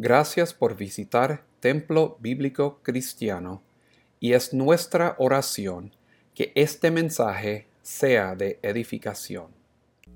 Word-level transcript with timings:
Gracias 0.00 0.54
por 0.54 0.76
visitar 0.76 1.44
Templo 1.58 2.18
Bíblico 2.20 2.78
Cristiano 2.84 3.62
y 4.20 4.34
es 4.34 4.54
nuestra 4.54 5.16
oración 5.18 5.90
que 6.36 6.52
este 6.54 6.92
mensaje 6.92 7.66
sea 7.82 8.36
de 8.36 8.60
edificación. 8.62 9.48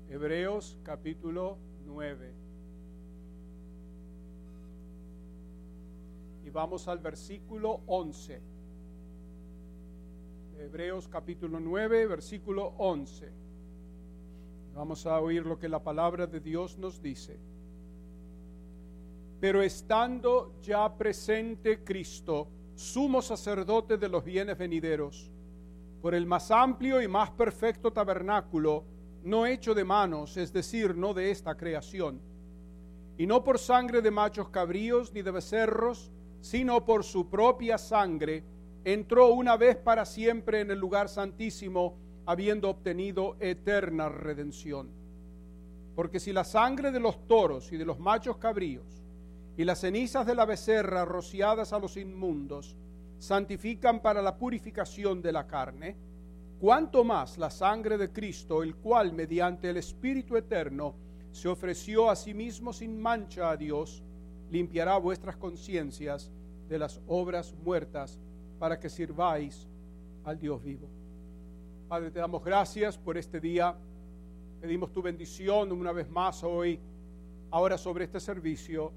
Hebreos 0.07 0.77
capítulo 0.83 1.57
9. 1.85 2.31
Y 6.45 6.49
vamos 6.49 6.87
al 6.87 6.99
versículo 6.99 7.81
11. 7.85 8.41
Hebreos 10.59 11.09
capítulo 11.09 11.59
9, 11.59 12.07
versículo 12.07 12.73
11. 12.77 13.29
Vamos 14.75 15.05
a 15.05 15.19
oír 15.19 15.45
lo 15.45 15.59
que 15.59 15.67
la 15.67 15.83
palabra 15.83 16.25
de 16.25 16.39
Dios 16.39 16.77
nos 16.77 17.01
dice. 17.01 17.37
Pero 19.43 19.61
estando 19.61 20.53
ya 20.61 20.97
presente 20.97 21.83
Cristo, 21.83 22.47
sumo 22.75 23.21
sacerdote 23.21 23.97
de 23.97 24.07
los 24.07 24.23
bienes 24.23 24.57
venideros, 24.57 25.29
por 26.01 26.15
el 26.15 26.25
más 26.25 26.49
amplio 26.49 27.01
y 27.01 27.09
más 27.09 27.29
perfecto 27.31 27.91
tabernáculo, 27.91 28.85
no 29.21 29.45
hecho 29.45 29.73
de 29.75 29.83
manos, 29.83 30.37
es 30.37 30.53
decir, 30.53 30.95
no 30.95 31.13
de 31.13 31.29
esta 31.29 31.57
creación, 31.57 32.21
y 33.17 33.27
no 33.27 33.43
por 33.43 33.59
sangre 33.59 34.01
de 34.01 34.11
machos 34.11 34.47
cabríos 34.47 35.11
ni 35.11 35.21
de 35.21 35.31
becerros, 35.31 36.09
sino 36.39 36.85
por 36.85 37.03
su 37.03 37.29
propia 37.29 37.77
sangre, 37.77 38.45
entró 38.85 39.33
una 39.33 39.57
vez 39.57 39.75
para 39.75 40.05
siempre 40.05 40.61
en 40.61 40.71
el 40.71 40.79
lugar 40.79 41.09
santísimo, 41.09 41.97
habiendo 42.25 42.69
obtenido 42.69 43.35
eterna 43.41 44.07
redención. 44.07 44.89
Porque 45.97 46.21
si 46.21 46.31
la 46.31 46.45
sangre 46.45 46.93
de 46.93 47.01
los 47.01 47.27
toros 47.27 47.73
y 47.73 47.75
de 47.75 47.83
los 47.83 47.99
machos 47.99 48.37
cabríos 48.37 49.02
y 49.57 49.63
las 49.63 49.79
cenizas 49.79 50.25
de 50.25 50.35
la 50.35 50.45
becerra 50.45 51.05
rociadas 51.05 51.73
a 51.73 51.79
los 51.79 51.97
inmundos 51.97 52.75
santifican 53.19 54.01
para 54.01 54.21
la 54.21 54.37
purificación 54.37 55.21
de 55.21 55.31
la 55.31 55.47
carne, 55.47 55.95
cuanto 56.59 57.03
más 57.03 57.37
la 57.37 57.49
sangre 57.49 57.97
de 57.97 58.11
Cristo, 58.11 58.63
el 58.63 58.75
cual 58.75 59.13
mediante 59.13 59.69
el 59.69 59.77
Espíritu 59.77 60.35
Eterno 60.35 60.95
se 61.31 61.47
ofreció 61.47 62.09
a 62.09 62.15
sí 62.15 62.33
mismo 62.33 62.73
sin 62.73 63.01
mancha 63.01 63.49
a 63.49 63.57
Dios, 63.57 64.03
limpiará 64.49 64.97
vuestras 64.97 65.37
conciencias 65.37 66.31
de 66.67 66.79
las 66.79 66.99
obras 67.07 67.53
muertas 67.63 68.19
para 68.59 68.79
que 68.79 68.89
sirváis 68.89 69.67
al 70.23 70.39
Dios 70.39 70.63
vivo. 70.63 70.87
Padre, 71.87 72.11
te 72.11 72.19
damos 72.19 72.43
gracias 72.43 72.97
por 72.97 73.17
este 73.17 73.39
día. 73.39 73.75
Pedimos 74.61 74.91
tu 74.91 75.01
bendición 75.01 75.71
una 75.71 75.91
vez 75.91 76.09
más 76.09 76.43
hoy, 76.43 76.79
ahora 77.51 77.77
sobre 77.77 78.05
este 78.05 78.19
servicio. 78.19 78.91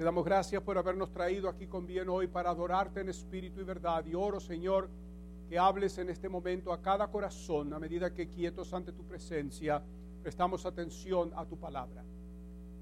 Te 0.00 0.04
damos 0.04 0.24
gracias 0.24 0.62
por 0.62 0.78
habernos 0.78 1.12
traído 1.12 1.46
aquí 1.46 1.66
con 1.66 1.86
bien 1.86 2.08
hoy 2.08 2.26
para 2.26 2.48
adorarte 2.48 3.00
en 3.00 3.10
espíritu 3.10 3.60
y 3.60 3.64
verdad. 3.64 4.02
Y 4.06 4.14
oro, 4.14 4.40
Señor, 4.40 4.88
que 5.46 5.58
hables 5.58 5.98
en 5.98 6.08
este 6.08 6.26
momento 6.26 6.72
a 6.72 6.80
cada 6.80 7.08
corazón 7.08 7.74
a 7.74 7.78
medida 7.78 8.14
que 8.14 8.26
quietos 8.26 8.72
ante 8.72 8.92
tu 8.92 9.04
presencia 9.04 9.82
prestamos 10.22 10.64
atención 10.64 11.32
a 11.36 11.44
tu 11.44 11.58
palabra. 11.58 12.02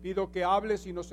Pido 0.01 0.31
que 0.31 0.45
hables 0.45 0.87
y 0.87 0.93
nos, 0.93 1.11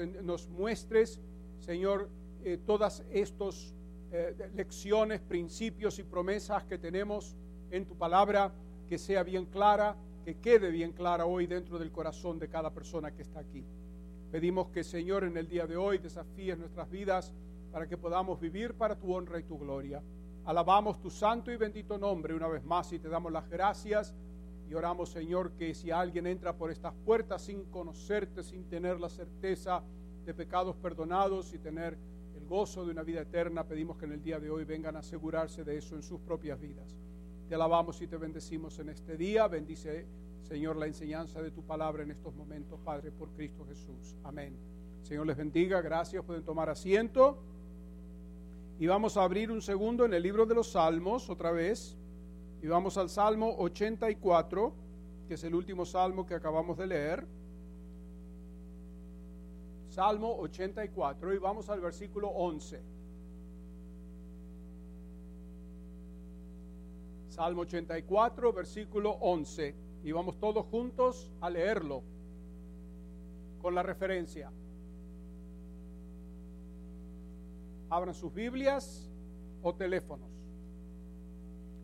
muestres, 0.50 1.20
Señor, 1.58 2.08
eh, 2.44 2.60
todas 2.64 3.04
estas 3.10 3.74
eh, 4.12 4.52
lecciones, 4.54 5.22
principios 5.22 5.98
y 5.98 6.04
promesas 6.04 6.66
que 6.66 6.78
tenemos 6.78 7.36
en 7.72 7.84
tu 7.84 7.98
palabra, 7.98 8.54
que 8.88 9.00
sea 9.00 9.24
bien 9.24 9.48
clara, 9.48 9.96
que 10.24 10.38
quede 10.38 10.70
bien 10.70 10.92
clara 10.92 11.26
hoy 11.26 11.48
dentro 11.48 11.80
del 11.80 11.92
corazón 11.92 12.38
de 12.38 12.48
cada 12.48 12.72
persona 12.72 13.10
que 13.10 13.24
está 13.24 13.40
aquí. 13.40 13.66
Pedimos 14.32 14.70
que, 14.70 14.84
Señor, 14.84 15.24
en 15.24 15.38
el 15.38 15.48
día 15.48 15.66
de 15.66 15.78
hoy 15.78 15.98
desafíes 15.98 16.58
nuestras 16.58 16.90
vidas 16.90 17.34
para 17.72 17.88
que 17.88 17.98
podamos 17.98 18.40
vivir 18.40 18.74
para 18.74 18.98
tu 18.98 19.14
honra 19.14 19.40
y 19.40 19.44
tu 19.44 19.58
gloria. 19.58 20.02
Alabamos 20.46 21.02
tu 21.02 21.10
santo 21.10 21.52
y 21.52 21.58
bendito 21.58 21.98
nombre 21.98 22.34
una 22.34 22.48
vez 22.48 22.64
más 22.64 22.92
y 22.94 23.00
te 23.00 23.10
damos 23.10 23.32
las 23.32 23.50
gracias 23.50 24.14
y 24.70 24.74
oramos, 24.74 25.10
Señor, 25.10 25.52
que 25.54 25.74
si 25.76 25.92
alguien 25.92 26.26
entra 26.28 26.56
por 26.56 26.72
estas 26.72 26.94
puertas 27.06 27.44
sin 27.44 27.66
conocerte, 27.66 28.44
sin 28.44 28.68
tener 28.68 29.00
la 29.00 29.10
certeza 29.10 29.84
de 30.26 30.34
pecados 30.34 30.76
perdonados 30.76 31.54
y 31.54 31.60
tener 31.60 31.98
el 32.36 32.46
gozo 32.46 32.86
de 32.86 32.92
una 32.92 33.04
vida 33.04 33.22
eterna, 33.22 33.64
pedimos 33.64 33.98
que 33.98 34.06
en 34.06 34.14
el 34.14 34.24
día 34.24 34.40
de 34.40 34.50
hoy 34.50 34.66
vengan 34.66 34.96
a 34.96 35.00
asegurarse 35.00 35.64
de 35.64 35.78
eso 35.78 35.96
en 35.96 36.04
sus 36.04 36.20
propias 36.20 36.60
vidas. 36.60 36.96
Te 37.48 37.56
alabamos 37.56 38.02
y 38.02 38.08
te 38.08 38.18
bendecimos 38.18 38.80
en 38.80 38.90
este 38.90 39.18
día. 39.18 39.48
Bendice, 39.48 40.06
Señor, 40.46 40.76
la 40.76 40.86
enseñanza 40.86 41.42
de 41.42 41.50
tu 41.50 41.64
palabra 41.64 42.04
en 42.04 42.12
estos 42.12 42.36
momentos, 42.36 42.80
Padre, 42.82 43.12
por 43.12 43.32
Cristo 43.32 43.66
Jesús. 43.66 44.16
Amén. 44.24 44.56
Señor 45.02 45.26
les 45.26 45.36
bendiga. 45.36 45.82
Gracias. 45.82 46.24
Pueden 46.24 46.44
tomar 46.44 46.70
asiento. 46.70 47.40
Y 48.78 48.86
vamos 48.86 49.18
a 49.18 49.24
abrir 49.24 49.50
un 49.50 49.64
segundo 49.64 50.06
en 50.06 50.14
el 50.14 50.22
libro 50.22 50.46
de 50.46 50.54
los 50.54 50.74
Salmos, 50.74 51.32
otra 51.32 51.52
vez. 51.52 51.98
Y 52.62 52.68
vamos 52.68 52.96
al 52.98 53.10
Salmo 53.10 53.56
84, 53.58 54.72
que 55.28 55.34
es 55.34 55.44
el 55.44 55.56
último 55.56 55.84
salmo 55.84 56.28
que 56.28 56.36
acabamos 56.36 56.78
de 56.78 56.88
leer. 56.88 57.26
Salmo 59.90 60.36
84 60.42 61.34
y 61.34 61.38
vamos 61.40 61.70
al 61.70 61.82
versículo 61.82 62.28
11. 62.30 62.84
Salmo 67.30 67.62
84, 67.62 68.54
versículo 68.54 69.12
11. 69.12 69.85
Y 70.06 70.12
vamos 70.12 70.40
todos 70.40 70.64
juntos 70.68 71.32
a 71.42 71.50
leerlo 71.50 72.04
con 73.60 73.74
la 73.74 73.82
referencia. 73.82 74.52
Abran 77.90 78.14
sus 78.14 78.32
Biblias 78.32 79.10
o 79.64 79.74
teléfonos, 79.74 80.30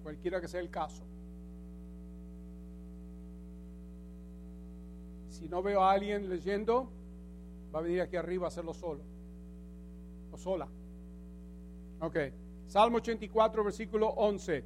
cualquiera 0.03 0.39
que 0.39 0.47
sea 0.47 0.59
el 0.59 0.69
caso. 0.69 1.01
Si 5.29 5.49
no 5.49 5.63
veo 5.63 5.81
a 5.81 5.91
alguien 5.91 6.29
leyendo, 6.29 6.91
va 7.73 7.79
a 7.79 7.81
venir 7.81 8.01
aquí 8.01 8.17
arriba 8.17 8.45
a 8.45 8.49
hacerlo 8.49 8.75
solo 8.75 9.01
o 10.31 10.37
sola. 10.37 10.67
Ok. 12.01 12.17
Salmo 12.67 12.97
84, 12.97 13.63
versículo 13.63 14.09
11. 14.09 14.63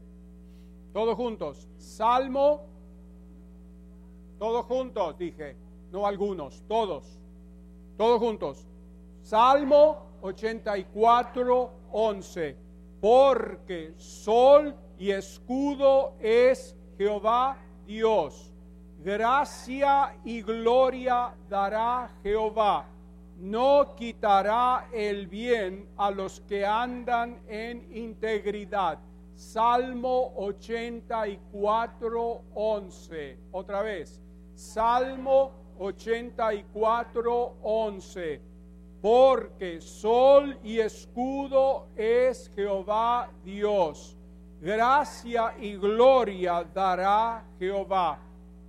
Todos 0.91 1.15
juntos. 1.15 1.69
Salmo. 1.77 2.74
Todos 4.37 4.65
juntos, 4.65 5.17
dije. 5.17 5.55
No 5.91 6.05
algunos, 6.05 6.63
todos. 6.67 7.19
Todos 7.97 8.19
juntos. 8.19 8.67
Salmo 9.21 10.07
84, 10.21 11.71
11. 11.91 12.57
Porque 12.99 13.93
sol 13.97 14.75
y 14.97 15.11
escudo 15.11 16.13
es 16.19 16.75
Jehová 16.97 17.57
Dios. 17.85 18.51
Gracia 19.03 20.17
y 20.23 20.41
gloria 20.41 21.35
dará 21.47 22.11
Jehová 22.23 22.87
no 23.37 23.95
quitará 23.95 24.89
el 24.93 25.27
bien 25.27 25.89
a 25.97 26.09
los 26.11 26.39
que 26.41 26.63
andan 26.65 27.41
en 27.47 27.87
integridad. 27.95 28.99
Salmo 29.35 30.33
84, 30.37 32.43
11. 32.53 33.39
Otra 33.51 33.81
vez. 33.81 34.21
Salmo 34.55 35.51
84, 35.77 37.57
11. 37.61 38.41
Porque 39.01 39.81
sol 39.81 40.57
y 40.63 40.79
escudo 40.79 41.87
es 41.95 42.49
Jehová 42.55 43.29
Dios. 43.43 44.17
Gracia 44.59 45.53
y 45.59 45.75
gloria 45.75 46.63
dará 46.73 47.45
Jehová 47.59 48.19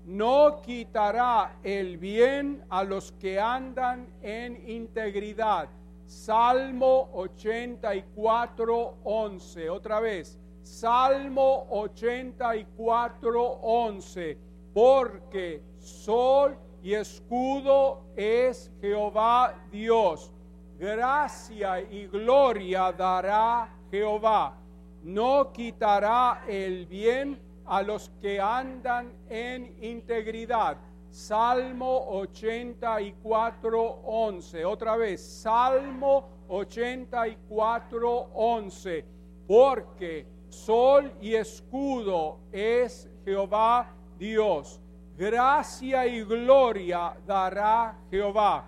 no 0.06 0.62
quitará 0.62 1.58
el 1.64 1.98
bien 1.98 2.64
a 2.70 2.84
los 2.84 3.10
que 3.12 3.40
andan 3.40 4.06
en 4.22 4.68
integridad. 4.68 5.68
Salmo 6.06 7.10
84, 7.12 8.98
11. 9.02 9.68
Otra 9.68 9.98
vez. 9.98 10.38
Salmo 10.62 11.66
84, 11.70 13.42
11. 13.62 14.38
Porque 14.72 15.60
sol 15.86 16.56
y 16.82 16.94
escudo 16.94 18.02
es 18.16 18.70
Jehová 18.80 19.54
Dios. 19.70 20.32
Gracia 20.78 21.80
y 21.80 22.06
gloria 22.06 22.92
dará 22.92 23.74
Jehová. 23.90 24.56
No 25.02 25.52
quitará 25.52 26.44
el 26.46 26.86
bien 26.86 27.40
a 27.64 27.82
los 27.82 28.10
que 28.20 28.40
andan 28.40 29.12
en 29.28 29.76
integridad. 29.82 30.76
Salmo 31.08 32.08
84, 32.10 34.00
11. 34.04 34.64
Otra 34.64 34.96
vez, 34.96 35.24
Salmo 35.24 36.28
84, 36.48 38.30
11. 38.34 39.04
Porque 39.46 40.26
sol 40.48 41.12
y 41.20 41.34
escudo 41.34 42.40
es 42.52 43.08
Jehová 43.24 43.94
Dios. 44.18 44.80
Gracia 45.16 46.06
y 46.06 46.22
gloria 46.22 47.16
dará 47.26 47.96
Jehová. 48.10 48.66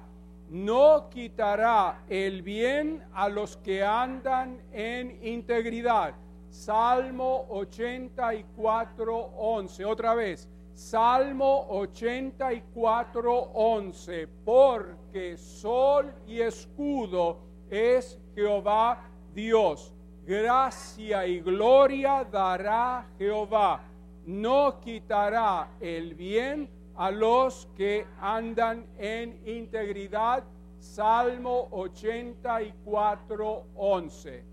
no 0.50 1.10
quitará 1.10 2.02
el 2.08 2.40
bien 2.40 3.04
a 3.12 3.28
los 3.28 3.58
que 3.58 3.84
andan 3.84 4.58
en 4.72 5.22
integridad. 5.22 6.14
Salmo 6.48 7.46
84, 7.50 9.32
11. 9.36 9.84
Otra 9.84 10.14
vez. 10.14 10.48
Salmo 10.72 11.66
84, 11.68 13.50
11. 13.52 14.28
Porque 14.44 15.36
sol 15.36 16.14
y 16.26 16.40
escudo 16.40 17.40
es 17.68 18.18
Jehová 18.34 19.04
Dios. 19.34 19.92
Gracia 20.24 21.26
y 21.26 21.40
gloria 21.40 22.24
dará 22.24 23.06
Jehová. 23.18 23.82
No 24.28 24.78
quitará 24.80 25.70
el 25.80 26.14
bien 26.14 26.68
a 26.96 27.10
los 27.10 27.66
que 27.74 28.06
andan 28.20 28.84
en 28.98 29.40
integridad. 29.48 30.44
Salmo 30.78 31.68
84, 31.70 33.64
11. 33.74 34.44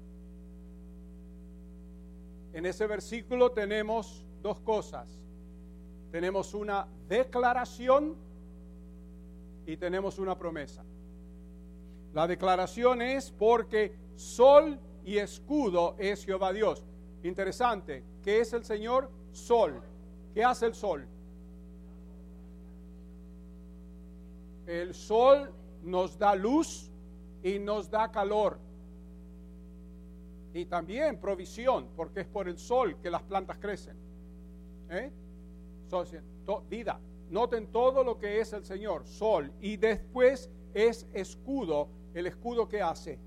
En 2.53 2.65
ese 2.65 2.87
versículo 2.87 3.51
tenemos 3.51 4.25
dos 4.41 4.61
cosas. 4.61 5.19
Tenemos 6.09 6.53
una 6.53 6.87
declaración 7.09 8.15
y 9.65 9.75
tenemos 9.75 10.19
una 10.19 10.37
promesa. 10.37 10.85
La 12.13 12.25
declaración 12.27 13.01
es 13.01 13.29
porque 13.29 13.93
sol 14.15 14.79
y 15.03 15.17
escudo 15.17 15.95
es 15.99 16.23
Jehová 16.23 16.53
Dios. 16.53 16.85
Interesante, 17.23 18.05
¿qué 18.23 18.39
es 18.39 18.53
el 18.53 18.63
Señor? 18.63 19.24
Sol. 19.35 19.81
¿Qué 20.33 20.43
hace 20.43 20.65
el 20.65 20.73
sol? 20.73 21.05
El 24.65 24.93
sol 24.93 25.51
nos 25.83 26.17
da 26.17 26.35
luz 26.35 26.89
y 27.43 27.59
nos 27.59 27.89
da 27.89 28.09
calor. 28.11 28.57
Y 30.53 30.65
también 30.65 31.19
provisión, 31.19 31.89
porque 31.97 32.21
es 32.21 32.27
por 32.27 32.47
el 32.47 32.57
sol 32.57 32.97
que 33.01 33.11
las 33.11 33.23
plantas 33.23 33.57
crecen. 33.57 33.97
¿Eh? 34.89 35.11
vida. 36.69 36.99
Noten 37.29 37.67
todo 37.67 38.03
lo 38.03 38.17
que 38.17 38.39
es 38.39 38.53
el 38.53 38.63
Señor, 38.63 39.05
sol. 39.05 39.51
Y 39.59 39.75
después 39.75 40.49
es 40.73 41.07
escudo. 41.13 41.89
El 42.13 42.27
escudo 42.27 42.69
que 42.69 42.81
hace, 42.81 43.19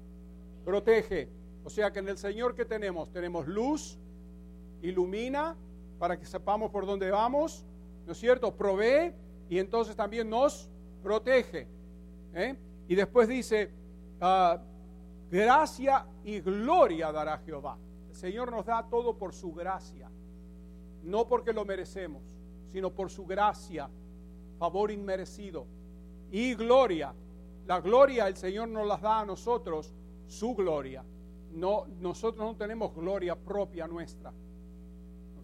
protege. 0.65 1.29
O 1.65 1.71
sea 1.71 1.93
que 1.93 1.99
en 1.99 2.09
el 2.09 2.17
Señor 2.17 2.55
que 2.55 2.65
tenemos, 2.65 3.13
tenemos 3.13 3.47
luz, 3.47 3.99
ilumina 4.81 5.55
para 5.99 6.19
que 6.19 6.27
sepamos 6.27 6.71
por 6.71 6.87
dónde 6.87 7.11
vamos, 7.11 7.65
¿no 8.07 8.13
es 8.13 8.19
cierto? 8.19 8.55
Provee 8.55 9.13
y 9.49 9.59
entonces 9.59 9.97
también 9.97 10.29
nos 10.29 10.71
protege. 11.03 11.67
¿eh? 12.35 12.57
Y 12.89 12.95
después 12.95 13.29
dice, 13.29 13.71
ah, 14.21 14.61
gracia 15.31 16.07
y 16.25 16.41
gloria 16.41 17.13
dará 17.13 17.39
Jehová. 17.39 17.77
El 18.09 18.15
Señor 18.15 18.51
nos 18.51 18.67
da 18.67 18.87
todo 18.89 19.17
por 19.17 19.35
su 19.35 19.53
gracia, 19.53 20.11
no 21.03 21.27
porque 21.27 21.53
lo 21.53 21.65
merecemos, 21.65 22.23
sino 22.73 22.91
por 22.91 23.11
su 23.11 23.27
gracia, 23.27 23.89
favor 24.59 24.91
inmerecido. 24.91 25.67
Y 26.31 26.55
gloria, 26.55 27.15
la 27.67 27.81
gloria 27.81 28.29
el 28.29 28.37
Señor 28.37 28.69
nos 28.69 28.87
las 28.87 29.01
da 29.01 29.21
a 29.21 29.27
nosotros, 29.27 29.95
su 30.27 30.55
gloria. 30.55 31.05
No, 31.53 31.87
nosotros 32.01 32.45
no 32.45 32.57
tenemos 32.57 32.95
gloria 32.95 33.35
propia 33.35 33.87
nuestra. 33.87 34.33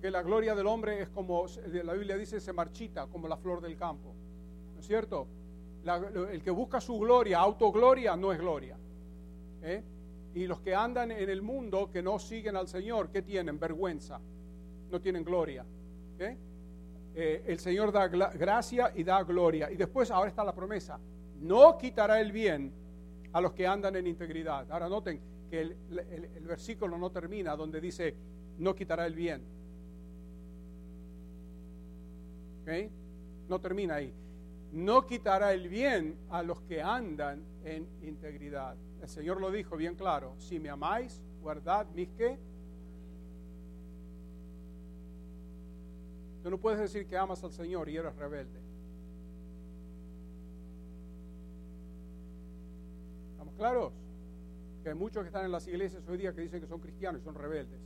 Porque 0.05 0.13
la 0.13 0.23
gloria 0.23 0.55
del 0.55 0.67
hombre 0.67 1.01
es 1.01 1.09
como, 1.09 1.47
la 1.83 1.95
Biblia 1.95 2.19
dice, 2.19 2.39
se 2.39 2.53
marchita 2.53 3.07
como 3.07 3.27
la 3.27 3.39
flor 3.39 3.63
del 3.63 3.75
campo. 3.75 4.15
¿No 4.75 4.81
es 4.81 4.87
cierto? 4.87 5.27
el 6.31 6.43
que 6.43 6.51
busca 6.51 6.79
su 6.79 6.99
gloria, 6.99 7.39
autogloria, 7.39 8.15
no 8.15 8.31
es 8.31 8.39
gloria. 8.39 8.77
¿eh? 9.63 9.83
Y 10.35 10.47
los 10.47 10.61
que 10.61 10.75
andan 10.75 11.11
en 11.11 11.31
el 11.31 11.41
mundo 11.41 11.91
que 11.91 12.03
no 12.03 12.19
siguen 12.19 12.55
al 12.55 12.69
Señor, 12.69 13.09
¿qué 13.09 13.23
tienen? 13.23 13.59
Vergüenza, 13.59 14.21
no 14.91 15.01
tienen 15.01 15.25
gloria. 15.25 15.65
¿eh? 16.19 16.37
Eh, 17.15 17.45
el 17.47 17.59
Señor 17.59 17.91
da 17.91 18.07
gracia 18.07 18.93
y 18.95 19.05
da 19.05 19.23
gloria. 19.23 19.71
Y 19.71 19.77
después, 19.77 20.11
ahora 20.11 20.29
está 20.29 20.45
la 20.45 20.55
promesa, 20.55 21.01
no 21.41 21.79
quitará 21.79 22.21
el 22.21 22.31
bien 22.31 22.71
a 23.33 23.41
los 23.41 23.55
que 23.55 23.67
andan 23.67 23.97
en 23.97 24.07
integridad. 24.07 24.71
Ahora 24.71 24.87
noten 24.87 25.19
que 25.49 25.63
el, 25.63 25.77
el 25.89 26.47
versículo 26.47 26.99
no 26.99 27.11
termina 27.11 27.57
donde 27.57 27.81
dice, 27.81 28.15
no 28.59 28.75
quitará 28.75 29.07
el 29.07 29.15
bien. 29.15 29.64
¿Okay? 32.65 32.91
No 33.49 33.61
termina 33.61 33.97
ahí 33.97 34.13
no 34.75 35.07
quitará 35.07 35.53
el 35.53 35.69
bien 35.69 36.19
a 36.31 36.43
los 36.43 36.61
que 36.63 36.83
andan 36.83 37.45
en 37.65 37.87
integridad. 38.03 38.77
El 39.01 39.09
Señor 39.09 39.41
lo 39.41 39.53
dijo 39.53 39.77
bien 39.77 39.95
claro, 39.95 40.35
si 40.39 40.59
me 40.59 40.69
amáis, 40.69 41.23
guardad 41.41 41.87
mis 41.95 42.09
que. 42.11 42.37
Tú 46.43 46.51
no 46.51 46.59
puedes 46.59 46.81
decir 46.81 47.07
que 47.07 47.17
amas 47.17 47.43
al 47.45 47.53
Señor 47.53 47.89
y 47.89 47.97
eres 47.97 48.17
rebelde. 48.17 48.59
¿Estamos 53.31 53.55
claros? 53.55 53.93
Que 54.83 54.89
hay 54.89 54.95
muchos 54.97 55.23
que 55.23 55.29
están 55.29 55.45
en 55.45 55.53
las 55.53 55.69
iglesias 55.69 56.03
hoy 56.09 56.19
día 56.19 56.35
que 56.35 56.41
dicen 56.41 56.61
que 56.61 56.67
son 56.67 56.81
cristianos 56.81 57.23
y 57.23 57.25
son 57.25 57.37
rebeldes. 57.37 57.81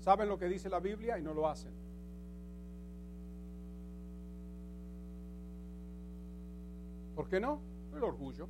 Saben 0.00 0.28
lo 0.28 0.38
que 0.38 0.46
dice 0.46 0.68
la 0.68 0.78
Biblia 0.78 1.18
y 1.18 1.22
no 1.22 1.32
lo 1.32 1.48
hacen. 1.48 1.87
¿Por 7.18 7.28
qué 7.28 7.40
no? 7.40 7.60
El 7.96 8.04
orgullo. 8.04 8.46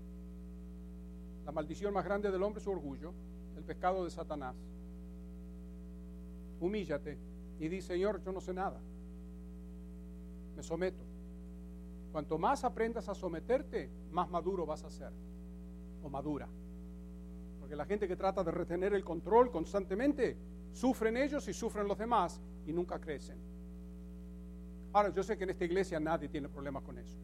La 1.47 1.53
maldición 1.53 1.95
más 1.95 2.05
grande 2.05 2.31
del 2.31 2.43
hombre 2.43 2.59
es 2.59 2.65
su 2.65 2.71
orgullo, 2.71 3.15
el 3.57 3.65
pecado 3.65 4.05
de 4.05 4.11
Satanás. 4.11 4.55
Humíllate 6.61 7.17
y 7.61 7.67
di, 7.67 7.81
Señor, 7.81 8.23
yo 8.23 8.31
no 8.31 8.43
sé 8.43 8.53
nada. 8.53 8.79
Me 10.55 10.63
someto. 10.63 11.03
Cuanto 12.13 12.37
más 12.37 12.63
aprendas 12.63 13.09
a 13.09 13.15
someterte, 13.15 13.89
más 14.11 14.29
maduro 14.29 14.67
vas 14.67 14.85
a 14.85 14.91
ser. 14.91 15.15
O 16.03 16.11
madura. 16.11 16.47
Porque 17.61 17.75
la 17.75 17.87
gente 17.87 18.07
que 18.07 18.17
trata 18.17 18.45
de 18.45 18.51
retener 18.51 18.93
el 18.93 19.03
control 19.03 19.51
constantemente, 19.51 20.37
sufren 20.73 21.17
ellos 21.17 21.49
y 21.49 21.55
sufren 21.55 21.89
los 21.89 21.97
demás 21.97 22.39
y 22.67 22.75
nunca 22.75 23.01
crecen. 23.01 23.39
Ahora, 24.93 25.09
yo 25.09 25.23
sé 25.23 25.39
que 25.39 25.45
en 25.45 25.51
esta 25.51 25.65
iglesia 25.65 25.99
nadie 25.99 26.29
tiene 26.29 26.51
problemas 26.51 26.83
con 26.83 26.99
eso. 26.99 27.17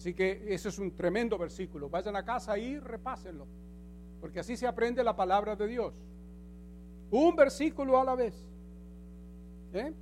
Así 0.00 0.14
que 0.14 0.46
ese 0.48 0.70
es 0.70 0.78
un 0.78 0.96
tremendo 0.96 1.36
versículo. 1.36 1.90
Vayan 1.90 2.16
a 2.16 2.24
casa 2.24 2.56
y 2.56 2.78
repásenlo, 2.78 3.46
porque 4.18 4.40
así 4.40 4.56
se 4.56 4.66
aprende 4.66 5.04
la 5.04 5.14
palabra 5.14 5.56
de 5.56 5.66
Dios. 5.66 5.92
Un 7.10 7.36
versículo 7.36 8.00
a 8.00 8.04
la 8.04 8.14
vez. 8.14 8.48
¿Eh? 9.74 9.92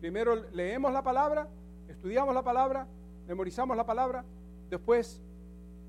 Primero 0.00 0.34
leemos 0.50 0.92
la 0.92 1.00
palabra, 1.00 1.48
estudiamos 1.86 2.34
la 2.34 2.42
palabra, 2.42 2.88
memorizamos 3.28 3.76
la 3.76 3.86
palabra, 3.86 4.24
después 4.68 5.22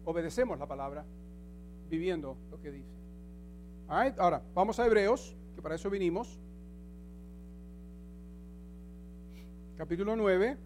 obedecemos 0.06 0.60
la 0.60 0.68
palabra, 0.68 1.04
viviendo 1.90 2.38
lo 2.52 2.62
que 2.62 2.70
dice. 2.70 2.94
Ahora, 3.88 4.44
vamos 4.54 4.80
a 4.80 4.86
Hebreos, 4.86 5.36
que 5.56 5.64
para 5.64 5.74
eso 5.74 5.90
vinimos. 5.90 6.40
Capítulo 9.78 10.16
9 10.16 10.58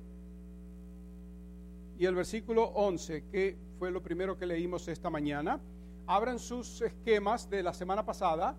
y 2.01 2.05
el 2.07 2.15
versículo 2.15 2.63
11, 2.63 3.25
que 3.31 3.55
fue 3.77 3.91
lo 3.91 4.01
primero 4.01 4.35
que 4.35 4.47
leímos 4.47 4.87
esta 4.87 5.11
mañana. 5.11 5.61
Abran 6.07 6.39
sus 6.39 6.81
esquemas 6.81 7.47
de 7.47 7.61
la 7.61 7.75
semana 7.75 8.03
pasada, 8.03 8.57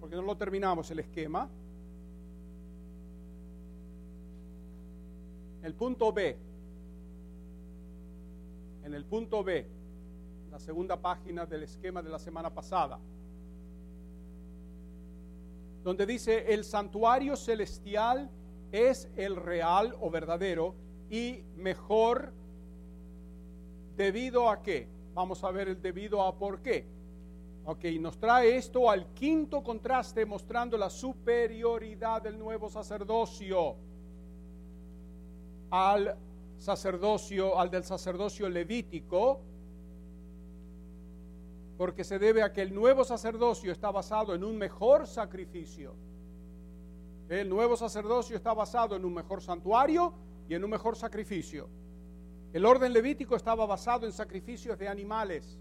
porque 0.00 0.16
no 0.16 0.22
lo 0.22 0.34
terminamos 0.34 0.90
el 0.90 1.00
esquema. 1.00 1.50
El 5.62 5.74
punto 5.74 6.10
B. 6.10 6.38
En 8.84 8.94
el 8.94 9.04
punto 9.04 9.44
B, 9.44 9.66
la 10.50 10.58
segunda 10.58 10.96
página 10.96 11.44
del 11.44 11.64
esquema 11.64 12.00
de 12.00 12.08
la 12.08 12.18
semana 12.18 12.48
pasada, 12.48 12.98
donde 15.84 16.06
dice, 16.06 16.54
el 16.54 16.64
santuario 16.64 17.36
celestial 17.36 18.30
es 18.72 19.06
el 19.16 19.36
real 19.36 19.94
o 20.00 20.08
verdadero 20.08 20.74
y 21.12 21.44
mejor 21.58 22.32
debido 23.96 24.48
a 24.48 24.62
qué. 24.62 24.88
Vamos 25.12 25.44
a 25.44 25.50
ver 25.50 25.68
el 25.68 25.82
debido 25.82 26.22
a 26.22 26.34
por 26.34 26.62
qué. 26.62 26.86
Ok, 27.66 27.84
nos 28.00 28.18
trae 28.18 28.56
esto 28.56 28.90
al 28.90 29.12
quinto 29.12 29.62
contraste 29.62 30.24
mostrando 30.24 30.78
la 30.78 30.88
superioridad 30.88 32.22
del 32.22 32.38
nuevo 32.38 32.70
sacerdocio 32.70 33.76
al 35.70 36.16
sacerdocio, 36.58 37.58
al 37.58 37.70
del 37.70 37.84
sacerdocio 37.84 38.48
levítico, 38.48 39.40
porque 41.76 42.04
se 42.04 42.18
debe 42.18 42.42
a 42.42 42.52
que 42.52 42.62
el 42.62 42.74
nuevo 42.74 43.04
sacerdocio 43.04 43.72
está 43.72 43.90
basado 43.90 44.34
en 44.34 44.44
un 44.44 44.56
mejor 44.56 45.06
sacrificio. 45.06 45.94
El 47.28 47.48
nuevo 47.48 47.76
sacerdocio 47.76 48.36
está 48.36 48.52
basado 48.52 48.96
en 48.96 49.04
un 49.04 49.14
mejor 49.14 49.40
santuario 49.40 50.12
y 50.52 50.54
en 50.54 50.64
un 50.64 50.68
mejor 50.68 50.96
sacrificio. 50.96 51.66
El 52.52 52.66
orden 52.66 52.92
levítico 52.92 53.36
estaba 53.36 53.64
basado 53.64 54.04
en 54.04 54.12
sacrificios 54.12 54.78
de 54.78 54.86
animales. 54.86 55.58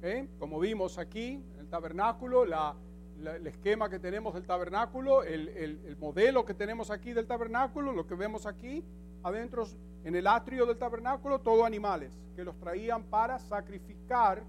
¿Eh? 0.00 0.26
Como 0.38 0.58
vimos 0.58 0.96
aquí, 0.96 1.34
en 1.52 1.60
el 1.60 1.68
tabernáculo, 1.68 2.44
el 2.44 3.46
esquema 3.46 3.90
que 3.90 3.98
tenemos 3.98 4.32
del 4.32 4.46
tabernáculo, 4.46 5.24
el, 5.24 5.48
el, 5.48 5.96
modelo 5.98 6.46
que 6.46 6.54
tenemos 6.54 6.90
aquí 6.90 7.12
del 7.12 7.26
tabernáculo, 7.26 7.92
lo 7.92 8.06
que 8.06 8.14
vemos 8.14 8.46
aquí 8.46 8.82
adentro 9.22 9.66
en 10.04 10.14
el 10.14 10.26
atrio 10.26 10.64
del 10.64 10.78
tabernáculo, 10.78 11.40
todo 11.40 11.66
animales 11.66 12.18
que 12.34 12.44
los 12.44 12.58
traían 12.58 13.02
para 13.10 13.38
sacrificar, 13.38 14.42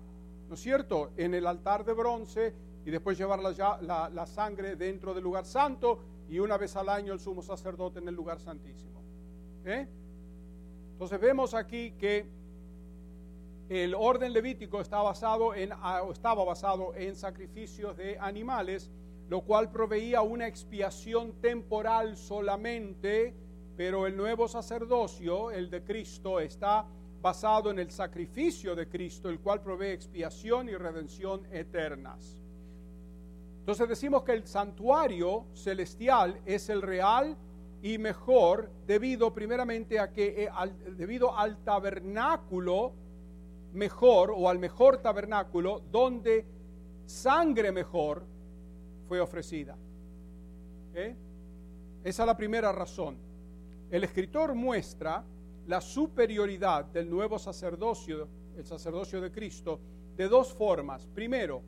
¿no 0.47 0.53
es 0.53 0.61
cierto?, 0.61 1.11
en 1.17 1.33
el 1.33 1.47
altar 1.47 1.83
de 1.83 1.91
bronce 1.91 2.53
y 2.85 2.91
después 2.91 3.17
llevar 3.17 3.39
la, 3.41 4.25
sangre 4.25 4.77
dentro 4.77 5.13
del 5.13 5.25
lugar 5.25 5.43
santo 5.43 5.99
y 6.29 6.39
una 6.39 6.57
vez 6.57 6.75
al 6.75 6.89
año 6.89 7.13
el 7.13 7.19
sumo 7.19 7.41
sacerdote 7.41 7.99
en 7.99 8.07
el 8.07 8.15
lugar 8.15 8.39
santísimo. 8.39 9.01
¿Eh? 9.65 9.87
Entonces 10.93 11.19
vemos 11.19 11.53
aquí 11.53 11.91
que 11.91 12.27
el 13.69 13.95
orden 13.95 14.33
levítico 14.33 14.81
basado 14.89 15.53
en, 15.53 15.71
estaba 16.11 16.43
basado 16.43 16.95
en 16.95 17.15
sacrificios 17.15 17.97
de 17.97 18.17
animales, 18.19 18.89
lo 19.27 19.41
cual 19.41 19.71
proveía 19.71 20.21
una 20.21 20.47
expiación 20.47 21.33
temporal 21.41 22.17
solamente, 22.17 23.35
pero 23.75 24.07
el 24.07 24.17
nuevo 24.17 24.47
sacerdocio, 24.47 25.51
el 25.51 25.69
de 25.69 25.83
Cristo, 25.83 26.39
está 26.39 26.85
basado 27.21 27.69
en 27.71 27.79
el 27.79 27.91
sacrificio 27.91 28.75
de 28.75 28.87
Cristo, 28.87 29.29
el 29.29 29.39
cual 29.39 29.61
provee 29.61 29.91
expiación 29.91 30.69
y 30.69 30.75
redención 30.75 31.45
eternas. 31.51 32.38
Entonces 33.69 33.87
decimos 33.87 34.23
que 34.23 34.31
el 34.31 34.47
santuario 34.47 35.45
celestial 35.53 36.41
es 36.43 36.69
el 36.69 36.81
real 36.81 37.37
y 37.83 37.99
mejor 37.99 38.71
debido 38.87 39.31
primeramente 39.31 39.99
a 39.99 40.11
que 40.11 40.45
eh, 40.45 40.49
debido 40.97 41.37
al 41.37 41.63
tabernáculo 41.63 42.93
mejor 43.73 44.33
o 44.35 44.49
al 44.49 44.57
mejor 44.57 44.97
tabernáculo 45.03 45.83
donde 45.91 46.47
sangre 47.05 47.71
mejor 47.71 48.23
fue 49.07 49.21
ofrecida. 49.21 49.77
¿Eh? 50.95 51.15
Esa 52.03 52.23
es 52.23 52.25
la 52.25 52.35
primera 52.35 52.71
razón. 52.71 53.17
El 53.91 54.03
escritor 54.03 54.55
muestra 54.55 55.23
la 55.67 55.79
superioridad 55.79 56.85
del 56.85 57.07
nuevo 57.07 57.37
sacerdocio, 57.37 58.27
el 58.57 58.65
sacerdocio 58.65 59.21
de 59.21 59.31
Cristo, 59.31 59.79
de 60.17 60.27
dos 60.27 60.55
formas. 60.55 61.05
Primero, 61.13 61.61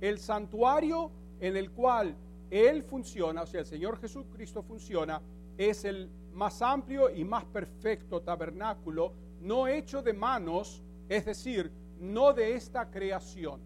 el 0.00 0.20
santuario 0.20 1.10
en 1.40 1.56
el 1.56 1.70
cual 1.70 2.14
Él 2.50 2.82
funciona, 2.82 3.42
o 3.42 3.46
sea, 3.46 3.60
el 3.60 3.66
Señor 3.66 3.98
Jesucristo 3.98 4.62
funciona, 4.62 5.20
es 5.56 5.84
el 5.84 6.08
más 6.32 6.62
amplio 6.62 7.10
y 7.10 7.24
más 7.24 7.44
perfecto 7.46 8.20
tabernáculo, 8.20 9.12
no 9.40 9.66
hecho 9.66 10.02
de 10.02 10.12
manos, 10.12 10.82
es 11.08 11.24
decir, 11.24 11.70
no 11.98 12.32
de 12.32 12.54
esta 12.54 12.90
creación. 12.90 13.60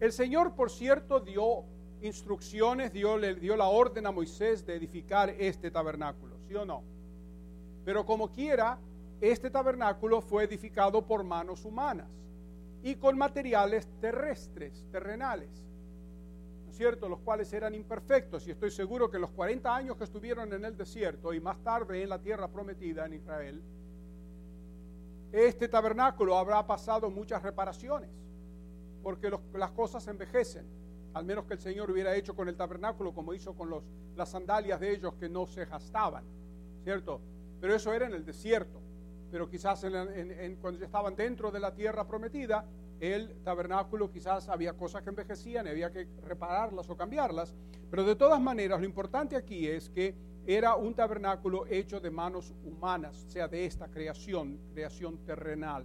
El 0.00 0.12
Señor, 0.12 0.54
por 0.54 0.70
cierto, 0.70 1.20
dio 1.20 1.64
instrucciones, 2.02 2.92
dio, 2.92 3.16
le 3.18 3.34
dio 3.34 3.56
la 3.56 3.66
orden 3.66 4.06
a 4.06 4.10
Moisés 4.10 4.64
de 4.66 4.74
edificar 4.74 5.30
este 5.30 5.70
tabernáculo, 5.70 6.36
¿sí 6.48 6.54
o 6.54 6.64
no? 6.64 6.82
Pero 7.84 8.04
como 8.04 8.30
quiera, 8.30 8.78
este 9.20 9.50
tabernáculo 9.50 10.20
fue 10.20 10.44
edificado 10.44 11.02
por 11.06 11.22
manos 11.22 11.64
humanas 11.64 12.08
y 12.82 12.94
con 12.94 13.18
materiales 13.18 13.86
terrestres, 14.00 14.86
terrenales 14.90 15.69
cierto?, 16.80 17.10
los 17.10 17.20
cuales 17.20 17.52
eran 17.52 17.74
imperfectos, 17.74 18.48
y 18.48 18.52
estoy 18.52 18.70
seguro 18.70 19.10
que 19.10 19.18
los 19.18 19.30
40 19.32 19.76
años 19.76 19.98
que 19.98 20.04
estuvieron 20.04 20.50
en 20.54 20.64
el 20.64 20.78
desierto 20.78 21.34
y 21.34 21.38
más 21.38 21.62
tarde 21.62 22.02
en 22.02 22.08
la 22.08 22.18
tierra 22.18 22.48
prometida 22.48 23.04
en 23.04 23.12
Israel, 23.12 23.62
este 25.30 25.68
tabernáculo 25.68 26.38
habrá 26.38 26.66
pasado 26.66 27.10
muchas 27.10 27.42
reparaciones, 27.42 28.08
porque 29.02 29.30
las 29.52 29.72
cosas 29.72 30.08
envejecen, 30.08 30.64
al 31.12 31.26
menos 31.26 31.44
que 31.44 31.52
el 31.52 31.60
Señor 31.60 31.90
hubiera 31.90 32.16
hecho 32.16 32.34
con 32.34 32.48
el 32.48 32.56
tabernáculo 32.56 33.12
como 33.12 33.34
hizo 33.34 33.52
con 33.52 33.82
las 34.16 34.30
sandalias 34.30 34.80
de 34.80 34.90
ellos 34.90 35.12
que 35.20 35.28
no 35.28 35.46
se 35.46 35.66
gastaban, 35.66 36.24
¿cierto? 36.82 37.20
Pero 37.60 37.74
eso 37.74 37.92
era 37.92 38.06
en 38.06 38.14
el 38.14 38.24
desierto, 38.24 38.80
pero 39.30 39.50
quizás 39.50 39.84
cuando 40.62 40.80
ya 40.80 40.86
estaban 40.86 41.14
dentro 41.14 41.50
de 41.50 41.60
la 41.60 41.74
tierra 41.74 42.06
prometida, 42.06 42.64
el 43.00 43.42
tabernáculo 43.42 44.10
quizás 44.10 44.48
había 44.48 44.74
cosas 44.74 45.02
que 45.02 45.10
envejecían 45.10 45.66
y 45.66 45.70
había 45.70 45.90
que 45.90 46.06
repararlas 46.22 46.88
o 46.90 46.96
cambiarlas, 46.96 47.54
pero 47.90 48.04
de 48.04 48.14
todas 48.14 48.40
maneras 48.40 48.80
lo 48.80 48.86
importante 48.86 49.36
aquí 49.36 49.66
es 49.66 49.88
que 49.88 50.14
era 50.46 50.76
un 50.76 50.94
tabernáculo 50.94 51.66
hecho 51.66 52.00
de 52.00 52.10
manos 52.10 52.54
humanas, 52.64 53.24
o 53.26 53.30
sea, 53.30 53.48
de 53.48 53.64
esta 53.64 53.88
creación, 53.88 54.58
creación 54.72 55.18
terrenal. 55.24 55.84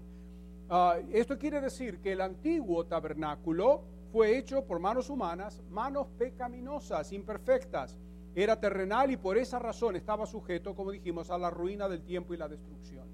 Ah, 0.70 0.98
esto 1.12 1.38
quiere 1.38 1.62
decir 1.62 2.00
que 2.00 2.14
el 2.14 2.22
antiguo 2.22 2.86
tabernáculo 2.86 3.84
fue 4.12 4.38
hecho 4.38 4.66
por 4.66 4.80
manos 4.80 5.10
humanas, 5.10 5.62
manos 5.70 6.08
pecaminosas, 6.18 7.12
imperfectas. 7.12 7.98
Era 8.34 8.60
terrenal 8.60 9.12
y 9.12 9.18
por 9.18 9.38
esa 9.38 9.60
razón 9.60 9.96
estaba 9.96 10.26
sujeto, 10.26 10.76
como 10.76 10.92
dijimos, 10.92 11.30
a 11.30 11.38
la 11.38 11.50
ruina 11.50 11.88
del 11.88 12.02
tiempo 12.02 12.34
y 12.34 12.38
la 12.38 12.50
destrucción. 12.50 13.08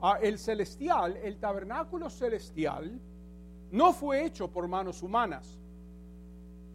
Ah, 0.00 0.18
el 0.22 0.38
celestial, 0.38 1.16
el 1.16 1.38
tabernáculo 1.38 2.08
celestial, 2.08 3.00
no 3.70 3.92
fue 3.92 4.24
hecho 4.24 4.48
por 4.48 4.68
manos 4.68 5.02
humanas. 5.02 5.58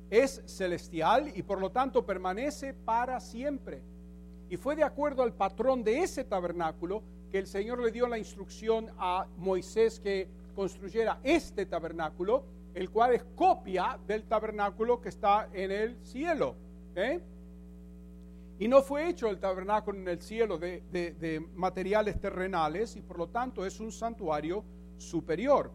Es 0.10 0.42
celestial 0.46 1.32
y 1.36 1.44
por 1.44 1.60
lo 1.60 1.72
tanto 1.72 2.06
permanece 2.06 2.74
para 2.74 3.20
siempre. 3.20 3.82
Y 4.50 4.58
fue 4.58 4.76
de 4.76 4.84
acuerdo 4.84 5.24
al 5.24 5.34
patrón 5.34 5.84
de 5.84 6.00
ese 6.00 6.26
tabernáculo 6.26 7.02
que 7.32 7.40
el 7.40 7.48
Señor 7.48 7.80
le 7.80 7.92
dio 7.92 8.08
la 8.08 8.18
instrucción 8.18 8.90
a 8.98 9.26
Moisés 9.38 10.02
que 10.02 10.28
construyera 10.54 11.20
este 11.24 11.66
tabernáculo, 11.66 12.44
el 12.74 12.90
cual 12.90 13.14
es 13.14 13.24
copia 13.36 13.98
del 14.06 14.24
tabernáculo 14.24 15.00
que 15.00 15.10
está 15.10 15.50
en 15.54 15.72
el 15.72 15.98
cielo. 16.04 16.56
¿eh? 16.96 17.22
Y 18.60 18.68
no 18.68 18.82
fue 18.82 19.08
hecho 19.08 19.30
el 19.30 19.40
tabernáculo 19.40 19.98
en 19.98 20.08
el 20.10 20.22
cielo 20.22 20.58
de, 20.58 20.84
de 20.92 21.48
materiales 21.56 22.20
terrenales 22.20 22.98
y 22.98 23.02
por 23.02 23.18
lo 23.18 23.28
tanto 23.30 23.66
es 23.66 23.80
un 23.80 23.94
santuario 23.94 24.66
superior. 24.98 25.72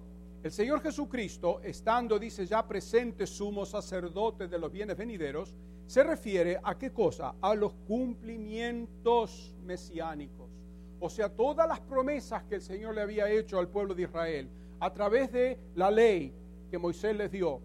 El 0.47 0.53
Señor 0.53 0.81
Jesucristo, 0.81 1.61
estando, 1.65 2.21
dice 2.21 2.47
ya 2.47 2.65
presente 2.69 3.27
sumo 3.27 3.67
sacerdote 3.67 4.47
de 4.47 4.61
los 4.61 4.71
bienes 4.71 4.97
venideros, 4.97 5.57
se 5.89 6.05
refiere 6.05 6.61
a 6.63 6.79
qué 6.79 6.93
cosa? 6.93 7.35
A 7.41 7.53
los 7.57 7.73
cumplimientos 7.89 9.57
mesiánicos. 9.65 10.49
O 11.01 11.11
sea, 11.11 11.29
todas 11.29 11.67
las 11.67 11.81
promesas 11.81 12.45
que 12.45 12.55
el 12.55 12.63
Señor 12.63 12.95
le 12.95 13.01
había 13.01 13.29
hecho 13.29 13.59
al 13.59 13.67
pueblo 13.67 13.93
de 13.93 14.05
Israel 14.05 14.49
a 14.79 14.93
través 14.93 15.33
de 15.33 15.59
la 15.75 15.91
ley 15.91 16.33
que 16.71 16.79
Moisés 16.79 17.17
les 17.17 17.33
dio, 17.33 17.61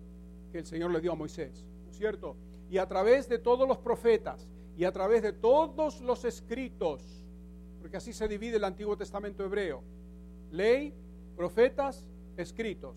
que 0.51 0.57
el 0.57 0.65
Señor 0.65 0.89
le 0.89 1.01
dio 1.01 1.11
a 1.11 1.15
Moisés, 1.15 1.63
¿no 1.85 1.91
es 1.91 1.97
cierto? 1.97 2.35
Y 2.71 2.79
a 2.79 2.87
través 2.87 3.29
de 3.29 3.37
todos 3.37 3.67
los 3.67 3.77
profetas 3.77 4.49
y 4.75 4.85
a 4.85 4.91
través 4.91 5.21
de 5.21 5.33
todos 5.33 6.01
los 6.01 6.25
escritos, 6.25 7.23
porque 7.79 7.97
así 7.97 8.11
se 8.11 8.27
divide 8.27 8.57
el 8.57 8.63
Antiguo 8.63 8.97
Testamento 8.97 9.45
hebreo, 9.45 9.83
ley, 10.49 10.95
profetas 11.37 12.07
escritos. 12.37 12.95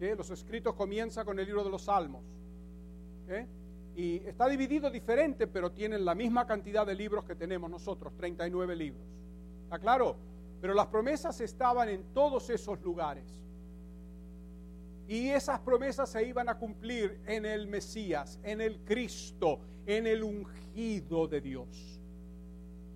Los 0.00 0.30
escritos 0.30 0.74
comienza 0.74 1.24
con 1.24 1.38
el 1.38 1.46
libro 1.46 1.64
de 1.64 1.70
los 1.70 1.82
Salmos. 1.82 2.24
Y 3.96 4.16
está 4.26 4.48
dividido 4.48 4.90
diferente, 4.90 5.46
pero 5.46 5.70
tienen 5.70 6.04
la 6.04 6.14
misma 6.14 6.46
cantidad 6.46 6.86
de 6.86 6.94
libros 6.94 7.24
que 7.24 7.34
tenemos 7.34 7.70
nosotros, 7.70 8.12
39 8.16 8.76
libros. 8.76 9.06
¿Está 9.64 9.78
claro? 9.78 10.16
Pero 10.60 10.74
las 10.74 10.86
promesas 10.88 11.40
estaban 11.40 11.88
en 11.88 12.02
todos 12.12 12.50
esos 12.50 12.80
lugares. 12.82 13.40
Y 15.06 15.28
esas 15.28 15.60
promesas 15.60 16.10
se 16.10 16.26
iban 16.26 16.48
a 16.48 16.58
cumplir 16.58 17.20
en 17.26 17.44
el 17.44 17.66
Mesías, 17.66 18.40
en 18.42 18.60
el 18.60 18.80
Cristo, 18.80 19.60
en 19.86 20.06
el 20.06 20.24
ungido 20.24 21.28
de 21.28 21.40
Dios. 21.40 22.00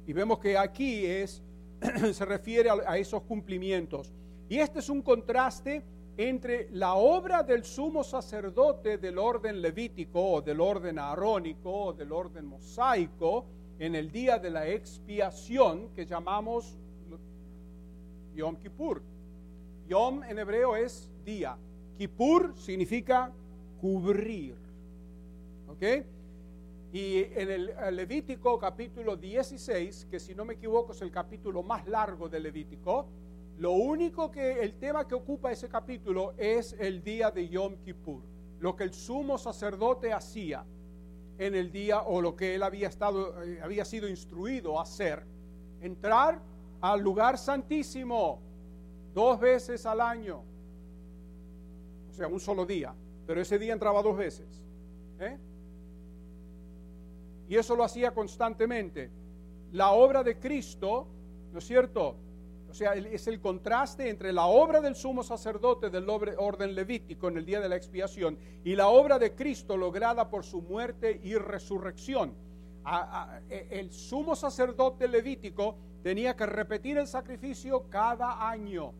Y 0.07 0.13
vemos 0.15 0.39
que 0.39 0.57
aquí 0.57 1.05
es, 1.05 1.43
se 2.13 2.25
refiere 2.25 2.71
a 2.71 2.97
esos 2.97 3.23
cumplimientos. 3.23 4.13
Y 4.49 4.59
este 4.59 4.79
es 4.79 4.89
un 4.89 5.03
contraste 5.03 5.83
entre 6.17 6.69
la 6.73 6.95
obra 6.95 7.43
del 7.43 7.65
sumo 7.65 8.03
sacerdote 8.03 8.99
del 8.99 9.19
orden 9.19 9.61
levítico 9.61 10.21
o 10.33 10.43
del 10.43 10.61
orden 10.61 10.99
arónico 10.99 11.71
o 11.71 11.93
del 11.93 12.11
orden 12.11 12.47
mosaico 12.47 13.47
en 13.79 13.95
el 13.95 14.11
día 14.11 14.39
de 14.39 14.51
la 14.51 14.67
expiación 14.67 15.91
que 15.95 16.07
llamamos 16.07 16.77
Yom 18.35 18.57
Kippur. 18.57 19.03
Yom 19.87 20.25
en 20.25 20.39
hebreo 20.39 20.77
es 20.77 21.11
día. 21.25 21.57
Kippur 21.97 22.55
significa 22.57 23.31
cubrir. 23.81 24.57
¿Ok? 25.69 25.83
Y 26.93 27.19
en 27.19 27.51
el 27.51 27.97
Levítico 27.97 28.59
capítulo 28.59 29.17
16, 29.17 30.09
que 30.11 30.19
si 30.19 30.35
no 30.35 30.45
me 30.47 30.55
equivoco 30.55 30.93
es 30.93 31.03
el 31.03 31.11
capítulo 31.11 31.63
más 31.63 31.87
largo 31.87 32.29
del 32.29 32.45
Levítico, 32.45 33.07
lo 33.59 33.73
único 33.73 34.31
que 34.31 34.61
el 34.61 34.79
tema 34.79 35.07
que 35.09 35.17
ocupa 35.17 35.51
ese 35.51 35.69
capítulo 35.69 36.33
es 36.39 36.75
el 36.79 37.03
día 37.03 37.33
de 37.33 37.49
Yom 37.49 37.77
Kippur, 37.79 38.23
lo 38.61 38.77
que 38.77 38.85
el 38.85 38.95
sumo 38.95 39.37
sacerdote 39.37 40.13
hacía 40.13 40.65
en 41.39 41.57
el 41.57 41.73
día 41.73 42.03
o 42.03 42.21
lo 42.21 42.37
que 42.37 42.55
él 42.55 42.63
había 42.63 42.87
estado 42.87 43.43
eh, 43.43 43.61
había 43.63 43.85
sido 43.85 44.09
instruido 44.09 44.79
a 44.79 44.83
hacer 44.83 45.25
entrar 45.81 46.41
al 46.81 47.01
lugar 47.01 47.37
santísimo 47.37 48.41
dos 49.13 49.41
veces 49.41 49.85
al 49.87 50.01
año. 50.01 50.43
O 52.11 52.13
sea, 52.13 52.29
un 52.29 52.41
solo 52.41 52.65
día. 52.65 52.95
Pero 53.27 53.41
ese 53.41 53.59
día 53.59 53.73
entraba 53.73 54.03
dos 54.03 54.17
veces. 54.17 54.63
¿eh? 55.19 55.37
Y 57.49 57.57
eso 57.57 57.75
lo 57.75 57.83
hacía 57.83 58.13
constantemente. 58.13 59.11
La 59.73 59.91
obra 59.91 60.23
de 60.23 60.39
Cristo, 60.39 61.09
¿no 61.53 61.59
es 61.59 61.67
cierto? 61.67 62.17
O 62.71 62.75
sea, 62.75 62.95
es 62.95 63.27
el 63.27 63.41
contraste 63.41 64.11
entre 64.11 64.33
la 64.33 64.47
obra 64.47 64.81
del 64.81 64.95
sumo 64.95 65.23
sacerdote 65.23 65.89
del 65.89 66.09
orden 66.09 66.75
levítico 66.75 67.29
en 67.29 67.39
el 67.39 67.47
día 67.47 67.61
de 67.61 67.69
la 67.69 67.77
expiación 67.77 68.39
y 68.63 68.75
la 68.77 68.89
obra 68.89 69.19
de 69.19 69.35
Cristo 69.35 69.77
lograda 69.77 70.29
por 70.29 70.45
su 70.45 70.61
muerte 70.61 71.19
y 71.25 71.35
resurrección. 71.37 72.35
E, 73.49 73.69
el 73.71 73.91
sumo 73.91 74.37
sacerdote 74.37 75.09
levítico 75.09 75.77
tenía 76.03 76.37
que 76.37 76.45
repetir 76.45 76.99
el 76.99 77.07
sacrificio 77.07 77.89
cada 77.89 78.49
año, 78.49 78.93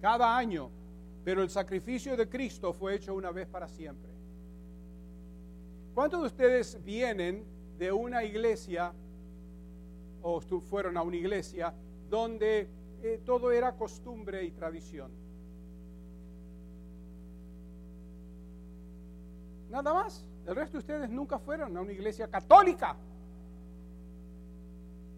cada 0.00 0.36
año, 0.36 0.70
pero 1.24 1.42
el 1.42 1.50
sacrificio 1.50 2.16
de 2.16 2.26
Cristo 2.26 2.72
fue 2.72 2.94
hecho 2.94 3.14
una 3.14 3.30
vez 3.30 3.46
para 3.46 3.68
siempre. 3.68 4.10
¿Cuántos 5.94 6.20
de 6.20 6.26
ustedes 6.26 6.82
vienen 6.84 7.44
de 7.78 7.92
una 7.92 8.24
iglesia 8.24 8.94
o 10.22 10.40
fueron 10.40 10.96
a 10.96 11.02
una 11.02 11.16
iglesia 11.16 11.74
donde 12.08 12.68
eh, 13.02 13.20
todo 13.24 13.50
era 13.52 13.76
costumbre 13.76 14.44
y 14.44 14.50
tradición. 14.50 15.10
Nada 19.70 19.92
más. 19.92 20.24
El 20.46 20.56
resto 20.56 20.72
de 20.72 20.78
ustedes 20.78 21.10
nunca 21.10 21.38
fueron 21.38 21.76
a 21.76 21.80
una 21.82 21.92
iglesia 21.92 22.26
católica. 22.26 22.96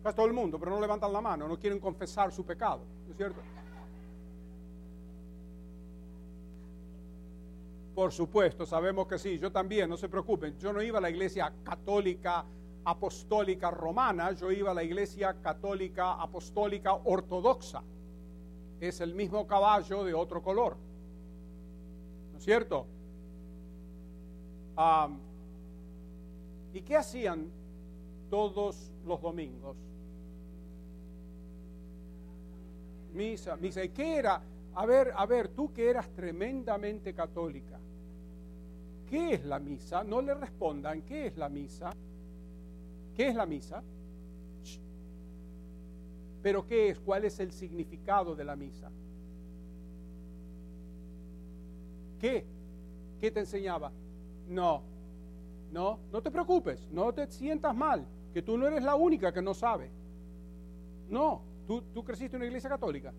Casi 0.03 0.17
todo 0.17 0.27
el 0.27 0.33
mundo, 0.33 0.59
pero 0.59 0.73
no 0.73 0.81
levantan 0.81 1.13
la 1.13 1.21
mano, 1.21 1.47
no 1.47 1.57
quieren 1.57 1.79
confesar 1.79 2.33
su 2.33 2.45
pecado, 2.45 2.81
¿no 3.07 3.13
es 3.13 3.17
cierto? 3.17 3.41
Por 7.95 8.11
supuesto, 8.11 8.67
sabemos 8.67 9.07
que 9.07 9.19
sí, 9.19 9.39
yo 9.39 9.53
también, 9.53 9.89
no 9.89 9.97
se 9.97 10.09
preocupen, 10.09 10.59
yo 10.59 10.73
no 10.73 10.83
iba 10.83 10.99
a 10.99 11.03
la 11.03 11.11
iglesia 11.11 11.53
católica 11.63 12.45
apostólica 12.85 13.71
romana, 13.71 14.33
yo 14.33 14.51
iba 14.51 14.71
a 14.71 14.75
la 14.75 14.83
iglesia 14.83 15.41
católica 15.41 16.15
apostólica 16.15 16.95
ortodoxa. 16.95 17.83
Es 18.81 19.01
el 19.01 19.15
mismo 19.15 19.47
caballo 19.47 20.05
de 20.05 20.15
otro 20.15 20.43
color. 20.43 20.77
¿No 22.33 22.39
es 22.39 22.45
cierto? 22.45 22.87
¿Y 26.73 26.81
qué 26.83 26.97
hacían 26.97 27.51
todos 28.31 28.91
los 29.05 29.21
domingos? 29.21 29.77
Misa, 33.13 33.57
misa. 33.57 33.85
¿Y 33.85 33.91
qué 33.91 34.17
era? 34.17 34.43
A 34.75 34.87
ver, 34.87 35.13
a 35.15 35.27
ver, 35.27 35.49
tú 35.49 35.73
que 35.73 35.91
eras 35.91 36.09
tremendamente 36.15 37.13
católica, 37.13 37.79
¿qué 39.07 39.35
es 39.35 39.45
la 39.45 39.59
misa? 39.59 40.05
No 40.05 40.23
le 40.23 40.33
respondan, 40.33 41.03
¿qué 41.03 41.27
es 41.27 41.37
la 41.37 41.49
misa? 41.49 41.91
¿Qué 43.15 43.29
es 43.29 43.35
la 43.35 43.47
misa? 43.47 43.83
Pero 46.43 46.67
¿qué 46.67 46.91
es? 46.91 47.01
¿Cuál 47.01 47.25
es 47.25 47.39
el 47.41 47.53
significado 47.53 48.35
de 48.35 48.45
la 48.45 48.57
misa? 48.57 48.91
¿Qué? 52.19 52.47
¿Qué 53.21 53.31
te 53.31 53.41
enseñaba? 53.41 53.93
No, 54.49 54.83
no, 55.73 56.01
no 56.11 56.23
te 56.23 56.31
preocupes, 56.31 56.89
no 56.91 57.13
te 57.13 57.27
sientas 57.27 57.75
mal, 57.75 58.07
que 58.33 58.43
tú 58.43 58.57
no 58.57 58.67
eres 58.67 58.83
la 58.83 58.95
única 58.95 59.33
que 59.33 59.43
no 59.43 59.55
sabe. 59.55 59.91
No, 61.09 61.43
tú, 61.67 61.83
tú 61.93 62.03
creciste 62.05 62.37
en 62.37 62.43
una 62.43 62.47
iglesia 62.47 62.71
católica. 62.71 63.13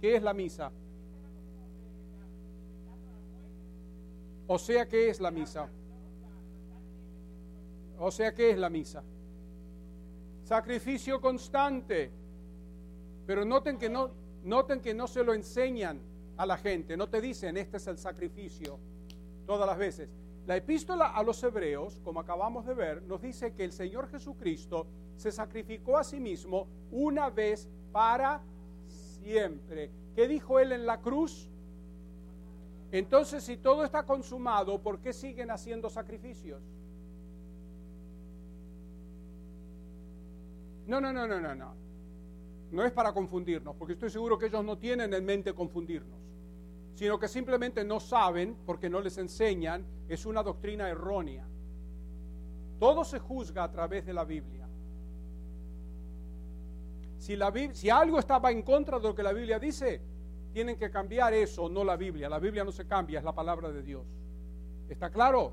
¿Qué 0.00 0.16
es 0.16 0.22
la 0.22 0.34
misa? 0.34 0.70
O 4.46 4.58
sea, 4.58 4.86
¿qué 4.86 5.08
es 5.08 5.20
la 5.20 5.30
misa? 5.30 5.68
O 7.98 8.10
sea, 8.10 8.34
¿qué 8.34 8.50
es 8.50 8.58
la 8.58 8.70
misa? 8.70 9.02
Sacrificio 10.42 11.20
constante. 11.20 12.10
Pero 13.26 13.44
noten 13.44 13.78
que 13.78 13.88
no, 13.88 14.10
noten 14.44 14.80
que 14.80 14.94
no 14.94 15.06
se 15.06 15.24
lo 15.24 15.34
enseñan 15.34 16.00
a 16.36 16.46
la 16.46 16.56
gente, 16.56 16.96
no 16.96 17.08
te 17.08 17.20
dicen, 17.20 17.56
este 17.56 17.76
es 17.76 17.86
el 17.86 17.96
sacrificio 17.96 18.78
todas 19.46 19.66
las 19.66 19.78
veces. 19.78 20.10
La 20.46 20.56
epístola 20.56 21.06
a 21.06 21.22
los 21.22 21.42
hebreos, 21.42 22.00
como 22.04 22.20
acabamos 22.20 22.66
de 22.66 22.74
ver, 22.74 23.02
nos 23.02 23.22
dice 23.22 23.54
que 23.54 23.64
el 23.64 23.72
Señor 23.72 24.08
Jesucristo 24.08 24.86
se 25.16 25.32
sacrificó 25.32 25.96
a 25.96 26.04
sí 26.04 26.20
mismo 26.20 26.66
una 26.90 27.30
vez 27.30 27.68
para 27.92 28.42
siempre. 28.86 29.90
¿Qué 30.14 30.28
dijo 30.28 30.58
él 30.58 30.72
en 30.72 30.84
la 30.84 31.00
cruz? 31.00 31.48
Entonces, 32.92 33.42
si 33.42 33.56
todo 33.56 33.84
está 33.84 34.04
consumado, 34.04 34.80
¿por 34.82 35.00
qué 35.00 35.12
siguen 35.12 35.50
haciendo 35.50 35.88
sacrificios? 35.88 36.62
No, 40.86 41.00
no, 41.00 41.12
no, 41.12 41.26
no, 41.26 41.40
no, 41.40 41.54
no. 41.54 41.74
No 42.70 42.84
es 42.84 42.92
para 42.92 43.12
confundirnos, 43.12 43.76
porque 43.76 43.92
estoy 43.92 44.10
seguro 44.10 44.38
que 44.38 44.46
ellos 44.46 44.64
no 44.64 44.78
tienen 44.78 45.14
en 45.14 45.24
mente 45.24 45.54
confundirnos, 45.54 46.18
sino 46.94 47.18
que 47.18 47.28
simplemente 47.28 47.84
no 47.84 48.00
saben 48.00 48.56
porque 48.66 48.90
no 48.90 49.00
les 49.00 49.16
enseñan, 49.18 49.86
es 50.08 50.26
una 50.26 50.42
doctrina 50.42 50.88
errónea. 50.88 51.46
Todo 52.80 53.04
se 53.04 53.18
juzga 53.18 53.64
a 53.64 53.70
través 53.70 54.04
de 54.04 54.12
la 54.12 54.24
Biblia. 54.24 54.68
Si, 57.18 57.36
la, 57.36 57.52
si 57.72 57.88
algo 57.88 58.18
estaba 58.18 58.50
en 58.50 58.62
contra 58.62 58.98
de 58.98 59.08
lo 59.08 59.14
que 59.14 59.22
la 59.22 59.32
Biblia 59.32 59.58
dice, 59.58 60.02
tienen 60.52 60.76
que 60.76 60.90
cambiar 60.90 61.32
eso, 61.32 61.68
no 61.68 61.84
la 61.84 61.96
Biblia. 61.96 62.28
La 62.28 62.38
Biblia 62.38 62.64
no 62.64 62.72
se 62.72 62.86
cambia, 62.86 63.18
es 63.18 63.24
la 63.24 63.34
palabra 63.34 63.70
de 63.70 63.82
Dios. 63.82 64.04
¿Está 64.88 65.10
claro? 65.10 65.52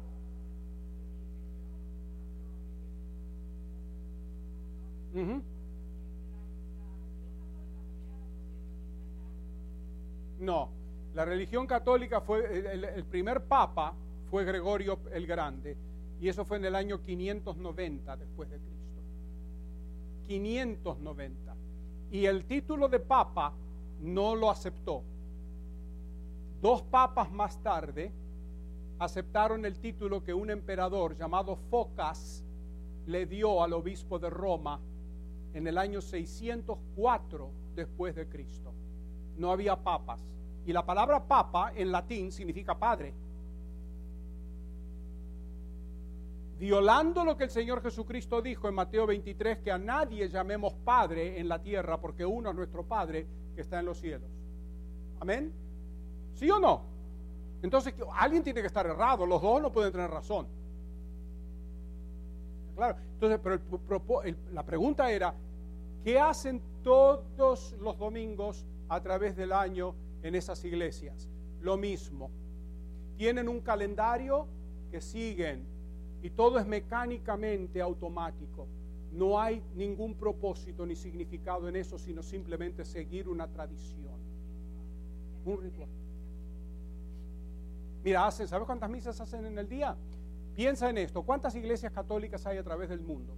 No, 10.39 10.69
la 11.13 11.25
religión 11.25 11.67
católica 11.67 12.21
fue, 12.21 12.73
el, 12.73 13.05
primer 13.05 13.43
papa 13.43 13.93
fue 14.29 14.43
Gregorio 14.45 14.99
el 15.13 15.27
Grande, 15.27 15.77
y 16.19 16.27
eso 16.27 16.45
fue 16.45 16.57
en 16.57 16.65
el 16.65 16.75
año 16.75 17.01
590 17.01 18.17
después 18.17 18.49
de 18.49 18.57
Cristo. 18.57 19.01
590. 20.27 21.55
Y 22.11 22.25
el 22.25 22.45
título 22.45 22.87
de 22.87 22.99
papa 22.99 23.53
no 24.01 24.35
lo 24.35 24.49
aceptó. 24.49 25.03
Dos 26.61 26.81
papas 26.83 27.31
más 27.31 27.61
tarde 27.61 28.11
aceptaron 28.99 29.65
el 29.65 29.79
título 29.79 30.23
que 30.23 30.33
un 30.33 30.49
emperador 30.49 31.17
llamado 31.17 31.55
Focas 31.55 32.43
le 33.07 33.25
dio 33.25 33.63
al 33.63 33.73
obispo 33.73 34.19
de 34.19 34.29
Roma 34.29 34.79
en 35.53 35.67
el 35.67 35.77
año 35.77 36.01
604 36.01 37.51
después 37.75 38.15
de 38.15 38.27
Cristo. 38.27 38.73
No 39.37 39.51
había 39.51 39.75
papas. 39.75 40.21
Y 40.65 40.73
la 40.73 40.85
palabra 40.85 41.27
papa 41.27 41.73
en 41.75 41.91
latín 41.91 42.31
significa 42.31 42.77
padre. 42.77 43.13
Violando 46.59 47.25
lo 47.25 47.35
que 47.35 47.45
el 47.45 47.49
Señor 47.49 47.81
Jesucristo 47.81 48.39
dijo 48.39 48.67
en 48.69 48.75
Mateo 48.75 49.07
23, 49.07 49.59
que 49.59 49.71
a 49.71 49.79
nadie 49.79 50.29
llamemos 50.29 50.73
padre 50.73 51.39
en 51.39 51.49
la 51.49 51.59
tierra, 51.59 51.99
porque 51.99 52.23
uno 52.23 52.51
es 52.51 52.55
nuestro 52.55 52.85
Padre 52.85 53.25
que 53.55 53.61
está 53.61 53.79
en 53.79 53.85
los 53.87 53.99
cielos. 53.99 54.29
Amén. 55.19 55.51
¿Sí 56.35 56.47
o 56.51 56.59
no? 56.59 56.83
Entonces, 57.63 57.95
alguien 58.13 58.43
tiene 58.43 58.61
que 58.61 58.67
estar 58.67 58.85
errado, 58.85 59.25
los 59.25 59.41
dos 59.41 59.59
no 59.59 59.71
pueden 59.71 59.91
tener 59.91 60.11
razón. 60.11 60.47
Claro, 62.81 62.97
entonces, 63.13 63.39
pero 63.43 64.23
la 64.53 64.65
pregunta 64.65 65.11
era, 65.11 65.35
¿qué 66.03 66.19
hacen 66.19 66.59
todos 66.81 67.73
los 67.73 67.99
domingos 67.99 68.65
a 68.89 68.99
través 68.99 69.35
del 69.35 69.51
año 69.51 69.93
en 70.23 70.33
esas 70.33 70.65
iglesias? 70.65 71.29
Lo 71.59 71.77
mismo. 71.77 72.31
Tienen 73.17 73.49
un 73.49 73.61
calendario 73.61 74.47
que 74.89 74.99
siguen 74.99 75.63
y 76.23 76.31
todo 76.31 76.57
es 76.57 76.65
mecánicamente 76.65 77.79
automático. 77.79 78.65
No 79.11 79.39
hay 79.39 79.61
ningún 79.75 80.15
propósito 80.15 80.83
ni 80.83 80.95
significado 80.95 81.69
en 81.69 81.75
eso, 81.75 81.99
sino 81.99 82.23
simplemente 82.23 82.83
seguir 82.83 83.29
una 83.29 83.47
tradición, 83.47 84.15
un 85.45 85.61
ritual. 85.61 85.89
Mira, 88.03 88.25
hacen, 88.25 88.47
¿sabes 88.47 88.65
cuántas 88.65 88.89
misas 88.89 89.21
hacen 89.21 89.45
en 89.45 89.59
el 89.59 89.69
día? 89.69 89.95
Piensa 90.55 90.89
en 90.89 90.97
esto, 90.97 91.23
¿cuántas 91.23 91.55
iglesias 91.55 91.91
católicas 91.91 92.45
hay 92.45 92.57
a 92.57 92.63
través 92.63 92.89
del 92.89 93.01
mundo? 93.01 93.33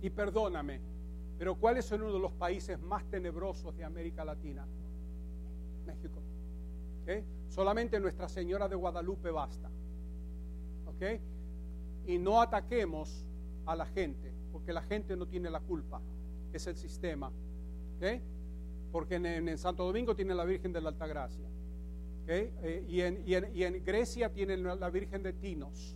Y 0.00 0.10
perdóname, 0.10 0.80
pero 1.38 1.54
¿cuál 1.54 1.76
es 1.76 1.90
uno 1.92 2.12
de 2.12 2.18
los 2.18 2.32
países 2.32 2.80
más 2.80 3.04
tenebrosos 3.08 3.76
de 3.76 3.84
América 3.84 4.24
Latina? 4.24 4.66
México. 5.86 6.20
¿Ok? 7.02 7.24
Solamente 7.48 8.00
Nuestra 8.00 8.28
Señora 8.28 8.68
de 8.68 8.74
Guadalupe 8.74 9.30
basta. 9.30 9.70
¿Ok? 10.86 11.20
Y 12.06 12.18
no 12.18 12.42
ataquemos 12.42 13.24
a 13.66 13.76
la 13.76 13.86
gente, 13.86 14.32
porque 14.50 14.72
la 14.72 14.82
gente 14.82 15.16
no 15.16 15.26
tiene 15.26 15.48
la 15.48 15.60
culpa, 15.60 16.00
es 16.52 16.66
el 16.66 16.76
sistema. 16.76 17.28
¿Ok? 17.96 18.20
Porque 18.90 19.14
en, 19.14 19.58
Santo 19.58 19.84
Domingo 19.84 20.16
tiene 20.16 20.34
la 20.34 20.44
Virgen 20.44 20.72
de 20.72 20.80
la 20.80 20.88
Altagracia. 20.88 21.46
Eh, 22.26 22.84
y, 22.88 23.00
en, 23.00 23.22
y, 23.24 23.34
en, 23.34 23.56
y, 23.56 23.62
en, 23.62 23.84
Grecia 23.84 24.30
tienen 24.32 24.62
la 24.64 24.90
Virgen 24.90 25.22
de 25.22 25.34
Tinos. 25.34 25.94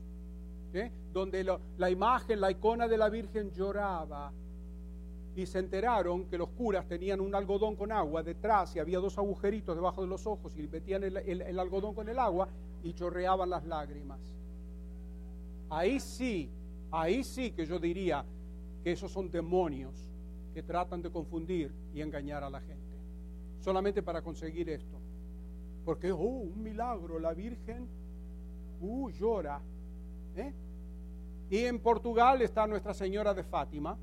Donde 1.12 1.58
la 1.76 1.90
imagen, 1.90 2.40
la 2.40 2.50
icona 2.50 2.88
de 2.88 2.96
la 2.96 3.10
Virgen 3.10 3.50
lloraba 3.50 4.32
y 5.34 5.46
se 5.46 5.58
enteraron 5.58 6.26
que 6.26 6.36
los 6.36 6.50
curas 6.50 6.86
tenían 6.86 7.20
un 7.20 7.34
algodón 7.34 7.74
con 7.74 7.90
agua 7.90 8.22
detrás 8.22 8.76
y 8.76 8.78
había 8.78 8.98
dos 8.98 9.16
agujeritos 9.16 9.74
debajo 9.74 10.02
de 10.02 10.08
los 10.08 10.26
ojos 10.26 10.56
y 10.56 10.68
metían 10.68 11.04
el, 11.04 11.16
el, 11.16 11.58
algodón 11.58 11.94
con 11.94 12.08
el 12.08 12.18
agua 12.18 12.48
y 12.82 12.92
chorreaban 12.92 13.48
las 13.48 13.64
lágrimas. 13.64 14.20
Ahí 15.70 16.00
sí, 16.00 16.50
ahí 16.90 17.24
sí 17.24 17.52
que 17.52 17.64
yo 17.64 17.78
diría 17.78 18.24
que 18.84 18.92
esos 18.92 19.10
son 19.10 19.30
demonios 19.30 20.10
que 20.52 20.62
tratan 20.62 21.00
de 21.00 21.10
confundir 21.10 21.72
y 21.94 22.02
engañar 22.02 22.44
a 22.44 22.50
la 22.50 22.60
gente, 22.60 22.96
solamente 23.60 24.02
para 24.02 24.20
conseguir 24.20 24.68
esto. 24.68 24.98
Porque, 25.82 26.12
oh, 26.12 26.18
un 26.18 26.62
milagro, 26.62 27.18
la 27.18 27.32
Virgen, 27.32 27.88
uh, 28.80 29.10
llora. 29.10 29.60
¿eh? 30.36 30.52
Y 31.50 31.64
en 31.64 31.80
Portugal 31.80 32.42
está 32.42 32.66
Nuestra 32.66 32.92
Señora 32.92 33.32
de 33.32 33.42
Fátima, 33.42 33.96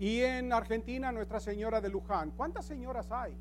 y 0.00 0.22
en 0.22 0.50
Argentina, 0.50 1.12
Nuestra 1.12 1.40
Señora 1.40 1.78
de 1.82 1.90
Luján. 1.90 2.30
¿Cuántas 2.30 2.64
señoras 2.64 3.12
hay? 3.12 3.34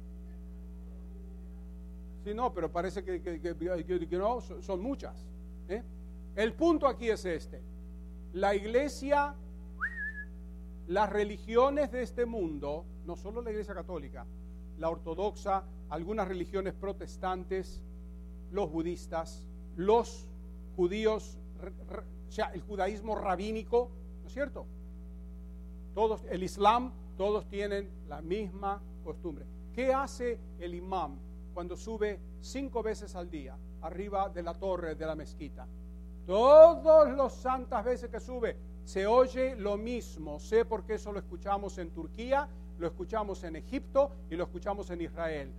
Sí, 2.25 2.33
no, 2.33 2.53
pero 2.53 2.69
parece 2.69 3.01
que, 3.01 3.21
que, 3.21 3.39
que, 3.39 4.17
no, 4.17 4.41
son 4.41 4.81
muchas. 4.81 5.25
¿eh? 5.69 5.81
El 6.35 6.53
punto 6.53 6.85
aquí 6.85 7.09
es 7.09 7.23
este. 7.23 7.61
La 8.33 8.53
iglesia, 8.55 9.35
las 10.87 11.09
religiones 11.09 11.93
de 11.93 12.01
este 12.01 12.25
mundo, 12.25 12.83
no 13.05 13.15
solo 13.15 13.41
la 13.41 13.51
iglesia 13.51 13.73
católica, 13.73 14.25
la 14.79 14.89
ortodoxa, 14.89 15.63
algunas 15.89 16.27
religiones 16.27 16.73
protestantes, 16.73 17.81
los 18.51 18.69
budistas, 18.69 19.47
los 19.77 20.27
judíos, 20.75 21.37
o 22.27 22.31
sea, 22.31 22.47
el 22.47 22.61
judaísmo 22.63 23.15
rabínico, 23.15 23.91
¿no 24.23 24.27
es 24.27 24.33
cierto? 24.33 24.65
Todos, 25.93 26.23
el 26.29 26.43
Islam, 26.43 26.91
todos 27.17 27.47
tienen 27.47 27.89
la 28.07 28.21
misma 28.21 28.81
costumbre. 29.03 29.45
¿Qué 29.73 29.93
hace 29.93 30.39
el 30.59 30.73
imam 30.75 31.17
cuando 31.53 31.75
sube 31.75 32.19
cinco 32.41 32.81
veces 32.83 33.15
al 33.15 33.29
día 33.29 33.57
arriba 33.81 34.29
de 34.29 34.43
la 34.43 34.53
torre 34.53 34.95
de 34.95 35.05
la 35.05 35.15
mezquita? 35.15 35.67
Todas 36.25 37.15
las 37.15 37.33
santas 37.33 37.83
veces 37.83 38.09
que 38.09 38.19
sube 38.19 38.55
se 38.83 39.07
oye 39.07 39.55
lo 39.55 39.77
mismo. 39.77 40.39
Sé 40.39 40.65
porque 40.65 40.95
eso 40.95 41.11
lo 41.11 41.19
escuchamos 41.19 41.77
en 41.77 41.91
Turquía, 41.91 42.47
lo 42.77 42.87
escuchamos 42.87 43.43
en 43.43 43.55
Egipto 43.55 44.11
y 44.29 44.35
lo 44.35 44.43
escuchamos 44.45 44.89
en 44.89 45.01
Israel. 45.01 45.51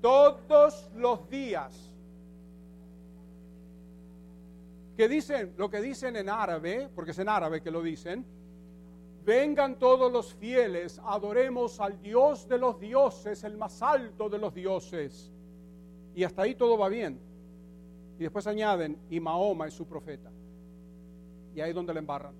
Todos 0.00 0.90
los 0.94 1.28
días. 1.28 1.94
Que 4.96 5.08
dicen, 5.08 5.54
lo 5.56 5.70
que 5.70 5.80
dicen 5.80 6.16
en 6.16 6.28
árabe, 6.28 6.88
porque 6.94 7.12
es 7.12 7.18
en 7.18 7.28
árabe 7.28 7.60
que 7.60 7.70
lo 7.70 7.82
dicen, 7.82 8.24
vengan 9.24 9.78
todos 9.78 10.10
los 10.10 10.34
fieles, 10.34 11.00
adoremos 11.04 11.80
al 11.80 12.00
Dios 12.02 12.48
de 12.48 12.58
los 12.58 12.80
dioses, 12.80 13.44
el 13.44 13.56
más 13.56 13.80
alto 13.82 14.28
de 14.28 14.38
los 14.38 14.54
dioses. 14.54 15.30
Y 16.14 16.24
hasta 16.24 16.42
ahí 16.42 16.54
todo 16.54 16.76
va 16.76 16.88
bien. 16.88 17.20
Y 18.18 18.22
después 18.22 18.46
añaden, 18.46 18.98
y 19.08 19.20
Mahoma 19.20 19.68
es 19.68 19.74
su 19.74 19.86
profeta. 19.86 20.30
Y 21.54 21.60
ahí 21.60 21.70
es 21.70 21.74
donde 21.74 21.92
le 21.92 22.00
embarran. 22.00 22.34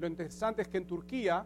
Lo 0.00 0.06
interesante 0.06 0.62
es 0.62 0.68
que 0.68 0.78
en 0.78 0.86
Turquía 0.86 1.44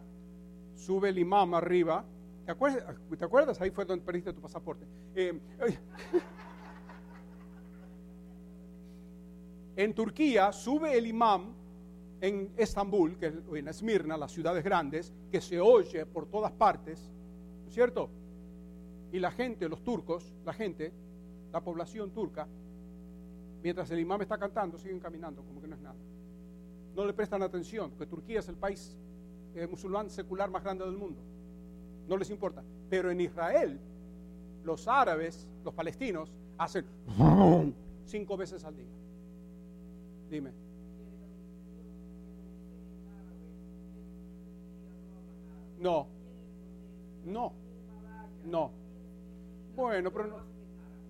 sube 0.75 1.09
el 1.09 1.19
imam 1.19 1.53
arriba 1.53 2.05
¿Te 2.49 3.25
acuerdas? 3.25 3.61
Ahí 3.61 3.69
fue 3.69 3.85
donde 3.85 4.03
perdiste 4.03 4.33
tu 4.33 4.41
pasaporte. 4.41 4.83
Eh, 5.13 5.39
en 9.75 9.93
Turquía 9.93 10.51
sube 10.51 10.97
el 10.97 11.05
imam 11.05 11.53
en 12.19 12.51
Estambul, 12.57 13.19
que 13.19 13.27
en 13.27 13.67
Esmirna, 13.67 14.17
las 14.17 14.31
ciudades 14.31 14.63
grandes, 14.63 15.13
que 15.31 15.41
se 15.41 15.59
oye 15.59 16.07
por 16.07 16.25
todas 16.25 16.51
partes, 16.51 17.11
¿no 17.61 17.67
es 17.67 17.73
cierto? 17.75 18.09
Y 19.11 19.19
la 19.19 19.29
gente, 19.29 19.69
los 19.69 19.83
turcos, 19.83 20.33
la 20.43 20.53
gente, 20.53 20.91
la 21.51 21.61
población 21.61 22.09
turca, 22.15 22.47
mientras 23.61 23.91
el 23.91 23.99
imam 23.99 24.23
está 24.23 24.39
cantando, 24.39 24.79
siguen 24.79 24.99
caminando 24.99 25.43
como 25.43 25.61
que 25.61 25.67
no 25.67 25.75
es 25.75 25.81
nada. 25.81 25.99
No 26.95 27.05
le 27.05 27.13
prestan 27.13 27.43
atención, 27.43 27.91
porque 27.91 28.07
Turquía 28.07 28.39
es 28.39 28.49
el 28.49 28.57
país 28.57 28.97
eh, 29.53 29.67
musulmán 29.67 30.09
secular 30.09 30.49
más 30.49 30.63
grande 30.63 30.83
del 30.83 30.97
mundo 30.97 31.21
no 32.09 32.17
les 32.17 32.29
importa. 32.31 32.63
Pero 32.89 33.11
en 33.11 33.21
Israel, 33.21 33.79
los 34.63 34.87
árabes, 34.87 35.47
los 35.63 35.73
palestinos, 35.73 36.33
hacen 36.57 36.85
cinco 38.05 38.35
veces 38.35 38.63
al 38.65 38.75
día. 38.75 38.89
Dime. 40.29 40.51
No, 45.79 46.07
no, 47.25 47.53
no. 48.45 48.71
Bueno, 49.75 50.11
pero 50.11 50.27
no, 50.27 50.37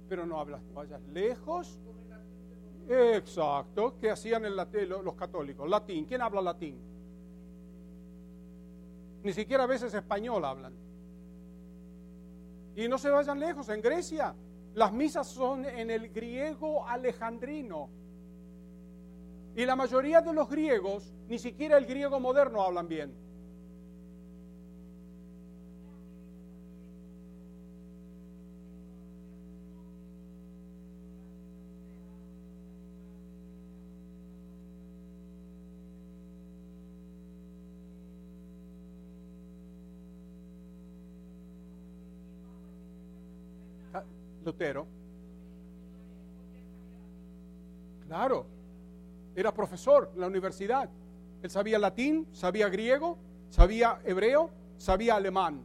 pero 0.07 0.25
no 0.25 0.39
hablas, 0.39 0.61
vayas 0.73 1.01
lejos. 1.07 1.79
Exacto, 2.87 3.95
¿qué 3.99 4.11
hacían 4.11 4.55
latín 4.55 4.89
los 4.89 5.15
católicos? 5.15 5.67
Latín, 5.69 6.05
¿quién 6.05 6.21
habla 6.21 6.41
latín? 6.41 6.77
Ni 9.23 9.33
siquiera 9.33 9.63
a 9.63 9.67
veces 9.67 9.93
español 9.93 10.45
hablan. 10.45 10.88
Y 12.79 12.87
no 12.87 12.97
se 12.97 13.09
vayan 13.09 13.41
lejos, 13.41 13.67
en 13.67 13.81
Grecia 13.81 14.33
las 14.73 14.93
misas 14.93 15.27
son 15.27 15.65
en 15.65 15.91
el 15.91 16.07
griego 16.07 16.87
alejandrino. 16.87 17.89
Y 19.53 19.65
la 19.65 19.75
mayoría 19.75 20.21
de 20.21 20.31
los 20.31 20.49
griegos, 20.49 21.13
ni 21.27 21.39
siquiera 21.39 21.77
el 21.77 21.85
griego 21.85 22.21
moderno 22.21 22.61
hablan 22.61 22.87
bien. 22.87 23.13
Lutero. 44.43 44.87
Claro, 48.07 48.45
era 49.35 49.53
profesor 49.53 50.11
en 50.13 50.21
la 50.21 50.27
universidad. 50.27 50.89
Él 51.41 51.49
sabía 51.49 51.79
latín, 51.79 52.27
sabía 52.31 52.67
griego, 52.67 53.17
sabía 53.49 54.01
hebreo, 54.03 54.49
sabía 54.77 55.15
alemán. 55.15 55.63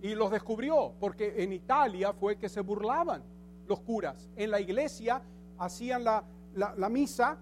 Y 0.00 0.14
los 0.14 0.30
descubrió, 0.30 0.94
porque 0.98 1.42
en 1.42 1.52
Italia 1.52 2.12
fue 2.12 2.36
que 2.36 2.48
se 2.48 2.60
burlaban 2.60 3.22
los 3.68 3.80
curas. 3.80 4.28
En 4.36 4.50
la 4.50 4.60
iglesia 4.60 5.22
hacían 5.58 6.04
la, 6.04 6.24
la, 6.54 6.74
la 6.76 6.88
misa 6.88 7.38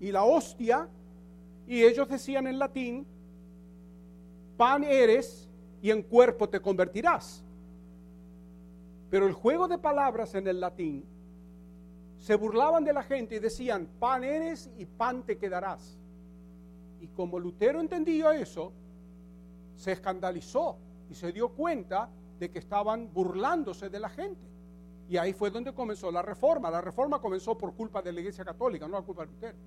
y 0.00 0.10
la 0.10 0.24
hostia, 0.24 0.88
y 1.66 1.82
ellos 1.82 2.08
decían 2.08 2.46
en 2.46 2.58
latín, 2.58 3.06
pan 4.56 4.84
eres 4.84 5.48
y 5.80 5.90
en 5.90 6.02
cuerpo 6.02 6.48
te 6.48 6.60
convertirás. 6.60 7.44
Pero 9.12 9.26
el 9.26 9.34
juego 9.34 9.68
de 9.68 9.76
palabras 9.76 10.34
en 10.36 10.46
el 10.46 10.58
latín 10.58 11.04
se 12.16 12.34
burlaban 12.34 12.82
de 12.82 12.94
la 12.94 13.02
gente 13.02 13.34
y 13.34 13.40
decían, 13.40 13.86
pan 14.00 14.24
eres 14.24 14.70
y 14.78 14.86
pan 14.86 15.22
te 15.22 15.36
quedarás. 15.36 15.98
Y 16.98 17.08
como 17.08 17.38
Lutero 17.38 17.78
entendía 17.78 18.34
eso, 18.34 18.72
se 19.76 19.92
escandalizó 19.92 20.78
y 21.10 21.14
se 21.14 21.30
dio 21.30 21.50
cuenta 21.50 22.08
de 22.38 22.50
que 22.50 22.58
estaban 22.58 23.12
burlándose 23.12 23.90
de 23.90 24.00
la 24.00 24.08
gente. 24.08 24.48
Y 25.10 25.18
ahí 25.18 25.34
fue 25.34 25.50
donde 25.50 25.74
comenzó 25.74 26.10
la 26.10 26.22
reforma. 26.22 26.70
La 26.70 26.80
reforma 26.80 27.20
comenzó 27.20 27.54
por 27.58 27.74
culpa 27.74 28.00
de 28.00 28.14
la 28.14 28.20
Iglesia 28.20 28.46
Católica, 28.46 28.88
no 28.88 28.96
por 28.96 29.04
culpa 29.04 29.26
de 29.26 29.32
Lutero. 29.32 29.58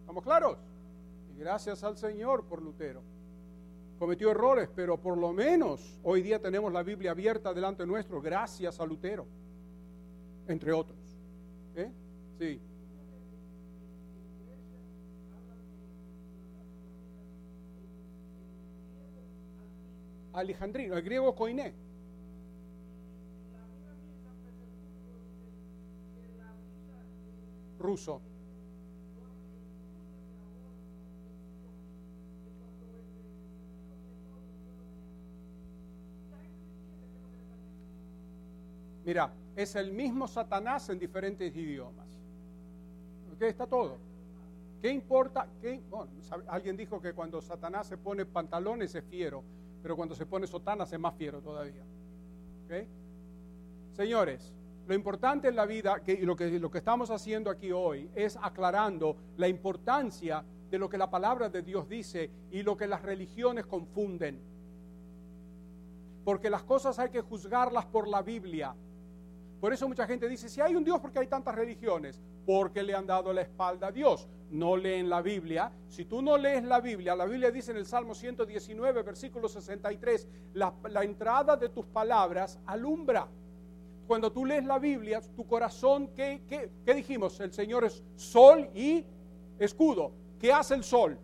¿Estamos 0.00 0.24
claros? 0.24 0.58
Y 1.32 1.38
gracias 1.38 1.84
al 1.84 1.96
Señor 1.96 2.44
por 2.44 2.60
Lutero. 2.60 3.02
Cometió 3.98 4.30
errores, 4.30 4.68
pero 4.74 4.96
por 4.96 5.18
lo 5.18 5.32
menos 5.32 5.98
hoy 6.02 6.22
día 6.22 6.40
tenemos 6.40 6.72
la 6.72 6.82
Biblia 6.82 7.10
abierta 7.10 7.52
delante 7.52 7.84
nuestro, 7.84 8.20
gracias 8.20 8.78
a 8.80 8.86
Lutero, 8.86 9.26
entre 10.46 10.72
otros. 10.72 10.98
¿Eh? 11.74 11.90
Sí. 12.38 12.60
Alejandrino, 20.32 20.96
el 20.96 21.02
griego 21.02 21.34
koiné. 21.34 21.74
Ruso. 27.80 28.20
Mira, 39.08 39.32
es 39.56 39.74
el 39.74 39.90
mismo 39.90 40.28
Satanás 40.28 40.90
en 40.90 40.98
diferentes 40.98 41.56
idiomas. 41.56 42.20
¿Ok? 43.32 43.40
Está 43.40 43.66
todo. 43.66 43.96
¿Qué 44.82 44.90
importa? 44.90 45.48
Bueno, 45.88 46.10
alguien 46.46 46.76
dijo 46.76 47.00
que 47.00 47.14
cuando 47.14 47.40
Satanás 47.40 47.86
se 47.86 47.96
pone 47.96 48.26
pantalones 48.26 48.94
es 48.94 49.02
fiero, 49.04 49.42
pero 49.82 49.96
cuando 49.96 50.14
se 50.14 50.26
pone 50.26 50.46
sotanas 50.46 50.92
es 50.92 51.00
más 51.00 51.14
fiero 51.14 51.40
todavía. 51.40 51.82
Señores, 53.94 54.52
lo 54.86 54.94
importante 54.94 55.48
en 55.48 55.56
la 55.56 55.64
vida, 55.64 56.02
que, 56.04 56.18
lo, 56.26 56.36
que, 56.36 56.60
lo 56.60 56.70
que 56.70 56.76
estamos 56.76 57.10
haciendo 57.10 57.48
aquí 57.48 57.72
hoy, 57.72 58.10
es 58.14 58.36
aclarando 58.36 59.16
la 59.38 59.48
importancia 59.48 60.44
de 60.70 60.78
lo 60.78 60.90
que 60.90 60.98
la 60.98 61.08
palabra 61.08 61.48
de 61.48 61.62
Dios 61.62 61.88
dice 61.88 62.30
y 62.50 62.62
lo 62.62 62.76
que 62.76 62.86
las 62.86 63.00
religiones 63.00 63.64
confunden. 63.64 64.38
Porque 66.26 66.50
las 66.50 66.62
cosas 66.62 66.98
hay 66.98 67.08
que 67.08 67.22
juzgarlas 67.22 67.86
por 67.86 68.06
la 68.06 68.20
Biblia 68.20 68.76
por 69.60 69.72
eso 69.72 69.88
mucha 69.88 70.06
gente 70.06 70.28
dice, 70.28 70.48
si 70.48 70.60
hay 70.60 70.76
un 70.76 70.84
Dios, 70.84 71.00
¿por 71.00 71.10
qué 71.10 71.18
hay 71.18 71.26
tantas 71.26 71.54
religiones? 71.54 72.20
Porque 72.46 72.82
le 72.82 72.94
han 72.94 73.06
dado 73.06 73.32
la 73.32 73.42
espalda 73.42 73.88
a 73.88 73.92
Dios. 73.92 74.28
No 74.50 74.76
leen 74.76 75.08
la 75.10 75.20
Biblia. 75.20 75.72
Si 75.88 76.04
tú 76.04 76.22
no 76.22 76.38
lees 76.38 76.64
la 76.64 76.80
Biblia, 76.80 77.16
la 77.16 77.26
Biblia 77.26 77.50
dice 77.50 77.72
en 77.72 77.78
el 77.78 77.86
Salmo 77.86 78.14
119, 78.14 79.02
versículo 79.02 79.48
63, 79.48 80.28
la, 80.54 80.72
la 80.88 81.02
entrada 81.02 81.56
de 81.56 81.68
tus 81.70 81.86
palabras 81.86 82.60
alumbra. 82.66 83.28
Cuando 84.06 84.32
tú 84.32 84.46
lees 84.46 84.64
la 84.64 84.78
Biblia, 84.78 85.20
tu 85.36 85.46
corazón, 85.46 86.08
¿qué, 86.14 86.42
qué, 86.48 86.70
qué 86.86 86.94
dijimos? 86.94 87.38
El 87.40 87.52
Señor 87.52 87.84
es 87.84 88.02
sol 88.14 88.70
y 88.74 89.04
escudo. 89.58 90.12
¿Qué 90.38 90.52
hace 90.52 90.74
el 90.74 90.84
sol? 90.84 91.18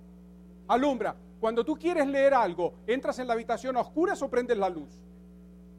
Alumbra. 0.67 1.17
Cuando 1.41 1.65
tú 1.65 1.77
quieres 1.77 2.07
leer 2.09 2.35
algo, 2.35 2.75
¿entras 2.87 3.19
en 3.21 3.29
la 3.29 3.35
habitación 3.35 3.77
a 3.77 3.81
oscuras 3.81 4.21
o 4.23 4.29
prendes 4.29 4.59
la 4.59 4.69
luz? 4.69 5.03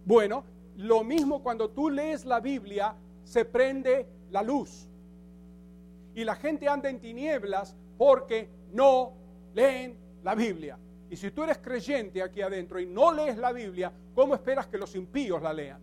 Bueno, 0.06 0.46
lo 0.78 1.04
mismo 1.04 1.42
cuando 1.42 1.70
tú 1.70 1.90
lees 1.90 2.26
la 2.26 2.40
Biblia, 2.40 2.96
se 3.24 3.46
prende 3.46 4.08
la 4.32 4.44
luz. 4.44 4.88
Y 6.14 6.24
la 6.24 6.36
gente 6.36 6.68
anda 6.68 6.90
en 6.90 7.00
tinieblas 7.00 7.76
porque 7.98 8.50
no 8.72 9.14
leen 9.54 9.98
la 10.24 10.36
Biblia. 10.36 10.78
Y 11.10 11.16
si 11.18 11.32
tú 11.32 11.44
eres 11.44 11.58
creyente 11.60 12.22
aquí 12.22 12.42
adentro 12.42 12.80
y 12.80 12.86
no 12.86 13.14
lees 13.14 13.38
la 13.38 13.52
Biblia, 13.52 13.92
¿cómo 14.14 14.34
esperas 14.34 14.68
que 14.68 14.78
los 14.78 14.96
impíos 14.96 15.42
la 15.42 15.54
lean? 15.54 15.80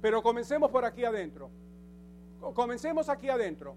Pero 0.00 0.22
comencemos 0.22 0.70
por 0.70 0.84
aquí 0.84 1.04
adentro. 1.04 1.50
Comencemos 2.54 3.08
aquí 3.08 3.28
adentro. 3.28 3.74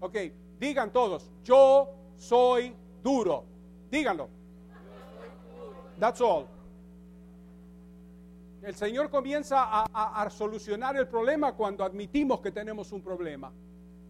Ok, 0.00 0.16
digan 0.58 0.90
todos, 0.90 1.30
yo 1.44 1.90
soy 2.16 2.74
duro. 3.02 3.44
Díganlo. 3.90 4.39
That's 6.00 6.20
all. 6.22 6.48
El 8.62 8.74
Señor 8.74 9.10
comienza 9.10 9.84
a, 9.84 10.30
solucionar 10.30 10.96
el 10.96 11.06
problema 11.06 11.52
cuando 11.52 11.84
admitimos 11.84 12.40
que 12.40 12.50
tenemos 12.50 12.90
un 12.92 13.02
problema. 13.02 13.52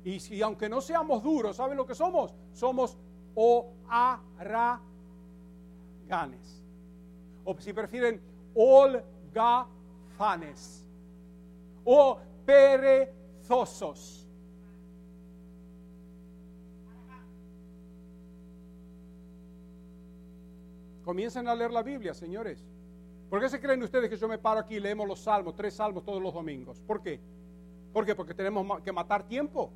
Y 0.04 0.20
si 0.20 0.40
aunque 0.40 0.68
no 0.68 0.80
seamos 0.80 1.22
duros, 1.22 1.56
¿saben 1.56 1.76
lo 1.76 1.84
que 1.86 1.94
somos? 1.94 2.32
Somos 2.52 2.96
o 3.34 3.72
ganes. 6.08 6.62
O 7.44 7.56
si 7.58 7.72
prefieren, 7.72 8.20
olgafanes. 8.54 9.68
O 11.84 12.18
perezosos. 12.44 14.19
Comiencen 21.04 21.48
a 21.48 21.54
leer 21.54 21.70
la 21.70 21.82
Biblia, 21.82 22.14
señores. 22.14 22.64
¿Por 23.28 23.40
qué 23.40 23.48
se 23.48 23.60
creen 23.60 23.82
ustedes 23.82 24.10
que 24.10 24.16
yo 24.16 24.28
me 24.28 24.38
paro 24.38 24.60
aquí 24.60 24.76
y 24.76 24.80
leemos 24.80 25.06
los 25.06 25.20
salmos, 25.20 25.54
tres 25.54 25.74
salmos 25.74 26.04
todos 26.04 26.20
los 26.20 26.34
domingos? 26.34 26.80
¿Por 26.80 27.00
qué? 27.00 27.20
¿Por 27.92 28.04
qué? 28.04 28.14
Porque 28.14 28.34
tenemos 28.34 28.80
que 28.82 28.92
matar 28.92 29.26
tiempo. 29.26 29.70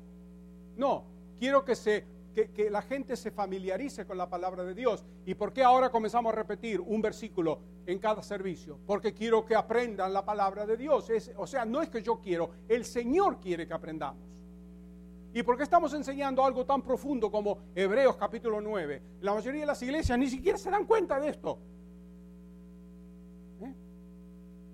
No, 0.75 1.05
quiero 1.39 1.63
que, 1.63 1.75
se, 1.75 2.05
que, 2.33 2.69
la 2.69 2.81
gente 2.81 3.15
se 3.15 3.31
familiarice 3.31 4.05
con 4.05 4.17
la 4.17 4.29
palabra 4.29 4.63
de 4.63 4.73
Dios. 4.73 5.05
¿Y 5.25 5.35
por 5.35 5.53
qué 5.53 5.63
ahora 5.63 5.89
comenzamos 5.89 6.33
a 6.33 6.35
repetir 6.35 6.81
un 6.81 7.01
versículo 7.01 7.59
en 7.85 7.97
cada 7.99 8.21
servicio? 8.21 8.77
Porque 8.85 9.13
quiero 9.13 9.45
que 9.45 9.55
aprendan 9.55 10.11
la 10.11 10.25
palabra 10.25 10.65
de 10.65 10.75
Dios. 10.75 11.09
o 11.37 11.47
sea, 11.47 11.63
no 11.65 11.81
es 11.81 11.89
que 11.89 12.01
yo 12.01 12.19
quiero, 12.19 12.51
el 12.67 12.83
Señor 12.83 13.39
quiere 13.39 13.65
que 13.65 13.73
aprendamos. 13.73 14.35
¿Y 15.35 15.43
por 15.43 15.57
qué 15.57 15.63
estamos 15.63 15.93
enseñando 15.93 16.45
algo 16.45 16.65
tan 16.65 16.81
profundo 16.81 17.29
como 17.29 17.57
Hebreos 17.75 18.15
capítulo 18.15 18.61
9? 18.61 19.01
La 19.19 19.33
mayoría 19.33 19.59
de 19.59 19.67
las 19.67 19.81
iglesias 19.81 20.17
ni 20.17 20.29
siquiera 20.29 20.57
se 20.57 20.71
dan 20.71 20.85
cuenta 20.85 21.19
de 21.19 21.27
esto. 21.27 21.59
¿Eh? 23.59 23.73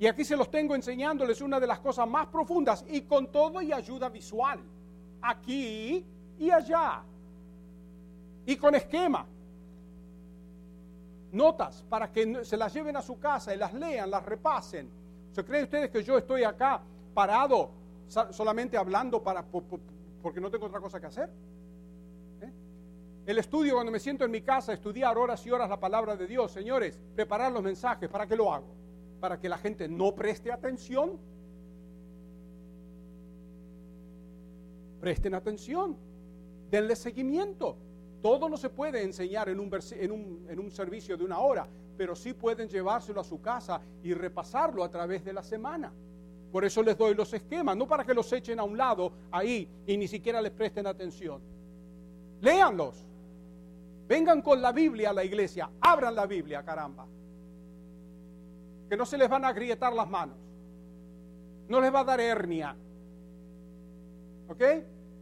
Y 0.01 0.05
aquí 0.05 0.23
se 0.23 0.37
los 0.37 0.51
tengo 0.51 0.75
enseñándoles 0.75 1.41
una 1.41 1.59
de 1.59 1.65
las 1.65 1.79
cosas 1.79 2.07
más 2.07 2.27
profundas 2.27 2.85
y 2.87 3.01
con 3.01 3.31
todo 3.31 3.59
y 3.63 3.73
ayuda 3.73 4.09
visual. 4.09 4.59
Aquí 5.23 6.05
y 6.37 6.51
allá. 6.51 7.01
Y 8.45 8.55
con 8.55 8.75
esquema. 8.75 9.25
Notas 11.31 11.83
para 11.89 12.11
que 12.11 12.45
se 12.45 12.55
las 12.55 12.71
lleven 12.71 12.95
a 12.97 13.01
su 13.01 13.19
casa 13.19 13.51
y 13.55 13.57
las 13.57 13.73
lean, 13.73 14.11
las 14.11 14.23
repasen. 14.23 14.91
¿Se 15.31 15.43
creen 15.43 15.63
ustedes 15.63 15.89
que 15.89 16.03
yo 16.03 16.19
estoy 16.19 16.43
acá 16.43 16.83
parado 17.15 17.71
solamente 18.29 18.77
hablando 18.77 19.23
para, 19.23 19.43
porque 20.21 20.39
no 20.39 20.49
tengo 20.49 20.65
otra 20.65 20.79
cosa 20.79 20.99
que 20.99 21.07
hacer. 21.07 21.29
¿Eh? 22.41 22.51
El 23.25 23.37
estudio, 23.37 23.75
cuando 23.75 23.91
me 23.91 23.99
siento 23.99 24.25
en 24.25 24.31
mi 24.31 24.41
casa, 24.41 24.73
estudiar 24.73 25.17
horas 25.17 25.45
y 25.45 25.51
horas 25.51 25.69
la 25.69 25.79
palabra 25.79 26.15
de 26.15 26.27
Dios, 26.27 26.51
señores, 26.51 26.99
preparar 27.15 27.51
los 27.51 27.63
mensajes, 27.63 28.09
¿para 28.09 28.27
qué 28.27 28.35
lo 28.35 28.53
hago? 28.53 28.73
Para 29.19 29.39
que 29.39 29.49
la 29.49 29.57
gente 29.57 29.87
no 29.87 30.13
preste 30.15 30.51
atención. 30.51 31.19
Presten 34.99 35.33
atención, 35.33 35.97
denle 36.69 36.95
seguimiento. 36.95 37.75
Todo 38.21 38.47
no 38.47 38.57
se 38.57 38.69
puede 38.69 39.01
enseñar 39.01 39.49
en 39.49 39.59
un, 39.59 39.71
en 39.91 40.11
un, 40.11 40.45
en 40.47 40.59
un 40.59 40.69
servicio 40.69 41.17
de 41.17 41.23
una 41.23 41.39
hora, 41.39 41.67
pero 41.97 42.15
sí 42.15 42.33
pueden 42.33 42.69
llevárselo 42.69 43.19
a 43.19 43.23
su 43.23 43.41
casa 43.41 43.81
y 44.03 44.13
repasarlo 44.13 44.83
a 44.83 44.89
través 44.89 45.25
de 45.25 45.33
la 45.33 45.41
semana. 45.41 45.91
Por 46.51 46.65
eso 46.65 46.83
les 46.83 46.97
doy 46.97 47.15
los 47.15 47.33
esquemas, 47.33 47.77
no 47.77 47.87
para 47.87 48.03
que 48.03 48.13
los 48.13 48.31
echen 48.33 48.59
a 48.59 48.63
un 48.63 48.77
lado 48.77 49.13
ahí 49.31 49.69
y 49.87 49.97
ni 49.97 50.07
siquiera 50.07 50.41
les 50.41 50.51
presten 50.51 50.85
atención. 50.85 51.41
Léanlos. 52.41 53.05
Vengan 54.07 54.41
con 54.41 54.61
la 54.61 54.73
Biblia 54.73 55.11
a 55.11 55.13
la 55.13 55.23
iglesia. 55.23 55.69
Abran 55.79 56.13
la 56.13 56.25
Biblia, 56.25 56.63
caramba. 56.63 57.07
Que 58.89 58.97
no 58.97 59.05
se 59.05 59.17
les 59.17 59.29
van 59.29 59.45
a 59.45 59.49
agrietar 59.49 59.93
las 59.93 60.09
manos. 60.09 60.37
No 61.69 61.79
les 61.79 61.93
va 61.93 62.01
a 62.01 62.03
dar 62.03 62.19
hernia. 62.19 62.75
¿Ok? 64.49 64.63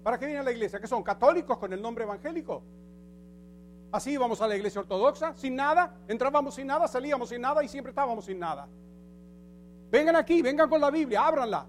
¿Para 0.02 0.18
qué 0.18 0.26
vienen 0.26 0.42
a 0.42 0.46
la 0.46 0.52
iglesia? 0.52 0.80
¿Que 0.80 0.88
son 0.88 1.04
católicos 1.04 1.60
con 1.60 1.72
el 1.72 1.80
nombre 1.80 2.04
evangélico? 2.04 2.64
Así 3.92 4.12
íbamos 4.12 4.42
a 4.42 4.48
la 4.48 4.56
iglesia 4.56 4.82
ortodoxa, 4.82 5.36
sin 5.36 5.56
nada, 5.56 5.96
entrábamos 6.08 6.56
sin 6.56 6.68
nada, 6.68 6.88
salíamos 6.88 7.30
sin 7.30 7.42
nada 7.42 7.64
y 7.64 7.68
siempre 7.68 7.90
estábamos 7.90 8.26
sin 8.26 8.40
nada. 8.40 8.68
Vengan 9.92 10.16
aquí, 10.16 10.42
vengan 10.42 10.70
con 10.70 10.80
la 10.80 10.92
Biblia, 10.92 11.26
ábranla. 11.26 11.66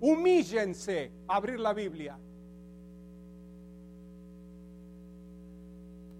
Humíllense 0.00 1.12
a 1.28 1.36
abrir 1.36 1.60
la 1.60 1.72
Biblia. 1.72 2.18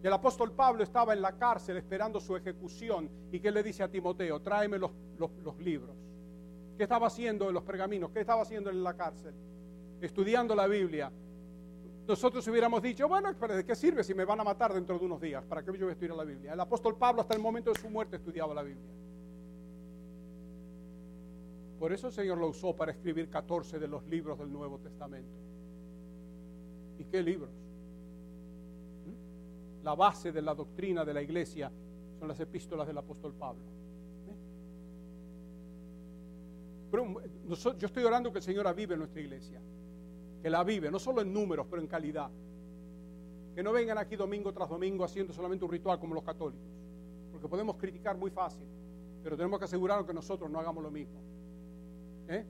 El 0.03 0.13
apóstol 0.13 0.53
Pablo 0.53 0.83
estaba 0.83 1.13
en 1.13 1.21
la 1.21 1.33
cárcel 1.37 1.77
esperando 1.77 2.21
su 2.21 2.37
ejecución. 2.37 3.11
¿Y 3.31 3.41
qué 3.41 3.51
le 3.51 3.63
dice 3.63 3.83
a 3.83 3.89
Timoteo? 3.89 4.41
Tráeme 4.41 4.79
los, 4.79 4.91
libros. 5.59 5.95
¿Qué 6.77 6.85
estaba 6.85 7.09
haciendo 7.09 7.49
en 7.49 7.55
los 7.55 7.63
pergaminos? 7.63 8.11
¿Qué 8.11 8.21
estaba 8.21 8.43
haciendo 8.43 8.71
en 8.71 8.83
la 8.83 8.97
cárcel? 8.97 9.35
Estudiando 10.01 10.55
la 10.55 10.67
Biblia. 10.67 11.13
Nosotros 12.07 12.47
hubiéramos 12.49 12.83
dicho, 12.83 13.07
bueno, 13.09 13.33
¿de 13.33 13.65
qué 13.65 13.75
sirve 13.75 14.03
si 14.03 14.15
me 14.15 14.25
van 14.25 14.41
a 14.41 14.45
matar 14.45 14.73
dentro 14.73 14.99
de 14.99 15.05
unos 15.05 15.21
días? 15.21 15.45
¿Para 15.45 15.63
qué 15.63 15.67
yo 15.73 15.81
voy 15.81 15.91
a 15.91 15.93
estudiar 15.93 16.17
la 16.17 16.25
Biblia? 16.25 16.55
El 16.55 16.61
apóstol 16.61 16.97
Pablo 16.97 17.21
hasta 17.21 17.35
el 17.35 17.41
momento 17.41 17.71
de 17.71 17.79
su 17.79 17.91
muerte 17.91 18.17
estudiaba 18.17 18.55
la 18.55 18.63
Biblia. 18.63 18.91
Por 21.81 21.95
eso 21.95 22.09
el 22.09 22.13
Señor 22.13 22.37
lo 22.37 22.49
usó 22.49 22.77
para 22.77 22.93
escribir 22.93 23.31
14 23.31 23.79
de 23.79 23.89
los 23.89 24.07
libros 24.07 24.39
del 24.39 24.53
Nuevo 24.53 24.79
Testamento. 24.81 25.33
¿Y 26.99 27.07
qué 27.07 27.23
libros? 27.23 27.49
¿Mm? 29.07 29.85
la 29.85 29.95
base 29.95 30.31
de 30.31 30.43
la 30.43 30.55
doctrina 30.55 31.07
de 31.07 31.15
la 31.15 31.23
iglesia 31.23 31.73
son 32.19 32.29
las 32.29 32.39
epístolas 32.39 32.87
del 32.87 32.99
apóstol 32.99 33.33
Pablo. 33.33 33.63
¿Eh? 34.29 34.37
Pero 36.91 37.15
yo 37.79 37.87
estoy 37.87 38.05
orando 38.05 38.31
que 38.31 38.41
el 38.41 38.45
Señor 38.45 38.67
avive 38.67 38.95
nuestra 38.99 39.23
iglesia, 39.23 39.59
que 40.43 40.51
la 40.51 40.61
avive, 40.61 40.91
no 40.91 40.99
solo 40.99 41.23
en 41.23 41.33
números, 41.33 41.67
pero 41.71 41.81
en 41.81 41.89
calidad. 41.89 42.31
Que 43.55 43.63
no 43.63 43.73
vengan 43.73 43.97
aquí 43.97 44.17
domingo 44.17 44.53
tras 44.53 44.69
domingo 44.69 45.03
haciendo 45.03 45.33
solamente 45.33 45.65
un 45.65 45.71
ritual 45.71 45.99
como 45.99 46.15
los 46.15 46.25
católicos, 46.25 46.69
porque 47.33 47.49
podemos 47.49 47.77
criticar 47.79 48.19
muy 48.19 48.31
fácil, 48.31 48.67
pero 49.23 49.35
tenemos 49.35 49.59
que 49.59 49.65
asegurarnos 49.65 50.07
que 50.07 50.13
nosotros 50.13 50.51
no 50.51 50.61
hagamos 50.61 50.83
lo 50.83 50.91
mismo. 50.91 51.40
¿Eh? 52.31 52.45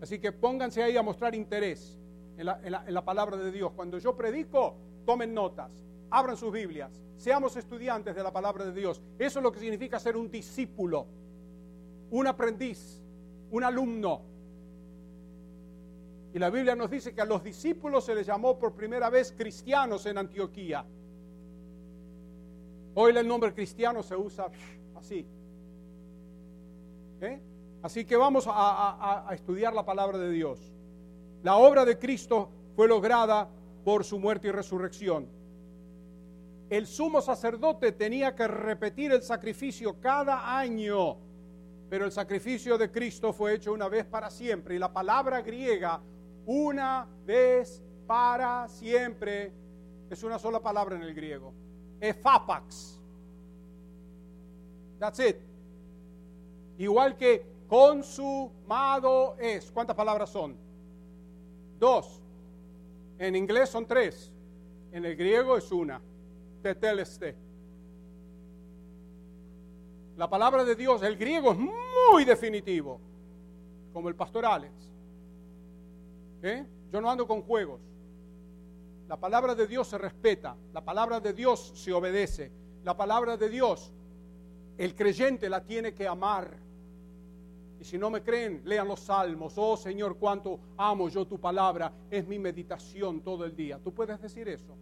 Así 0.00 0.18
que 0.20 0.30
pónganse 0.32 0.82
ahí 0.82 0.96
a 0.96 1.02
mostrar 1.02 1.34
interés 1.34 1.98
en 2.36 2.46
la, 2.46 3.04
palabra 3.04 3.36
de 3.36 3.50
Dios. 3.50 3.72
Cuando 3.74 3.98
yo 3.98 4.16
predico, 4.16 4.76
tomen 5.04 5.34
notas, 5.34 5.70
abran 6.10 6.36
sus 6.36 6.52
Biblias, 6.52 7.02
seamos 7.16 7.56
estudiantes 7.56 8.14
de 8.14 8.22
la 8.22 8.32
palabra 8.32 8.64
de 8.64 8.72
Dios. 8.72 9.02
Eso 9.18 9.38
es 9.40 9.42
lo 9.42 9.50
que 9.50 9.58
significa 9.58 9.98
ser 9.98 10.16
un 10.16 10.30
discípulo, 10.30 11.06
un 12.10 12.26
aprendiz, 12.28 13.02
un 13.50 13.64
alumno. 13.64 14.22
Y 16.32 16.38
la 16.38 16.50
Biblia 16.50 16.76
nos 16.76 16.90
dice 16.90 17.12
que 17.12 17.20
a 17.20 17.24
los 17.24 17.42
discípulos 17.42 18.04
se 18.04 18.14
les 18.14 18.26
llamó 18.26 18.58
por 18.58 18.74
primera 18.74 19.10
vez 19.10 19.32
cristianos 19.36 20.06
en 20.06 20.18
Antioquía. 20.18 20.84
Hoy 22.94 23.16
el 23.16 23.26
nombre 23.26 23.52
cristiano 23.52 24.02
se 24.02 24.14
usa 24.14 24.46
así. 24.94 25.26
¿Eh? 27.20 27.40
Así 27.84 28.06
que 28.06 28.16
vamos 28.16 28.46
a, 28.48 29.28
estudiar 29.32 29.74
la 29.74 29.84
palabra 29.84 30.16
de 30.16 30.30
Dios. 30.30 30.72
La 31.42 31.56
obra 31.56 31.84
de 31.84 31.98
Cristo 31.98 32.48
fue 32.74 32.88
lograda 32.88 33.46
por 33.84 34.04
su 34.04 34.18
muerte 34.18 34.48
y 34.48 34.52
resurrección. 34.52 35.28
El 36.70 36.86
sumo 36.86 37.20
sacerdote 37.20 37.92
tenía 37.92 38.34
que 38.34 38.48
repetir 38.48 39.12
el 39.12 39.20
sacrificio 39.20 40.00
cada 40.00 40.58
año, 40.58 41.18
pero 41.90 42.06
el 42.06 42.12
sacrificio 42.12 42.78
de 42.78 42.90
Cristo 42.90 43.34
fue 43.34 43.52
hecho 43.52 43.74
una 43.74 43.88
vez 43.88 44.06
para 44.06 44.30
siempre. 44.30 44.76
Y 44.76 44.78
la 44.78 44.90
palabra 44.90 45.42
griega, 45.42 46.00
una 46.46 47.06
vez 47.26 47.82
para 48.06 48.66
siempre, 48.66 49.52
es 50.08 50.22
una 50.22 50.38
sola 50.38 50.58
palabra 50.58 50.96
en 50.96 51.02
el 51.02 51.12
griego. 51.12 51.52
Efapax. 52.00 52.98
That's 54.98 55.20
it. 55.20 55.36
Igual 56.78 57.18
que 57.18 57.53
consumado 57.74 59.36
es. 59.36 59.72
¿Cuántas 59.72 59.96
palabras 59.96 60.30
son? 60.30 60.56
Dos. 61.76 62.22
En 63.18 63.34
inglés 63.34 63.68
son 63.68 63.84
tres. 63.84 64.32
En 64.92 65.04
el 65.04 65.16
griego 65.16 65.56
es 65.56 65.72
una. 65.72 66.00
Teteleste. 66.62 67.34
La 70.16 70.30
palabra 70.30 70.62
de 70.62 70.76
Dios, 70.76 71.02
el 71.02 71.16
griego 71.16 71.50
es 71.50 71.58
muy 71.58 72.24
definitivo, 72.24 73.00
como 73.92 74.08
el 74.08 74.14
pastor 74.14 74.46
Alex. 74.46 74.72
¿Eh? 76.42 76.64
Yo 76.92 77.00
no 77.00 77.10
ando 77.10 77.26
con 77.26 77.42
juegos. 77.42 77.80
La 79.08 79.16
palabra 79.16 79.56
de 79.56 79.66
Dios 79.66 79.88
se 79.88 79.98
respeta, 79.98 80.56
la 80.72 80.84
palabra 80.84 81.18
de 81.18 81.32
Dios 81.32 81.72
se 81.74 81.92
obedece, 81.92 82.52
la 82.84 82.96
palabra 82.96 83.36
de 83.36 83.48
Dios, 83.48 83.92
el 84.78 84.94
creyente 84.94 85.48
la 85.48 85.64
tiene 85.64 85.92
que 85.92 86.06
amar. 86.06 86.62
Si 87.84 87.98
no 87.98 88.08
me 88.08 88.22
creen, 88.22 88.62
lean 88.64 88.88
los 88.88 89.00
salmos. 89.00 89.58
Oh 89.58 89.76
Señor, 89.76 90.16
cuánto 90.16 90.58
amo 90.78 91.10
yo 91.10 91.26
tu 91.26 91.38
palabra. 91.38 91.92
Es 92.10 92.26
mi 92.26 92.38
meditación 92.38 93.20
todo 93.20 93.44
el 93.44 93.54
día. 93.54 93.78
¿Tú 93.78 93.92
puedes 93.92 94.18
decir 94.22 94.48
eso? 94.48 94.74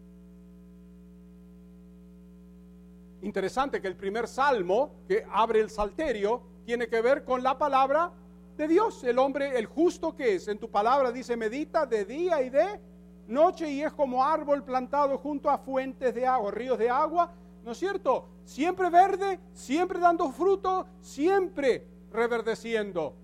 Interesante 3.22 3.82
que 3.82 3.88
el 3.88 3.96
primer 3.96 4.28
salmo 4.28 4.92
que 5.08 5.26
abre 5.32 5.58
el 5.58 5.68
salterio 5.68 6.42
tiene 6.64 6.86
que 6.86 7.00
ver 7.00 7.24
con 7.24 7.42
la 7.42 7.58
palabra 7.58 8.12
de 8.56 8.68
Dios. 8.68 9.02
El 9.02 9.18
hombre, 9.18 9.58
el 9.58 9.66
justo 9.66 10.14
que 10.14 10.36
es, 10.36 10.46
en 10.46 10.58
tu 10.58 10.70
palabra 10.70 11.10
dice, 11.10 11.36
medita 11.36 11.84
de 11.86 12.04
día 12.04 12.40
y 12.40 12.50
de 12.50 12.80
noche 13.26 13.68
y 13.68 13.82
es 13.82 13.92
como 13.92 14.24
árbol 14.24 14.62
plantado 14.62 15.18
junto 15.18 15.50
a 15.50 15.58
fuentes 15.58 16.14
de 16.14 16.24
agua, 16.24 16.52
ríos 16.52 16.78
de 16.78 16.88
agua, 16.88 17.32
¿no 17.64 17.72
es 17.72 17.78
cierto? 17.78 18.28
Siempre 18.44 18.90
verde, 18.90 19.40
siempre 19.54 19.98
dando 19.98 20.30
fruto, 20.30 20.86
siempre 21.00 21.90
reverdeciendo. 22.12 23.14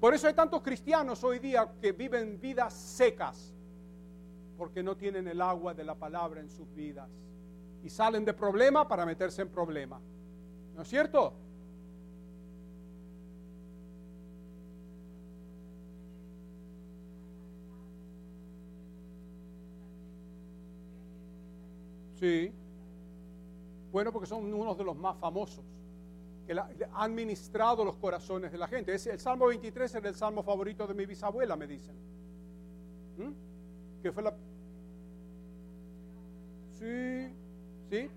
Por 0.00 0.14
eso 0.14 0.26
hay 0.26 0.34
tantos 0.34 0.62
cristianos 0.62 1.24
hoy 1.24 1.38
día 1.38 1.72
que 1.80 1.92
viven 1.92 2.40
vidas 2.40 2.74
secas, 2.74 3.54
porque 4.58 4.82
no 4.82 4.96
tienen 4.96 5.26
el 5.28 5.40
agua 5.40 5.72
de 5.74 5.84
la 5.84 5.94
palabra 5.94 6.40
en 6.40 6.50
sus 6.50 6.72
vidas. 6.74 7.08
Y 7.82 7.88
salen 7.88 8.24
de 8.24 8.34
problema 8.34 8.86
para 8.86 9.06
meterse 9.06 9.42
en 9.42 9.48
problema. 9.48 10.00
¿No 10.74 10.82
es 10.82 10.88
cierto? 10.88 11.32
Sí. 22.16 22.52
Bueno, 23.92 24.12
porque 24.12 24.26
son 24.26 24.52
unos 24.52 24.76
de 24.76 24.84
los 24.84 24.96
más 24.96 25.16
famosos 25.18 25.64
que 26.46 26.52
ha 26.54 27.04
administrado 27.04 27.84
los 27.84 27.96
corazones 27.96 28.52
de 28.52 28.58
la 28.58 28.68
gente. 28.68 28.94
Es, 28.94 29.06
el 29.06 29.18
Salmo 29.18 29.46
23 29.46 29.94
es 29.94 30.04
el 30.04 30.14
salmo 30.14 30.42
favorito 30.42 30.86
de 30.86 30.94
mi 30.94 31.04
bisabuela, 31.04 31.56
me 31.56 31.66
dicen. 31.66 31.94
¿Mm? 33.18 34.02
Que 34.02 34.12
fue 34.12 34.22
la... 34.22 34.34
Sí, 36.78 37.34
sí. 37.90 38.10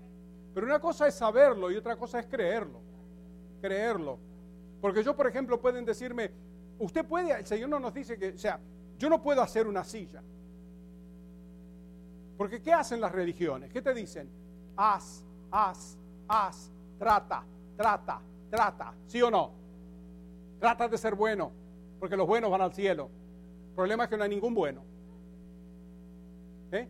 Pero 0.54 0.66
una 0.66 0.80
cosa 0.80 1.08
es 1.08 1.14
saberlo 1.14 1.70
y 1.70 1.76
otra 1.76 1.96
cosa 1.96 2.20
es 2.20 2.26
creerlo. 2.26 2.80
Creerlo. 3.60 4.18
Porque 4.80 5.02
yo, 5.02 5.16
por 5.16 5.26
ejemplo, 5.26 5.60
pueden 5.60 5.84
decirme, 5.84 6.30
usted 6.78 7.04
puede, 7.04 7.32
el 7.32 7.46
Señor 7.46 7.68
no 7.68 7.80
nos 7.80 7.92
dice 7.92 8.18
que, 8.18 8.30
o 8.30 8.38
sea, 8.38 8.60
yo 8.98 9.08
no 9.08 9.22
puedo 9.22 9.42
hacer 9.42 9.66
una 9.66 9.84
silla. 9.84 10.22
Porque 12.36 12.62
¿qué 12.62 12.72
hacen 12.72 13.00
las 13.00 13.12
religiones? 13.12 13.70
¿Qué 13.70 13.82
te 13.82 13.92
dicen? 13.92 14.28
Haz, 14.76 15.24
haz, 15.50 15.98
haz, 16.26 16.70
trata, 16.98 17.44
trata, 17.80 18.20
trata, 18.50 18.94
¿sí 19.06 19.22
o 19.22 19.30
no? 19.30 19.52
Trata 20.58 20.86
de 20.86 20.98
ser 20.98 21.14
bueno, 21.14 21.50
porque 21.98 22.14
los 22.14 22.26
buenos 22.26 22.50
van 22.50 22.60
al 22.60 22.74
cielo. 22.74 23.08
El 23.70 23.74
problema 23.74 24.04
es 24.04 24.10
que 24.10 24.18
no 24.18 24.24
hay 24.24 24.28
ningún 24.28 24.52
bueno. 24.52 24.84
¿Eh? 26.72 26.86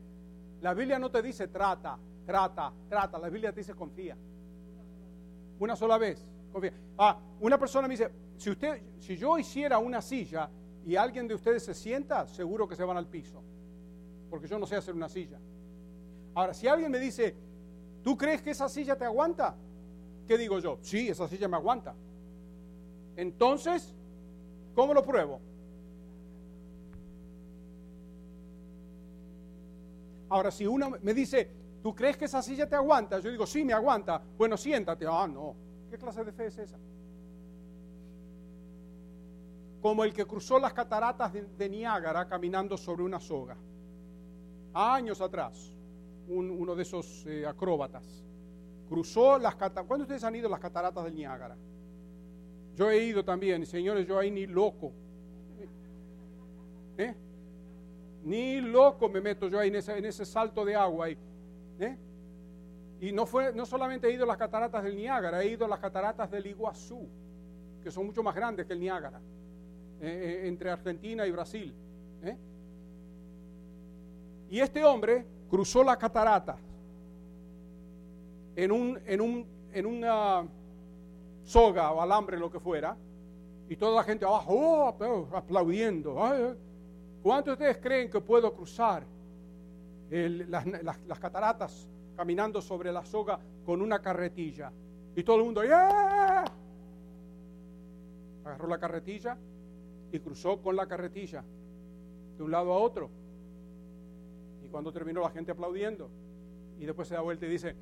La 0.61 0.75
Biblia 0.75 0.99
no 0.99 1.09
te 1.09 1.23
dice 1.23 1.47
trata, 1.47 1.97
trata, 2.27 2.73
trata. 2.89 3.19
La 3.21 3.29
Biblia 3.29 3.53
te 3.53 3.61
dice 3.61 3.73
confía. 3.73 4.17
Una 5.61 5.77
sola 5.77 5.97
vez. 5.97 6.29
Confía. 6.53 6.73
Ah, 6.99 7.17
una 7.39 7.57
persona 7.57 7.87
me 7.87 7.93
dice, 7.95 8.11
si 8.37 8.51
usted, 8.51 8.83
si 8.99 9.17
yo 9.17 9.39
hiciera 9.39 9.79
una 9.79 10.03
silla 10.03 10.51
y 10.85 10.97
alguien 10.97 11.29
de 11.29 11.35
ustedes 11.35 11.65
se 11.65 11.73
sienta, 11.73 12.27
seguro 12.27 12.67
que 12.67 12.75
se 12.75 12.83
van 12.83 12.97
al 12.97 13.07
piso. 13.07 13.41
Porque 14.29 14.49
yo 14.49 14.59
no 14.59 14.67
sé 14.67 14.75
hacer 14.75 14.97
una 14.97 15.09
silla. 15.09 15.39
Ahora, 16.35 16.53
si 16.53 16.67
alguien 16.67 16.91
me 16.91 16.99
dice, 16.99 17.37
¿tú 18.03 18.17
crees 18.17 18.43
que 18.43 18.51
esa 18.51 18.69
silla 18.69 18.99
te 18.99 19.05
aguanta? 19.05 19.55
¿Qué 20.31 20.39
digo 20.39 20.61
yo? 20.61 20.79
Sí, 20.81 21.09
esa 21.09 21.27
silla 21.27 21.49
me 21.49 21.57
aguanta. 21.57 21.93
Entonces, 23.17 23.93
¿cómo 24.77 24.95
lo 24.95 25.03
pruebo? 25.03 25.41
Ahora, 30.29 30.53
si 30.53 30.69
uno 30.69 30.91
me 31.03 31.15
dice, 31.15 31.51
¿tú 31.83 31.97
crees 31.97 32.17
que 32.17 32.27
esa 32.27 32.43
silla 32.43 32.69
te 32.69 32.77
aguanta? 32.77 33.19
Yo 33.19 33.29
digo, 33.29 33.45
sí, 33.45 33.65
me 33.65 33.73
aguanta. 33.73 34.23
Bueno, 34.39 34.57
siéntate. 34.57 35.05
Ah, 35.05 35.27
no. 35.27 35.57
¿Qué 35.91 35.99
clase 35.99 36.23
de 36.23 36.31
fe 36.31 36.47
es 36.47 36.59
esa? 36.59 36.79
Como 39.83 40.05
el 40.05 40.15
que 40.15 40.27
cruzó 40.27 40.61
las 40.61 40.73
cataratas 40.73 41.33
de, 41.33 41.69
Niágara 41.69 42.29
caminando 42.29 42.77
sobre 42.77 43.03
una 43.03 43.19
soga. 43.19 43.57
Años 44.75 45.21
atrás, 45.21 45.75
uno 46.29 46.77
de 46.77 46.83
esos 46.83 47.27
eh, 47.27 47.45
acróbatas 47.45 48.30
cruzó 48.91 49.39
las 49.39 49.55
cataratas. 49.55 49.85
¿Cuándo 49.87 50.03
ustedes 50.03 50.25
han 50.25 50.35
ido 50.35 50.49
a 50.49 50.51
las 50.51 50.59
cataratas 50.59 51.05
del 51.05 51.15
Niágara? 51.15 51.57
Yo 52.75 52.91
he 52.91 53.05
ido 53.05 53.25
también, 53.25 53.65
señores, 53.65 54.05
yo 54.05 54.19
ahí 54.19 54.33
ni 54.33 54.47
loco. 54.49 54.93
¿Eh? 56.99 57.15
Ni 58.25 58.61
loco 58.61 59.09
me 59.09 59.21
meto 59.21 59.47
yo 59.49 59.61
ahí 59.61 59.69
en 59.69 59.77
ese, 59.77 59.97
en 59.97 60.05
ese 60.05 60.27
salto 60.27 60.65
de 60.65 60.75
agua 60.75 61.07
ahí. 61.07 61.17
¿Eh? 61.79 61.97
Y 63.01 63.13
no, 63.13 63.27
fue, 63.27 63.55
no 63.55 63.65
solamente 63.65 64.09
he 64.09 64.13
ido 64.13 64.25
a 64.25 64.27
las 64.27 64.37
cataratas 64.37 64.83
del 64.83 64.97
Niágara, 64.97 65.41
he 65.41 65.53
ido 65.53 65.65
a 65.65 65.69
las 65.69 65.79
cataratas 65.79 66.29
del 66.29 66.47
Iguazú, 66.49 67.09
que 67.83 67.93
son 67.93 68.07
mucho 68.07 68.25
más 68.25 68.35
grandes 68.35 68.67
que 68.67 68.73
el 68.73 68.81
Niágara, 68.81 69.21
eh, 70.01 70.43
entre 70.47 70.69
Argentina 70.69 71.25
y 71.27 71.31
Brasil. 71.31 71.73
Y 74.51 74.59
este 74.59 74.85
hombre 74.85 75.25
cruzó 75.49 75.85
las 75.85 75.97
cataratas 75.97 76.70
en, 78.57 78.73
un, 78.73 78.99
en, 79.07 79.21
un, 79.21 79.47
en 79.73 79.87
una 79.87 80.47
soga 81.45 81.93
o 81.93 82.01
alambre, 82.01 82.39
lo 82.39 82.51
que 82.51 82.61
fuera, 82.61 82.97
y 83.69 83.77
toda 83.77 83.97
la 83.97 84.05
gente 84.05 84.25
abajo, 84.25 84.55
oh, 84.55 85.37
aplaudiendo. 85.37 86.17
¿Cuántos 87.23 87.59
de 87.59 87.65
ustedes 87.65 87.79
creen 87.83 88.11
que 88.11 88.21
puedo 88.21 88.53
cruzar 88.55 89.05
las, 90.11 91.19
cataratas 91.21 91.89
caminando 92.17 92.61
sobre 92.61 92.93
la 92.93 93.05
soga 93.05 93.39
con 93.65 93.81
una 93.81 94.01
carretilla. 94.01 94.73
Y 95.15 95.23
todo 95.23 95.37
el 95.37 95.45
mundo, 95.45 95.63
¡yeah! 95.63 96.45
Agarró 98.45 98.69
la 98.69 98.79
carretilla 98.79 99.39
y 100.13 100.19
cruzó 100.19 100.61
con 100.61 100.77
la 100.77 100.87
carretilla 100.87 101.45
de 102.37 102.43
un 102.43 102.51
lado 102.51 102.73
a 102.73 102.79
otro. 102.79 103.11
Y 104.65 104.69
cuando 104.69 104.93
terminó 104.93 105.21
la 105.21 105.31
gente 105.31 105.53
aplaudiendo. 105.53 106.11
Y 106.79 106.87
después 106.87 107.07
se 107.09 107.15
da 107.15 107.21
vuelta 107.21 107.47
y 107.47 107.51
dice, 107.51 107.77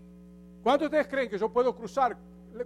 ¿cuántos 0.63 0.91
de 0.91 0.97
ustedes 0.97 1.09
creen 1.09 1.29
que 1.29 1.39
yo 1.39 1.49
puedo 1.53 1.75
cruzar 1.75 2.17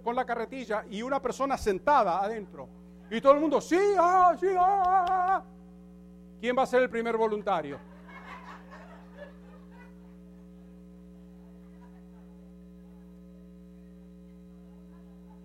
con 0.03 0.15
la 0.15 0.25
carretilla 0.25 0.85
y 0.89 1.01
una 1.01 1.21
persona 1.21 1.57
sentada 1.57 2.21
adentro? 2.23 2.67
Y 3.09 3.21
todo 3.21 3.33
el 3.33 3.39
mundo, 3.39 3.61
sí, 3.61 3.79
ah, 3.97 4.35
sí, 4.39 4.47
ah, 4.57 4.83
ah, 4.85 5.05
ah". 5.09 5.43
¿Quién 6.39 6.57
va 6.57 6.63
a 6.63 6.65
ser 6.65 6.81
el 6.81 6.89
primer 6.89 7.15
voluntario? 7.15 7.79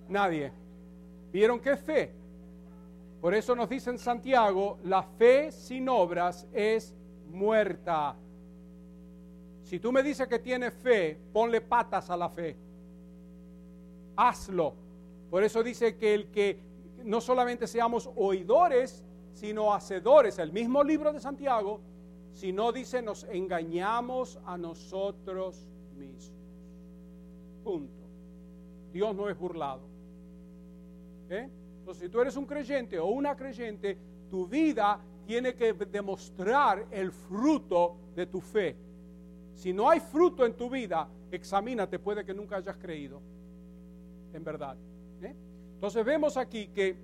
Nadie. 0.08 0.50
¿Vieron 1.30 1.60
qué 1.60 1.76
fe? 1.76 2.14
Por 3.20 3.34
eso 3.34 3.54
nos 3.54 3.68
dice 3.68 3.90
en 3.90 3.98
Santiago, 3.98 4.78
la 4.84 5.02
fe 5.02 5.52
sin 5.52 5.88
obras 5.88 6.46
es 6.52 6.94
muerta. 7.26 8.16
Si 9.68 9.78
tú 9.78 9.92
me 9.92 10.02
dices 10.02 10.26
que 10.26 10.38
tienes 10.38 10.72
fe, 10.72 11.18
ponle 11.30 11.60
patas 11.60 12.08
a 12.08 12.16
la 12.16 12.30
fe. 12.30 12.56
Hazlo. 14.16 14.72
Por 15.28 15.44
eso 15.44 15.62
dice 15.62 15.98
que 15.98 16.14
el 16.14 16.30
que 16.30 16.58
no 17.04 17.20
solamente 17.20 17.66
seamos 17.66 18.08
oidores, 18.16 19.04
sino 19.34 19.74
hacedores, 19.74 20.38
el 20.38 20.52
mismo 20.52 20.82
libro 20.82 21.12
de 21.12 21.20
Santiago, 21.20 21.80
sino 22.32 22.72
dice 22.72 23.02
nos 23.02 23.24
engañamos 23.24 24.38
a 24.46 24.56
nosotros 24.56 25.68
mismos. 25.98 26.32
Punto. 27.62 28.02
Dios 28.90 29.14
no 29.14 29.28
es 29.28 29.38
burlado. 29.38 29.82
¿Eh? 31.28 31.46
Entonces, 31.80 32.04
si 32.04 32.08
tú 32.08 32.22
eres 32.22 32.38
un 32.38 32.46
creyente 32.46 32.98
o 32.98 33.08
una 33.08 33.36
creyente, 33.36 33.98
tu 34.30 34.46
vida 34.46 34.98
tiene 35.26 35.54
que 35.54 35.74
demostrar 35.74 36.86
el 36.90 37.12
fruto 37.12 37.96
de 38.16 38.24
tu 38.24 38.40
fe. 38.40 38.87
Si 39.58 39.72
no 39.72 39.90
hay 39.90 39.98
fruto 39.98 40.46
en 40.46 40.54
tu 40.54 40.70
vida, 40.70 41.08
examínate, 41.32 41.98
puede 41.98 42.24
que 42.24 42.32
nunca 42.32 42.58
hayas 42.58 42.76
creído. 42.76 43.20
En 44.32 44.44
verdad. 44.44 44.76
¿eh? 45.20 45.34
Entonces 45.74 46.04
vemos 46.04 46.36
aquí 46.36 46.68
que 46.68 46.96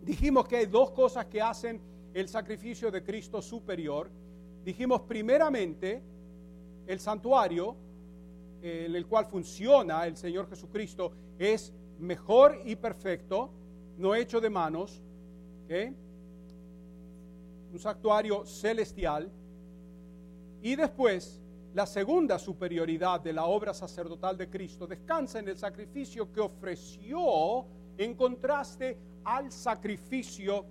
dijimos 0.00 0.48
que 0.48 0.56
hay 0.56 0.64
dos 0.64 0.92
cosas 0.92 1.26
que 1.26 1.42
hacen 1.42 1.78
el 2.14 2.28
sacrificio 2.28 2.90
de 2.90 3.04
Cristo 3.04 3.42
superior. 3.42 4.08
Dijimos 4.64 5.02
primeramente 5.02 6.00
el 6.86 6.98
santuario 6.98 7.76
eh, 8.62 8.86
en 8.88 8.96
el 8.96 9.06
cual 9.06 9.26
funciona 9.26 10.06
el 10.06 10.16
Señor 10.16 10.48
Jesucristo 10.48 11.12
es 11.38 11.74
mejor 11.98 12.58
y 12.64 12.76
perfecto 12.76 13.50
no 13.98 14.14
hecho 14.14 14.40
de 14.40 14.48
manos, 14.48 15.02
un 17.70 17.78
santuario 17.78 18.46
celestial, 18.46 19.30
y 20.62 20.74
después 20.74 21.42
la 21.76 21.84
segunda 21.84 22.38
superioridad 22.38 23.20
de 23.20 23.34
la 23.34 23.44
obra 23.44 23.74
sacerdotal 23.74 24.38
de 24.38 24.48
Cristo 24.48 24.86
descansa 24.86 25.40
en 25.40 25.48
el 25.48 25.58
sacrificio 25.58 26.32
que 26.32 26.40
ofreció 26.40 27.66
en 27.98 28.14
contraste 28.14 28.96
al 29.22 29.52
sacrificio 29.52 30.64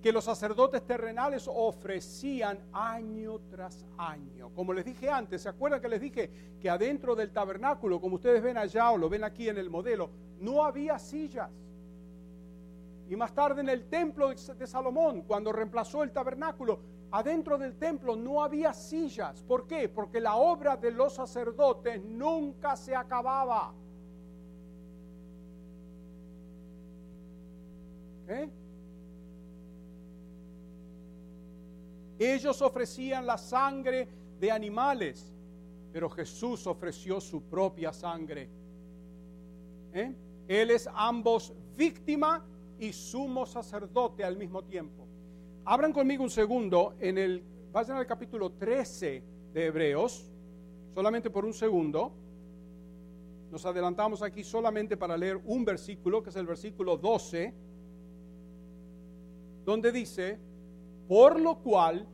que 0.00 0.10
los 0.10 0.24
sacerdotes 0.24 0.80
terrenales 0.86 1.46
ofrecían 1.46 2.58
año 2.72 3.38
tras 3.50 3.84
año. 3.98 4.48
Como 4.54 4.72
les 4.72 4.86
dije 4.86 5.10
antes, 5.10 5.42
¿se 5.42 5.50
acuerdan 5.50 5.82
que 5.82 5.90
les 5.90 6.00
dije 6.00 6.30
que 6.58 6.70
adentro 6.70 7.14
del 7.14 7.32
tabernáculo, 7.32 8.00
como 8.00 8.14
ustedes 8.14 8.42
ven 8.42 8.56
allá 8.56 8.90
o 8.92 8.96
lo 8.96 9.10
ven 9.10 9.24
aquí 9.24 9.50
en 9.50 9.58
el 9.58 9.68
modelo, 9.68 10.08
no 10.40 10.64
había 10.64 10.98
sillas? 10.98 11.50
Y 13.10 13.14
más 13.14 13.34
tarde 13.34 13.60
en 13.60 13.68
el 13.68 13.90
templo 13.90 14.30
de 14.30 14.66
Salomón, 14.66 15.20
cuando 15.24 15.52
reemplazó 15.52 16.02
el 16.02 16.12
tabernáculo, 16.12 16.80
adentro 17.10 17.58
del 17.58 17.76
templo 17.76 18.16
no 18.16 18.42
había 18.42 18.72
sillas. 18.74 19.42
¿Por 19.42 19.66
qué? 19.66 19.88
Porque 19.88 20.20
la 20.20 20.36
obra 20.36 20.76
de 20.76 20.90
los 20.90 21.14
sacerdotes 21.14 22.02
nunca 22.02 22.76
se 22.76 22.94
acababa. 22.94 23.72
Ellos 32.18 32.62
ofrecían 32.62 33.26
la 33.26 33.38
sangre 33.38 34.08
de 34.40 34.50
animales, 34.50 35.32
pero 35.92 36.10
Jesús 36.10 36.66
ofreció 36.66 37.20
su 37.20 37.42
propia 37.42 37.92
sangre. 37.92 38.48
¿Eh? 39.92 40.14
Él 40.48 40.70
es 40.70 40.88
ambos 40.92 41.52
víctima 41.76 42.44
y 42.78 42.92
sumo 42.92 43.46
sacerdote 43.46 44.24
al 44.24 44.36
mismo 44.36 44.62
tiempo. 44.62 45.05
Abran 45.68 45.92
conmigo 45.92 46.22
un 46.22 46.30
segundo 46.30 46.94
en 47.00 47.18
el, 47.18 47.42
vayan 47.72 47.96
al 47.96 48.06
capítulo 48.06 48.52
13 48.52 49.24
de 49.52 49.66
Hebreos, 49.66 50.30
solamente 50.94 51.28
por 51.28 51.44
un 51.44 51.52
segundo. 51.52 52.12
Nos 53.50 53.66
adelantamos 53.66 54.22
aquí 54.22 54.44
solamente 54.44 54.96
para 54.96 55.16
leer 55.16 55.40
un 55.44 55.64
versículo, 55.64 56.22
que 56.22 56.30
es 56.30 56.36
el 56.36 56.46
versículo 56.46 56.96
12, 56.96 57.52
donde 59.64 59.90
dice, 59.90 60.38
por 61.08 61.40
lo 61.40 61.58
cual 61.58 62.06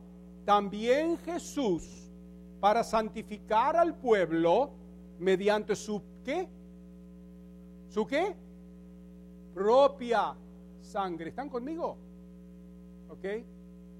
también 0.45 1.19
Jesús, 1.19 2.11
para 2.59 2.83
santificar 2.83 3.75
al 3.75 3.95
pueblo, 3.95 4.71
mediante 5.19 5.75
su 5.75 6.01
qué? 6.25 6.49
¿Su 7.87 8.07
qué? 8.07 8.35
Propia 9.53 10.35
sangre. 10.81 11.29
¿Están 11.29 11.49
conmigo? 11.49 12.12
¿Ok? 13.13 13.25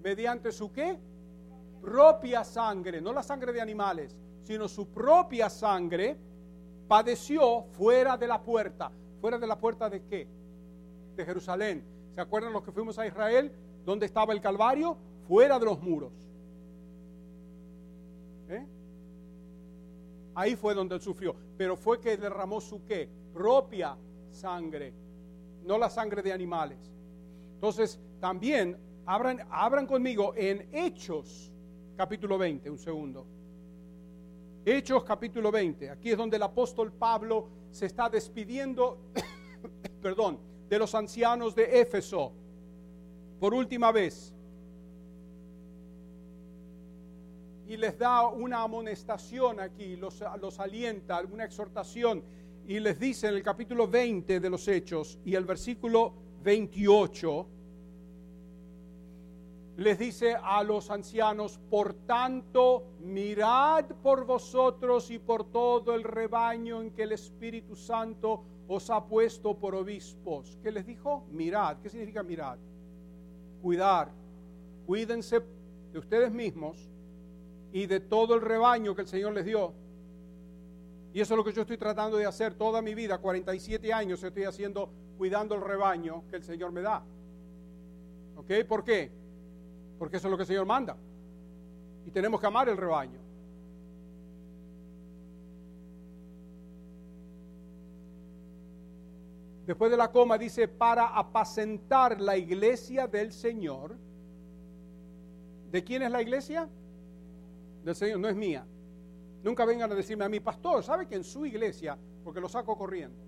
Mediante 0.03 0.51
su 0.51 0.71
qué? 0.71 0.97
Propia 1.81 2.43
sangre, 2.43 3.01
no 3.01 3.13
la 3.13 3.23
sangre 3.23 3.51
de 3.51 3.61
animales, 3.61 4.15
sino 4.41 4.67
su 4.67 4.87
propia 4.87 5.49
sangre, 5.49 6.17
padeció 6.87 7.63
fuera 7.71 8.17
de 8.17 8.27
la 8.27 8.41
puerta. 8.41 8.91
¿Fuera 9.19 9.37
de 9.37 9.47
la 9.47 9.57
puerta 9.57 9.89
de 9.89 10.03
qué? 10.05 10.27
De 11.15 11.25
Jerusalén. 11.25 11.83
¿Se 12.13 12.21
acuerdan 12.21 12.53
los 12.53 12.63
que 12.63 12.71
fuimos 12.71 12.99
a 12.99 13.07
Israel? 13.07 13.51
¿Dónde 13.85 14.05
estaba 14.05 14.33
el 14.33 14.41
Calvario? 14.41 14.97
Fuera 15.27 15.59
de 15.59 15.65
los 15.65 15.81
muros. 15.81 16.13
¿Eh? 18.49 18.65
Ahí 20.35 20.55
fue 20.55 20.73
donde 20.73 20.95
él 20.95 21.01
sufrió. 21.01 21.35
Pero 21.57 21.75
fue 21.75 21.99
que 21.99 22.17
derramó 22.17 22.59
su 22.59 22.83
qué? 22.85 23.09
Propia 23.33 23.97
sangre 24.31 24.93
no 25.65 25.77
la 25.77 25.89
sangre 25.89 26.21
de 26.21 26.33
animales. 26.33 26.77
Entonces, 27.55 27.99
también 28.19 28.77
abran, 29.05 29.45
abran 29.49 29.85
conmigo 29.85 30.33
en 30.35 30.67
Hechos 30.71 31.51
capítulo 31.95 32.37
20, 32.37 32.69
un 32.69 32.77
segundo. 32.77 33.25
Hechos 34.65 35.03
capítulo 35.03 35.51
20. 35.51 35.89
Aquí 35.89 36.11
es 36.11 36.17
donde 36.17 36.37
el 36.37 36.43
apóstol 36.43 36.91
Pablo 36.93 37.49
se 37.71 37.85
está 37.85 38.09
despidiendo, 38.09 38.99
perdón, 40.01 40.39
de 40.69 40.79
los 40.79 40.95
ancianos 40.95 41.53
de 41.53 41.81
Éfeso 41.81 42.31
por 43.39 43.53
última 43.53 43.91
vez. 43.91 44.33
Y 47.67 47.77
les 47.77 47.97
da 47.97 48.27
una 48.27 48.61
amonestación 48.61 49.59
aquí, 49.59 49.95
los, 49.95 50.23
los 50.39 50.59
alienta, 50.59 51.21
una 51.21 51.45
exhortación 51.45 52.23
y 52.65 52.79
les 52.79 52.99
dice 52.99 53.27
en 53.27 53.35
el 53.35 53.43
capítulo 53.43 53.87
20 53.87 54.39
de 54.39 54.49
los 54.49 54.67
Hechos 54.67 55.19
y 55.25 55.35
el 55.35 55.43
versículo 55.43 56.13
28, 56.43 57.47
les 59.77 59.97
dice 59.97 60.35
a 60.35 60.63
los 60.63 60.91
ancianos, 60.91 61.59
por 61.69 61.93
tanto, 61.93 62.95
mirad 62.99 63.85
por 64.03 64.25
vosotros 64.25 65.09
y 65.11 65.19
por 65.19 65.51
todo 65.51 65.95
el 65.95 66.03
rebaño 66.03 66.81
en 66.81 66.91
que 66.91 67.03
el 67.03 67.11
Espíritu 67.11 67.75
Santo 67.75 68.43
os 68.67 68.89
ha 68.89 69.05
puesto 69.05 69.57
por 69.57 69.75
obispos. 69.75 70.57
¿Qué 70.61 70.71
les 70.71 70.85
dijo? 70.85 71.25
Mirad. 71.31 71.77
¿Qué 71.81 71.89
significa 71.89 72.23
mirad? 72.23 72.57
Cuidar. 73.61 74.11
Cuídense 74.85 75.41
de 75.91 75.99
ustedes 75.99 76.31
mismos 76.31 76.89
y 77.71 77.85
de 77.85 77.99
todo 77.99 78.35
el 78.35 78.41
rebaño 78.41 78.95
que 78.95 79.01
el 79.01 79.07
Señor 79.07 79.33
les 79.33 79.45
dio 79.45 79.73
y 81.13 81.21
eso 81.21 81.35
es 81.35 81.37
lo 81.37 81.43
que 81.43 81.53
yo 81.53 81.61
estoy 81.61 81.77
tratando 81.77 82.17
de 82.17 82.25
hacer 82.25 82.55
toda 82.55 82.81
mi 82.81 82.95
vida, 82.95 83.19
47 83.19 83.93
años 83.93 84.23
estoy 84.23 84.45
haciendo, 84.45 84.89
cuidando 85.15 85.53
el 85.53 85.61
rebaño 85.61 86.23
que 86.27 86.37
el 86.37 86.43
Señor 86.43 86.71
me 86.71 86.81
da. 86.81 87.05
¿Ok? 88.35 88.51
¿Por 88.67 88.83
qué? 88.83 89.11
Porque 90.03 90.17
eso 90.17 90.27
es 90.27 90.31
lo 90.31 90.35
que 90.35 90.43
el 90.43 90.47
Señor 90.47 90.65
manda. 90.65 90.97
Y 92.05 92.11
tenemos 92.11 92.41
que 92.41 92.45
amar 92.45 92.67
el 92.67 92.75
rebaño. 92.75 93.21
Después 99.65 99.89
de 99.89 99.95
la 99.95 100.11
coma 100.11 100.37
dice, 100.37 100.67
para 100.67 101.17
apacentar 101.17 102.19
la 102.19 102.35
iglesia 102.35 103.07
del 103.07 103.31
Señor. 103.31 103.95
¿De 105.71 105.81
quién 105.85 106.01
es 106.01 106.11
la 106.11 106.21
iglesia? 106.21 106.67
Del 107.85 107.95
Señor, 107.95 108.19
no 108.19 108.27
es 108.27 108.35
mía. 108.35 108.67
Nunca 109.41 109.63
vengan 109.63 109.89
a 109.89 109.95
decirme 109.95 110.25
a 110.25 110.29
mi 110.29 110.41
pastor, 110.41 110.83
¿sabe 110.83 111.07
que 111.07 111.15
en 111.15 111.23
su 111.23 111.45
iglesia, 111.45 111.97
porque 112.25 112.41
lo 112.41 112.49
saco 112.49 112.77
corriendo, 112.77 113.23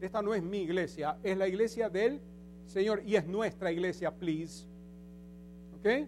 esta 0.00 0.22
no 0.22 0.32
es 0.32 0.44
mi 0.44 0.58
iglesia, 0.58 1.18
es 1.24 1.36
la 1.36 1.48
iglesia 1.48 1.90
del 1.90 2.20
Señor 2.66 3.02
y 3.04 3.16
es 3.16 3.26
nuestra 3.26 3.72
iglesia, 3.72 4.14
please. 4.14 4.77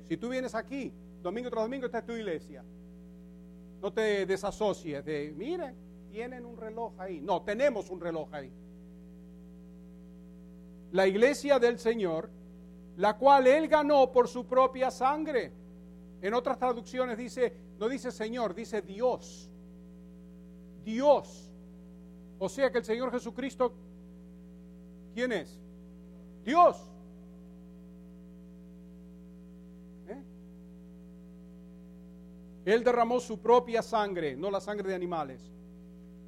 Si 0.09 0.17
tú 0.17 0.29
vienes 0.29 0.55
aquí, 0.55 0.93
domingo 1.23 1.51
tras 1.51 1.65
domingo, 1.65 1.87
esta 1.87 1.99
es 1.99 2.07
tu 2.07 2.13
iglesia. 2.13 2.65
No 3.81 3.93
te 3.93 4.27
desasocies 4.27 5.05
de, 5.05 5.33
miren, 5.37 5.75
tienen 6.11 6.45
un 6.45 6.57
reloj 6.57 6.93
ahí. 6.99 7.21
No, 7.21 7.43
tenemos 7.43 7.89
un 7.91 8.01
reloj 8.01 8.29
ahí. 8.33 8.53
La 10.93 11.07
iglesia 11.07 11.59
del 11.59 11.79
Señor, 11.79 12.31
la 12.97 13.17
cual 13.17 13.47
Él 13.47 13.69
ganó 13.69 14.11
por 14.11 14.29
su 14.29 14.47
propia 14.47 14.91
sangre. 14.91 15.53
En 16.21 16.35
otras 16.35 16.59
traducciones 16.59 17.17
dice, 17.17 17.55
no 17.79 17.89
dice 17.89 18.11
Señor, 18.11 18.55
dice 18.55 18.83
Dios. 18.83 19.51
Dios. 20.85 21.51
O 22.39 22.49
sea 22.49 22.71
que 22.71 22.79
el 22.79 22.85
Señor 22.85 23.11
Jesucristo, 23.11 23.73
¿quién 25.15 25.33
es? 25.33 25.59
Dios. 26.45 26.77
¿Eh? 30.09 30.23
Él 32.65 32.85
derramó 32.85 33.21
su 33.21 33.41
propia 33.41 33.83
sangre, 33.83 34.37
no 34.37 34.51
la 34.51 34.61
sangre 34.61 34.91
de 34.91 34.95
animales. 34.95 35.51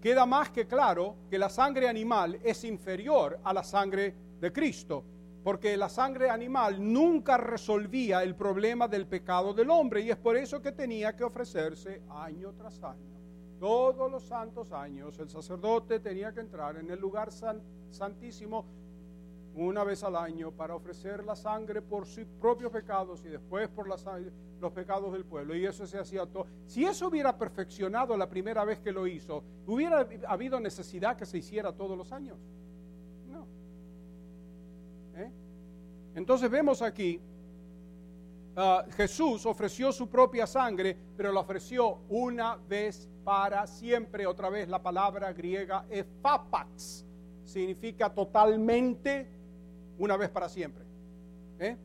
Queda 0.00 0.26
más 0.26 0.50
que 0.50 0.66
claro 0.66 1.16
que 1.30 1.38
la 1.38 1.48
sangre 1.48 1.88
animal 1.88 2.40
es 2.42 2.64
inferior 2.64 3.38
a 3.44 3.52
la 3.52 3.62
sangre 3.62 4.14
de 4.40 4.52
Cristo, 4.52 5.04
porque 5.44 5.76
la 5.76 5.88
sangre 5.88 6.30
animal 6.30 6.92
nunca 6.92 7.36
resolvía 7.36 8.22
el 8.22 8.34
problema 8.34 8.88
del 8.88 9.06
pecado 9.06 9.52
del 9.54 9.70
hombre 9.70 10.00
y 10.00 10.10
es 10.10 10.16
por 10.16 10.36
eso 10.36 10.60
que 10.60 10.72
tenía 10.72 11.14
que 11.14 11.24
ofrecerse 11.24 12.02
año 12.10 12.52
tras 12.52 12.82
año. 12.82 13.12
Todos 13.60 14.10
los 14.10 14.24
santos 14.24 14.72
años 14.72 15.18
el 15.20 15.30
sacerdote 15.30 16.00
tenía 16.00 16.32
que 16.32 16.40
entrar 16.40 16.76
en 16.76 16.90
el 16.90 16.98
lugar 16.98 17.30
santísimo 17.90 18.64
una 19.54 19.84
vez 19.84 20.02
al 20.02 20.16
año 20.16 20.50
para 20.50 20.74
ofrecer 20.74 21.24
la 21.24 21.36
sangre 21.36 21.82
por 21.82 22.06
sus 22.06 22.24
propios 22.40 22.72
pecados 22.72 23.22
y 23.24 23.28
después 23.28 23.68
por 23.68 23.86
los 23.86 24.72
pecados 24.72 25.12
del 25.12 25.24
pueblo. 25.24 25.54
Y 25.54 25.66
eso 25.66 25.86
se 25.86 25.98
hacía 25.98 26.26
todo. 26.26 26.46
Si 26.66 26.84
eso 26.84 27.08
hubiera 27.08 27.36
perfeccionado 27.36 28.16
la 28.16 28.28
primera 28.28 28.64
vez 28.64 28.80
que 28.80 28.92
lo 28.92 29.06
hizo, 29.06 29.42
¿hubiera 29.66 30.08
habido 30.26 30.58
necesidad 30.60 31.16
que 31.16 31.26
se 31.26 31.38
hiciera 31.38 31.72
todos 31.72 31.96
los 31.98 32.12
años? 32.12 32.38
No. 33.28 33.46
¿Eh? 35.16 35.30
Entonces 36.14 36.50
vemos 36.50 36.80
aquí, 36.80 37.20
uh, 38.56 38.90
Jesús 38.92 39.44
ofreció 39.44 39.92
su 39.92 40.08
propia 40.08 40.46
sangre, 40.46 40.96
pero 41.16 41.30
la 41.32 41.40
ofreció 41.40 41.98
una 42.08 42.56
vez 42.56 43.08
para 43.22 43.66
siempre. 43.66 44.26
Otra 44.26 44.48
vez 44.48 44.68
la 44.68 44.82
palabra 44.82 45.32
griega 45.32 45.84
efapax 45.90 47.04
significa 47.44 48.12
totalmente 48.12 49.41
una 49.98 50.16
vez 50.16 50.30
para 50.30 50.48
siempre. 50.48 50.84
¿eh? 51.58 51.76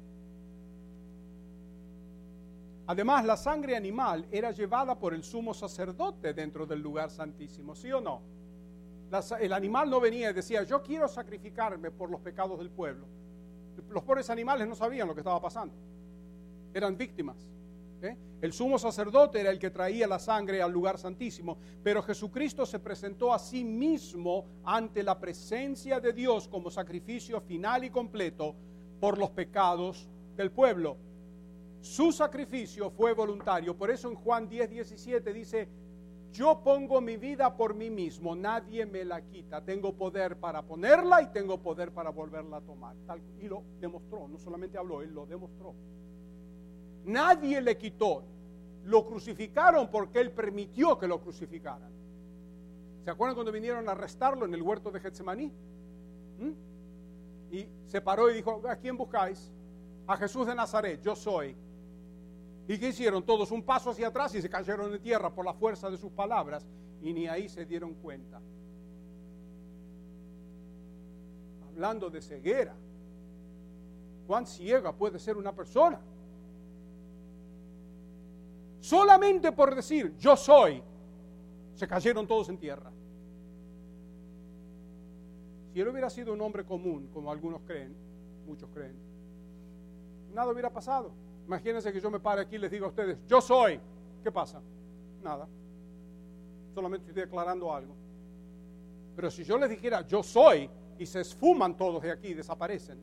Además, 2.88 3.26
la 3.26 3.36
sangre 3.36 3.76
animal 3.76 4.26
era 4.32 4.52
llevada 4.52 4.98
por 4.98 5.14
el 5.14 5.24
sumo 5.24 5.54
sacerdote 5.54 6.34
dentro 6.34 6.66
del 6.66 6.80
lugar 6.80 7.10
santísimo, 7.10 7.76
¿sí 7.76 7.92
o 7.92 8.02
no? 8.02 8.22
el 9.40 9.54
animal 9.54 9.90
no 9.90 10.02
venía 10.02 10.32
y 10.32 10.34
decía, 10.34 10.64
yo 10.64 10.84
quiero 10.84 11.08
sacrificarme 11.08 11.92
por 11.92 12.10
los 12.10 12.20
pecados 12.20 12.60
del 12.60 12.70
pueblo. 12.70 13.08
Los 13.90 14.04
pobres 14.04 14.30
animales 14.30 14.68
no 14.68 14.76
sabían 14.76 15.08
lo 15.08 15.14
que 15.14 15.22
estaba 15.22 15.42
pasando. 15.42 15.74
Eran 16.74 16.98
víctimas. 16.98 17.38
¿Eh? 18.02 18.18
El 18.42 18.54
sumo 18.54 18.78
sacerdote 18.78 19.40
era 19.40 19.50
el 19.50 19.60
que 19.60 19.72
traía 19.72 20.08
la 20.08 20.20
sangre 20.20 20.62
al 20.62 20.72
lugar 20.72 20.98
santísimo, 20.98 21.58
pero 21.84 22.04
Jesucristo 22.04 22.66
se 22.66 22.80
presentó 22.80 23.34
a 23.34 23.40
sí 23.40 23.64
mismo 23.64 24.46
ante 24.64 25.02
la 25.04 25.20
presencia 25.20 26.00
de 26.00 26.14
Dios 26.14 26.48
como 26.48 26.70
sacrificio 26.70 27.42
final 27.42 27.84
y 27.84 27.90
completo 27.90 28.56
por 29.00 29.18
los 29.18 29.32
pecados 29.32 30.08
del 30.36 30.52
pueblo. 30.52 30.98
Su 31.82 32.12
sacrificio 32.12 32.90
fue 32.92 33.14
voluntario, 33.14 33.76
por 33.76 33.90
eso 33.90 34.10
en 34.10 34.16
Juan 34.16 34.48
10, 34.48 34.70
17 34.70 35.34
dice, 35.34 35.68
yo 36.32 36.62
pongo 36.64 37.02
mi 37.02 37.18
vida 37.18 37.56
por 37.56 37.74
mí 37.74 37.90
mismo, 37.90 38.36
nadie 38.36 38.86
me 38.86 39.04
la 39.06 39.22
quita, 39.22 39.64
tengo 39.64 39.94
poder 39.94 40.38
para 40.38 40.62
ponerla 40.62 41.22
y 41.22 41.28
tengo 41.28 41.58
poder 41.60 41.92
para 41.92 42.10
volverla 42.10 42.58
a 42.58 42.62
tomar. 42.62 42.96
y 43.40 43.48
lo 43.48 43.64
demostró, 43.80 44.28
no 44.28 44.38
solamente 44.38 44.78
habló, 44.78 45.02
él 45.02 45.14
lo 45.14 45.26
demostró. 45.26 45.74
Nadie 47.08 47.62
le 47.62 47.78
quitó. 47.78 48.24
Lo 48.84 49.06
crucificaron 49.06 49.90
porque 49.90 50.20
él 50.20 50.32
permitió 50.32 50.98
que 50.98 51.08
lo 51.08 51.20
crucificaran. 51.20 51.92
¿Se 53.04 53.10
acuerdan 53.10 53.36
cuando 53.36 53.52
vinieron 53.52 53.88
a 53.88 53.94
arrestarlo 53.94 54.46
en 54.46 54.54
el 54.54 54.62
huerto 54.62 54.92
de 54.92 55.00
Getsemaní? 55.00 55.52
¿Mm? 56.40 57.56
Y 57.56 57.68
se 57.86 58.02
paró 58.02 58.30
y 58.30 58.34
dijo, 58.34 58.62
¿a 58.68 58.76
quién 58.76 58.98
buscáis? 58.98 59.52
A 60.06 60.18
Jesús 60.18 60.48
de 60.48 60.56
Nazaret, 60.56 61.02
yo 61.02 61.16
soy. 61.16 61.56
¿Y 62.68 62.78
qué 62.78 62.90
hicieron? 62.90 63.24
Todos 63.24 63.52
un 63.52 63.64
paso 63.64 63.92
hacia 63.92 64.08
atrás 64.08 64.36
y 64.36 64.42
se 64.42 64.50
cayeron 64.50 64.94
en 64.94 65.02
tierra 65.02 65.34
por 65.34 65.46
la 65.46 65.54
fuerza 65.54 65.90
de 65.90 65.98
sus 65.98 66.12
palabras 66.12 66.68
y 67.02 67.14
ni 67.14 67.28
ahí 67.28 67.48
se 67.48 67.66
dieron 67.66 67.94
cuenta. 67.94 68.42
Hablando 71.70 72.10
de 72.10 72.22
ceguera, 72.22 72.76
¿cuán 74.28 74.46
ciega 74.46 74.92
puede 74.92 75.20
ser 75.20 75.38
una 75.38 75.54
persona? 75.54 76.02
Solamente 78.80 79.52
por 79.52 79.76
decir 79.76 80.16
yo 80.18 80.36
soy, 80.36 80.82
se 81.74 81.88
cayeron 81.88 82.28
todos 82.28 82.50
en 82.50 82.58
tierra. 82.58 82.92
Si 85.74 85.82
él 85.82 85.88
hubiera 85.88 86.10
sido 86.10 86.34
un 86.34 86.42
hombre 86.42 86.66
común, 86.66 87.10
como 87.14 87.32
algunos 87.32 87.62
creen, 87.62 87.96
muchos 88.48 88.70
creen, 88.74 88.96
nada 90.34 90.52
hubiera 90.52 90.72
pasado. 90.72 91.12
Imagínense 91.46 91.94
que 91.94 92.02
yo 92.02 92.10
me 92.10 92.20
pare 92.20 92.42
aquí 92.42 92.56
y 92.56 92.60
les 92.60 92.72
diga 92.72 92.86
a 92.86 92.90
ustedes, 92.90 93.18
yo 93.28 93.42
soy. 93.42 93.80
¿Qué 94.24 94.32
pasa? 94.32 94.62
Nada. 95.22 95.48
Solamente 96.74 97.08
estoy 97.08 97.24
declarando 97.24 97.74
algo. 97.74 97.96
Pero 99.16 99.32
si 99.32 99.44
yo 99.44 99.58
les 99.58 99.70
dijera, 99.70 100.06
yo 100.06 100.22
soy, 100.22 100.70
y 101.00 101.06
se 101.06 101.22
esfuman 101.22 101.78
todos 101.78 102.02
de 102.02 102.12
aquí, 102.12 102.34
desaparecen, 102.34 103.00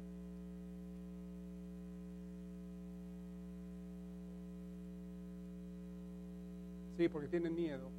Sí, 6.97 7.09
porque 7.09 7.29
tienen 7.29 7.55
miedo. 7.55 7.91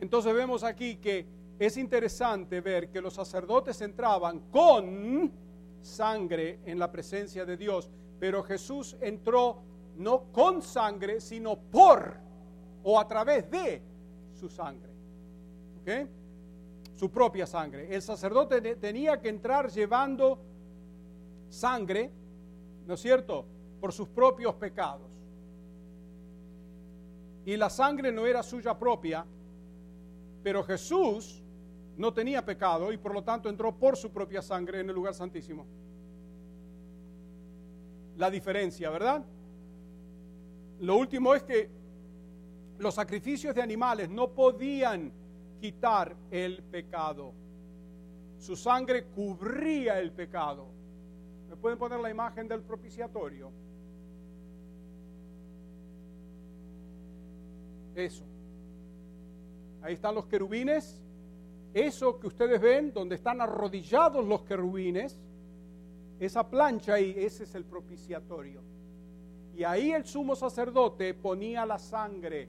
Entonces 0.00 0.34
vemos 0.34 0.62
aquí 0.62 0.96
que 0.96 1.26
es 1.58 1.76
interesante 1.76 2.60
ver 2.60 2.90
que 2.90 3.00
los 3.00 3.14
sacerdotes 3.14 3.80
entraban 3.80 4.40
con 4.50 5.32
sangre 5.80 6.60
en 6.64 6.78
la 6.78 6.90
presencia 6.90 7.44
de 7.44 7.56
Dios, 7.56 7.90
pero 8.20 8.42
Jesús 8.42 8.96
entró 9.00 9.62
no 9.96 10.24
con 10.32 10.62
sangre, 10.62 11.20
sino 11.20 11.56
por 11.56 12.16
o 12.84 13.00
a 13.00 13.08
través 13.08 13.50
de 13.50 13.82
su 14.34 14.48
sangre. 14.48 14.92
¿Ok? 15.80 16.08
Su 16.94 17.10
propia 17.10 17.46
sangre. 17.46 17.92
El 17.92 18.02
sacerdote 18.02 18.76
tenía 18.76 19.20
que 19.20 19.28
entrar 19.28 19.70
llevando 19.70 20.38
sangre, 21.48 22.10
¿no 22.86 22.94
es 22.94 23.00
cierto? 23.00 23.46
Por 23.80 23.92
sus 23.92 24.08
propios 24.08 24.54
pecados. 24.54 25.10
Y 27.44 27.56
la 27.56 27.70
sangre 27.70 28.12
no 28.12 28.26
era 28.26 28.42
suya 28.42 28.78
propia, 28.78 29.24
pero 30.42 30.62
Jesús 30.64 31.42
no 31.96 32.12
tenía 32.12 32.44
pecado 32.44 32.92
y 32.92 32.96
por 32.96 33.12
lo 33.12 33.24
tanto 33.24 33.48
entró 33.48 33.74
por 33.74 33.96
su 33.96 34.10
propia 34.10 34.42
sangre 34.42 34.80
en 34.80 34.88
el 34.88 34.94
lugar 34.94 35.14
santísimo. 35.14 35.66
La 38.16 38.30
diferencia, 38.30 38.90
¿verdad? 38.90 39.24
Lo 40.80 40.96
último 40.96 41.34
es 41.34 41.42
que 41.42 41.70
los 42.78 42.94
sacrificios 42.94 43.54
de 43.54 43.62
animales 43.62 44.08
no 44.08 44.30
podían 44.30 45.12
quitar 45.60 46.16
el 46.30 46.62
pecado. 46.62 47.32
Su 48.38 48.54
sangre 48.54 49.06
cubría 49.06 49.98
el 49.98 50.12
pecado. 50.12 50.68
¿Me 51.48 51.56
pueden 51.56 51.78
poner 51.78 51.98
la 51.98 52.10
imagen 52.10 52.46
del 52.46 52.62
propiciatorio? 52.62 53.50
Eso. 57.98 58.24
Ahí 59.82 59.94
están 59.94 60.14
los 60.14 60.26
querubines. 60.26 61.02
Eso 61.74 62.18
que 62.18 62.28
ustedes 62.28 62.60
ven, 62.60 62.92
donde 62.92 63.16
están 63.16 63.40
arrodillados 63.40 64.24
los 64.24 64.42
querubines, 64.42 65.18
esa 66.20 66.48
plancha 66.48 66.94
ahí, 66.94 67.14
ese 67.16 67.44
es 67.44 67.54
el 67.54 67.64
propiciatorio. 67.64 68.62
Y 69.54 69.64
ahí 69.64 69.90
el 69.90 70.04
sumo 70.04 70.36
sacerdote 70.36 71.12
ponía 71.14 71.66
la 71.66 71.78
sangre, 71.78 72.48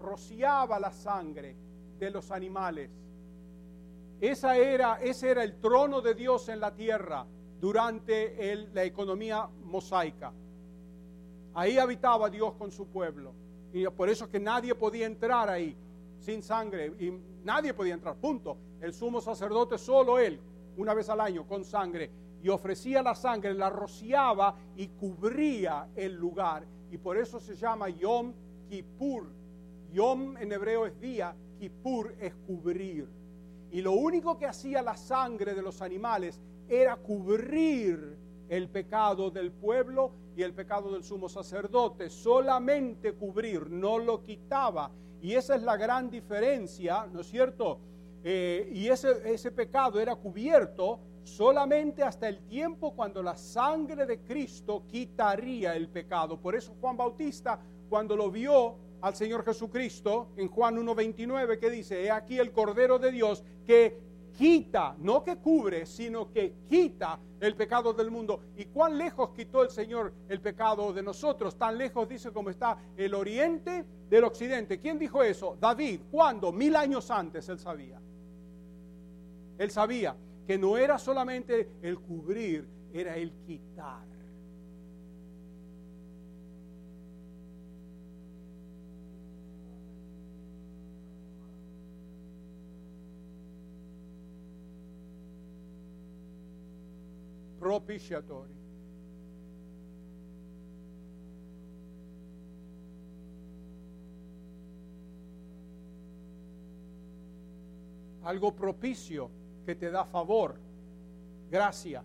rociaba 0.00 0.80
la 0.80 0.92
sangre 0.92 1.54
de 1.98 2.10
los 2.10 2.30
animales. 2.30 2.90
Esa 4.20 4.56
era, 4.56 4.98
ese 5.00 5.30
era 5.30 5.44
el 5.44 5.60
trono 5.60 6.00
de 6.00 6.14
Dios 6.14 6.48
en 6.48 6.60
la 6.60 6.74
tierra 6.74 7.26
durante 7.60 8.56
la 8.72 8.82
economía 8.82 9.46
mosaica. 9.64 10.32
Ahí 11.54 11.78
habitaba 11.78 12.30
Dios 12.30 12.54
con 12.54 12.72
su 12.72 12.86
pueblo. 12.88 13.47
Y 13.72 13.84
por 13.86 14.08
eso 14.08 14.24
es 14.24 14.30
que 14.30 14.40
nadie 14.40 14.74
podía 14.74 15.06
entrar 15.06 15.48
ahí 15.48 15.76
sin 16.20 16.42
sangre. 16.42 16.92
Y 16.98 17.12
nadie 17.44 17.74
podía 17.74 17.94
entrar, 17.94 18.16
punto. 18.16 18.56
El 18.80 18.92
sumo 18.92 19.20
sacerdote, 19.20 19.78
solo 19.78 20.18
él, 20.18 20.40
una 20.76 20.94
vez 20.94 21.08
al 21.08 21.20
año, 21.20 21.46
con 21.46 21.64
sangre. 21.64 22.10
Y 22.42 22.48
ofrecía 22.48 23.02
la 23.02 23.14
sangre, 23.14 23.52
la 23.54 23.70
rociaba 23.70 24.56
y 24.76 24.88
cubría 24.88 25.88
el 25.96 26.14
lugar. 26.14 26.66
Y 26.90 26.98
por 26.98 27.16
eso 27.16 27.40
se 27.40 27.56
llama 27.56 27.88
Yom 27.88 28.32
Kippur. 28.68 29.26
Yom 29.92 30.36
en 30.36 30.52
hebreo 30.52 30.86
es 30.86 30.98
día, 31.00 31.34
Kippur 31.58 32.14
es 32.20 32.34
cubrir. 32.46 33.08
Y 33.70 33.82
lo 33.82 33.92
único 33.92 34.38
que 34.38 34.46
hacía 34.46 34.82
la 34.82 34.96
sangre 34.96 35.54
de 35.54 35.62
los 35.62 35.82
animales 35.82 36.40
era 36.68 36.96
cubrir 36.96 38.16
el 38.48 38.68
pecado 38.68 39.30
del 39.30 39.50
pueblo 39.50 40.12
y 40.38 40.44
el 40.44 40.54
pecado 40.54 40.92
del 40.92 41.02
sumo 41.02 41.28
sacerdote. 41.28 42.08
Solamente 42.08 43.12
cubrir, 43.12 43.68
no 43.68 43.98
lo 43.98 44.22
quitaba. 44.22 44.92
Y 45.20 45.34
esa 45.34 45.56
es 45.56 45.62
la 45.62 45.76
gran 45.76 46.08
diferencia, 46.10 47.08
¿no 47.12 47.22
es 47.22 47.26
cierto? 47.26 47.80
Eh, 48.22 48.70
y 48.72 48.86
ese, 48.86 49.34
ese 49.34 49.50
pecado 49.50 49.98
era 49.98 50.14
cubierto 50.14 51.00
solamente 51.24 52.04
hasta 52.04 52.28
el 52.28 52.46
tiempo 52.46 52.94
cuando 52.94 53.20
la 53.20 53.36
sangre 53.36 54.06
de 54.06 54.20
Cristo 54.20 54.84
quitaría 54.86 55.74
el 55.74 55.88
pecado. 55.88 56.40
Por 56.40 56.54
eso 56.54 56.72
Juan 56.80 56.96
Bautista, 56.96 57.58
cuando 57.88 58.14
lo 58.14 58.30
vio 58.30 58.76
al 59.00 59.16
Señor 59.16 59.44
Jesucristo 59.44 60.28
en 60.36 60.46
Juan 60.46 60.76
1.29, 60.76 61.58
que 61.58 61.68
dice, 61.68 62.04
he 62.04 62.12
aquí 62.12 62.38
el 62.38 62.52
Cordero 62.52 63.00
de 63.00 63.10
Dios 63.10 63.42
que 63.66 63.98
quita, 64.38 64.94
no 64.98 65.24
que 65.24 65.36
cubre, 65.36 65.84
sino 65.84 66.30
que 66.30 66.54
quita 66.68 67.18
el 67.40 67.56
pecado 67.56 67.92
del 67.92 68.10
mundo. 68.10 68.40
¿Y 68.56 68.66
cuán 68.66 68.96
lejos 68.96 69.30
quitó 69.30 69.64
el 69.64 69.70
Señor 69.70 70.14
el 70.28 70.40
pecado 70.40 70.92
de 70.92 71.02
nosotros? 71.02 71.58
Tan 71.58 71.76
lejos 71.76 72.08
dice 72.08 72.32
como 72.32 72.48
está 72.48 72.78
el 72.96 73.14
oriente 73.14 73.84
del 74.08 74.22
occidente. 74.24 74.78
¿Quién 74.78 74.98
dijo 74.98 75.24
eso? 75.24 75.56
David. 75.60 76.02
¿Cuándo? 76.10 76.52
Mil 76.52 76.76
años 76.76 77.10
antes 77.10 77.48
él 77.48 77.58
sabía. 77.58 78.00
Él 79.58 79.70
sabía 79.72 80.16
que 80.46 80.56
no 80.56 80.78
era 80.78 80.98
solamente 80.98 81.72
el 81.82 81.98
cubrir, 81.98 82.66
era 82.92 83.16
el 83.16 83.32
quitar. 83.44 84.07
Propiciatori. 97.58 98.54
Algo 108.24 108.54
propicio 108.54 109.30
que 109.64 109.74
te 109.74 109.90
da 109.90 110.04
favor, 110.04 110.58
gracia. 111.50 112.02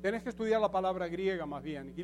Tienes 0.00 0.22
que 0.22 0.28
estudiar 0.28 0.60
la 0.60 0.70
palabra 0.70 1.08
griega 1.08 1.44
más 1.44 1.62
bien, 1.62 1.92
y 1.96 2.02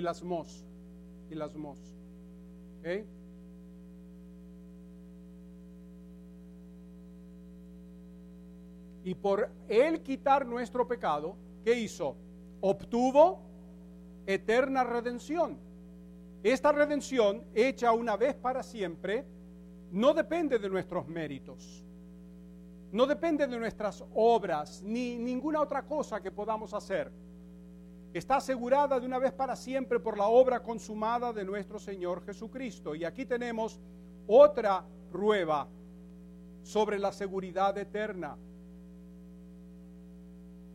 las 0.00 0.22
mos, 0.22 0.64
y 1.28 1.34
las 1.34 1.56
y. 1.56 1.94
¿Okay? 2.80 3.06
Y 9.04 9.14
por 9.14 9.50
él 9.68 10.02
quitar 10.02 10.46
nuestro 10.46 10.88
pecado, 10.88 11.36
¿qué 11.62 11.78
hizo? 11.78 12.16
Obtuvo 12.60 13.40
eterna 14.26 14.82
redención. 14.82 15.58
Esta 16.42 16.72
redención, 16.72 17.44
hecha 17.54 17.92
una 17.92 18.16
vez 18.16 18.34
para 18.34 18.62
siempre, 18.62 19.24
no 19.92 20.12
depende 20.12 20.58
de 20.58 20.68
nuestros 20.68 21.06
méritos, 21.06 21.84
no 22.92 23.06
depende 23.06 23.46
de 23.46 23.58
nuestras 23.58 24.04
obras, 24.14 24.82
ni 24.82 25.16
ninguna 25.16 25.60
otra 25.60 25.82
cosa 25.86 26.20
que 26.20 26.30
podamos 26.30 26.74
hacer. 26.74 27.12
Está 28.12 28.36
asegurada 28.36 29.00
de 29.00 29.06
una 29.06 29.18
vez 29.18 29.32
para 29.32 29.56
siempre 29.56 29.98
por 29.98 30.16
la 30.16 30.28
obra 30.28 30.62
consumada 30.62 31.32
de 31.32 31.44
nuestro 31.44 31.78
Señor 31.78 32.24
Jesucristo. 32.24 32.94
Y 32.94 33.04
aquí 33.04 33.26
tenemos 33.26 33.80
otra 34.26 34.84
prueba 35.10 35.66
sobre 36.62 36.98
la 36.98 37.10
seguridad 37.10 37.76
eterna. 37.76 38.36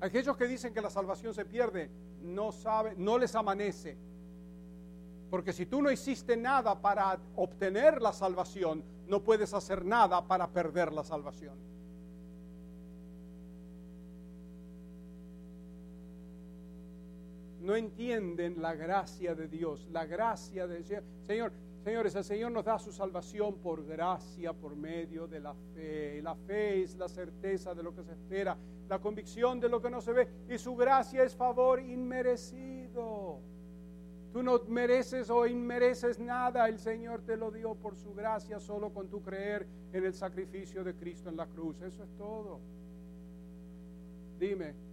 Aquellos 0.01 0.37
que 0.37 0.47
dicen 0.47 0.73
que 0.73 0.81
la 0.81 0.89
salvación 0.89 1.33
se 1.33 1.45
pierde, 1.45 1.89
no 2.21 2.51
saben, 2.51 2.93
no 3.03 3.17
les 3.17 3.35
amanece. 3.35 3.97
Porque 5.29 5.53
si 5.53 5.65
tú 5.65 5.81
no 5.81 5.91
hiciste 5.91 6.37
nada 6.37 6.81
para 6.81 7.19
obtener 7.35 8.01
la 8.01 8.13
salvación, 8.13 8.83
no 9.07 9.23
puedes 9.23 9.53
hacer 9.53 9.85
nada 9.85 10.25
para 10.25 10.47
perder 10.47 10.91
la 10.93 11.03
salvación. 11.03 11.57
No 17.61 17.75
entienden 17.75 18.61
la 18.61 18.73
gracia 18.73 19.35
de 19.35 19.47
Dios, 19.47 19.87
la 19.91 20.05
gracia 20.05 20.65
de. 20.65 21.03
Señor, 21.27 21.51
señores, 21.83 22.15
el 22.15 22.23
Señor 22.23 22.51
nos 22.51 22.65
da 22.65 22.77
su 22.79 22.91
salvación 22.91 23.57
por 23.59 23.85
gracia, 23.85 24.53
por 24.53 24.75
medio 24.75 25.27
de 25.27 25.39
la 25.39 25.53
fe. 25.73 26.21
La 26.21 26.35
fe 26.35 26.83
es 26.83 26.95
la 26.95 27.07
certeza 27.07 27.73
de 27.73 27.83
lo 27.83 27.95
que 27.95 28.03
se 28.03 28.11
espera 28.11 28.57
la 28.89 28.99
convicción 28.99 29.59
de 29.59 29.69
lo 29.69 29.79
que 29.81 29.89
no 29.89 30.01
se 30.01 30.11
ve, 30.11 30.27
y 30.49 30.57
su 30.57 30.75
gracia 30.75 31.23
es 31.23 31.35
favor 31.35 31.79
inmerecido. 31.79 33.39
Tú 34.33 34.41
no 34.43 34.59
mereces 34.67 35.29
o 35.29 35.45
inmereces 35.45 36.19
nada, 36.19 36.67
el 36.67 36.79
Señor 36.79 37.21
te 37.21 37.37
lo 37.37 37.51
dio 37.51 37.75
por 37.75 37.95
su 37.95 38.13
gracia 38.13 38.59
solo 38.59 38.91
con 38.91 39.07
tu 39.07 39.21
creer 39.21 39.67
en 39.93 40.05
el 40.05 40.13
sacrificio 40.13 40.83
de 40.83 40.95
Cristo 40.95 41.29
en 41.29 41.37
la 41.37 41.45
cruz. 41.45 41.79
Eso 41.81 42.03
es 42.03 42.09
todo. 42.17 42.59
Dime. 44.39 44.88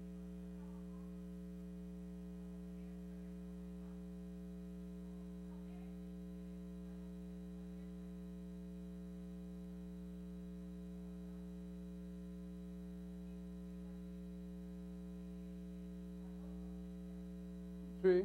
Sí. 18.07 18.25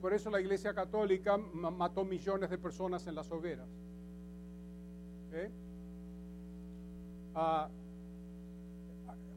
por 0.00 0.12
eso 0.12 0.30
la 0.30 0.40
Iglesia 0.40 0.74
Católica 0.74 1.38
mató 1.38 2.04
millones 2.04 2.50
de 2.50 2.58
personas 2.58 3.06
en 3.06 3.14
las 3.14 3.30
hogueras. 3.32 3.68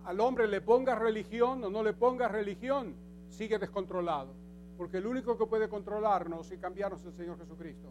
al 0.04 0.20
hombre 0.20 0.48
le 0.48 0.62
ponga 0.62 0.94
religión 0.94 1.64
o 1.64 1.70
no 1.70 1.82
le 1.84 1.94
ponga 1.94 2.28
religión, 2.28 2.94
sigue 3.30 3.58
descontrolado. 3.58 4.34
Porque 4.78 4.98
el 4.98 5.08
único 5.08 5.38
que 5.38 5.46
puede 5.48 5.70
controlarnos 5.70 6.52
y 6.52 6.58
cambiarnos 6.58 7.02
es 7.02 7.08
el 7.08 7.14
Señor 7.14 7.38
Jesucristo. 7.40 7.88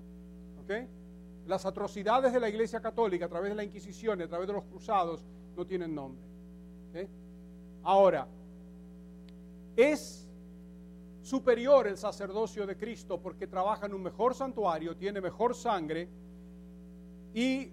¿Ok? 0.63 1.06
Las 1.47 1.65
atrocidades 1.65 2.33
de 2.33 2.41
la 2.41 2.49
Iglesia 2.49 2.81
Católica 2.81 3.27
a 3.27 3.29
través 3.29 3.51
de 3.51 3.57
la 3.57 3.65
Inquisición 3.65 4.21
y 4.21 4.25
a 4.25 4.29
través 4.29 4.47
de 4.47 4.53
los 4.53 4.65
cruzados 4.65 5.25
no 5.57 5.65
tienen 5.67 5.95
nombre. 5.95 6.23
Ahora, 7.83 8.27
es 9.77 10.29
superior 11.23 11.87
el 11.87 11.97
sacerdocio 11.97 12.67
de 12.67 12.77
Cristo 12.77 13.21
porque 13.21 13.47
trabaja 13.47 13.87
en 13.87 13.95
un 13.95 14.03
mejor 14.03 14.35
santuario, 14.35 14.97
tiene 14.97 15.21
mejor 15.21 15.55
sangre 15.55 16.09
y 17.35 17.71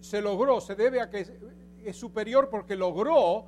se 0.00 0.20
logró, 0.20 0.60
se 0.60 0.74
debe 0.74 1.00
a 1.00 1.10
que 1.10 1.26
es 1.84 1.96
superior 1.96 2.48
porque 2.50 2.74
logró 2.74 3.46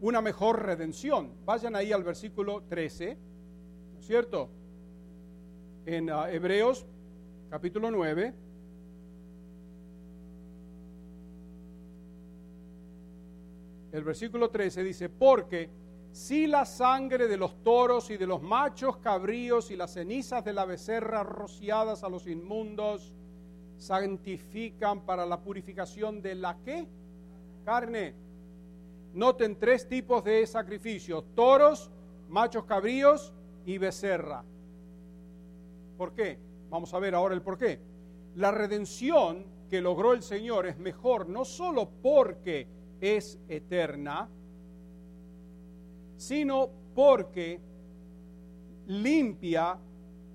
una 0.00 0.20
mejor 0.20 0.64
redención. 0.64 1.32
Vayan 1.44 1.76
ahí 1.76 1.92
al 1.92 2.02
versículo 2.02 2.62
13, 2.68 3.16
¿no 3.94 4.00
es 4.00 4.06
cierto? 4.06 4.48
En 5.86 6.10
ah, 6.10 6.30
Hebreos 6.30 6.86
capítulo 7.50 7.90
9. 7.90 8.34
El 13.92 14.04
versículo 14.04 14.50
13 14.50 14.82
dice, 14.82 15.08
porque 15.08 15.70
si 16.12 16.46
la 16.46 16.64
sangre 16.64 17.28
de 17.28 17.36
los 17.36 17.62
toros 17.62 18.10
y 18.10 18.16
de 18.16 18.26
los 18.26 18.42
machos 18.42 18.96
cabríos 18.98 19.70
y 19.70 19.76
las 19.76 19.94
cenizas 19.94 20.44
de 20.44 20.52
la 20.52 20.64
becerra 20.64 21.22
rociadas 21.22 22.02
a 22.02 22.08
los 22.08 22.26
inmundos 22.26 23.14
santifican 23.78 25.04
para 25.04 25.26
la 25.26 25.40
purificación 25.40 26.22
de 26.22 26.34
la 26.34 26.58
qué? 26.64 26.86
Carne. 27.64 28.14
Noten 29.14 29.58
tres 29.58 29.88
tipos 29.88 30.24
de 30.24 30.46
sacrificios, 30.46 31.24
toros, 31.34 31.90
machos 32.28 32.64
cabríos 32.64 33.32
y 33.66 33.76
becerra. 33.76 34.44
¿Por 35.98 36.12
qué? 36.14 36.38
Vamos 36.70 36.94
a 36.94 36.98
ver 36.98 37.14
ahora 37.14 37.34
el 37.34 37.42
por 37.42 37.58
qué. 37.58 37.78
La 38.36 38.50
redención 38.50 39.44
que 39.68 39.80
logró 39.82 40.14
el 40.14 40.22
Señor 40.22 40.66
es 40.66 40.78
mejor 40.78 41.28
no 41.28 41.44
solo 41.44 41.88
porque 42.02 42.66
es 43.02 43.36
eterna, 43.48 44.28
sino 46.16 46.70
porque 46.94 47.60
limpia 48.86 49.76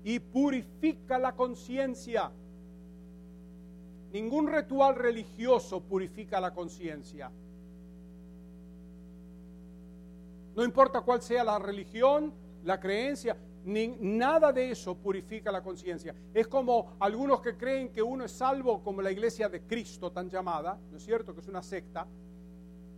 y 0.04 0.20
purifica 0.20 1.18
la 1.18 1.34
conciencia. 1.34 2.30
Ningún 4.12 4.52
ritual 4.52 4.96
religioso 4.96 5.80
purifica 5.80 6.40
la 6.40 6.52
conciencia. 6.52 7.30
No 10.54 10.62
importa 10.62 11.00
cuál 11.00 11.22
sea 11.22 11.44
la 11.44 11.58
religión, 11.58 12.34
la 12.64 12.78
creencia, 12.78 13.34
ni, 13.64 13.88
nada 13.88 14.52
de 14.52 14.72
eso 14.72 14.94
purifica 14.94 15.50
la 15.50 15.62
conciencia. 15.62 16.14
Es 16.34 16.48
como 16.48 16.96
algunos 17.00 17.40
que 17.40 17.56
creen 17.56 17.90
que 17.90 18.02
uno 18.02 18.24
es 18.24 18.32
salvo, 18.32 18.82
como 18.82 19.00
la 19.00 19.10
iglesia 19.10 19.48
de 19.48 19.62
Cristo 19.62 20.12
tan 20.12 20.28
llamada, 20.28 20.78
¿no 20.90 20.98
es 20.98 21.04
cierto? 21.04 21.34
Que 21.34 21.40
es 21.40 21.48
una 21.48 21.62
secta, 21.62 22.06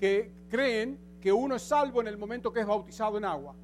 que 0.00 0.32
creen 0.48 0.98
que 1.20 1.30
uno 1.32 1.54
es 1.54 1.62
salvo 1.62 2.00
en 2.00 2.08
el 2.08 2.16
momento 2.16 2.52
que 2.52 2.60
es 2.60 2.66
bautizado 2.66 3.18
en 3.18 3.24
agua. 3.26 3.54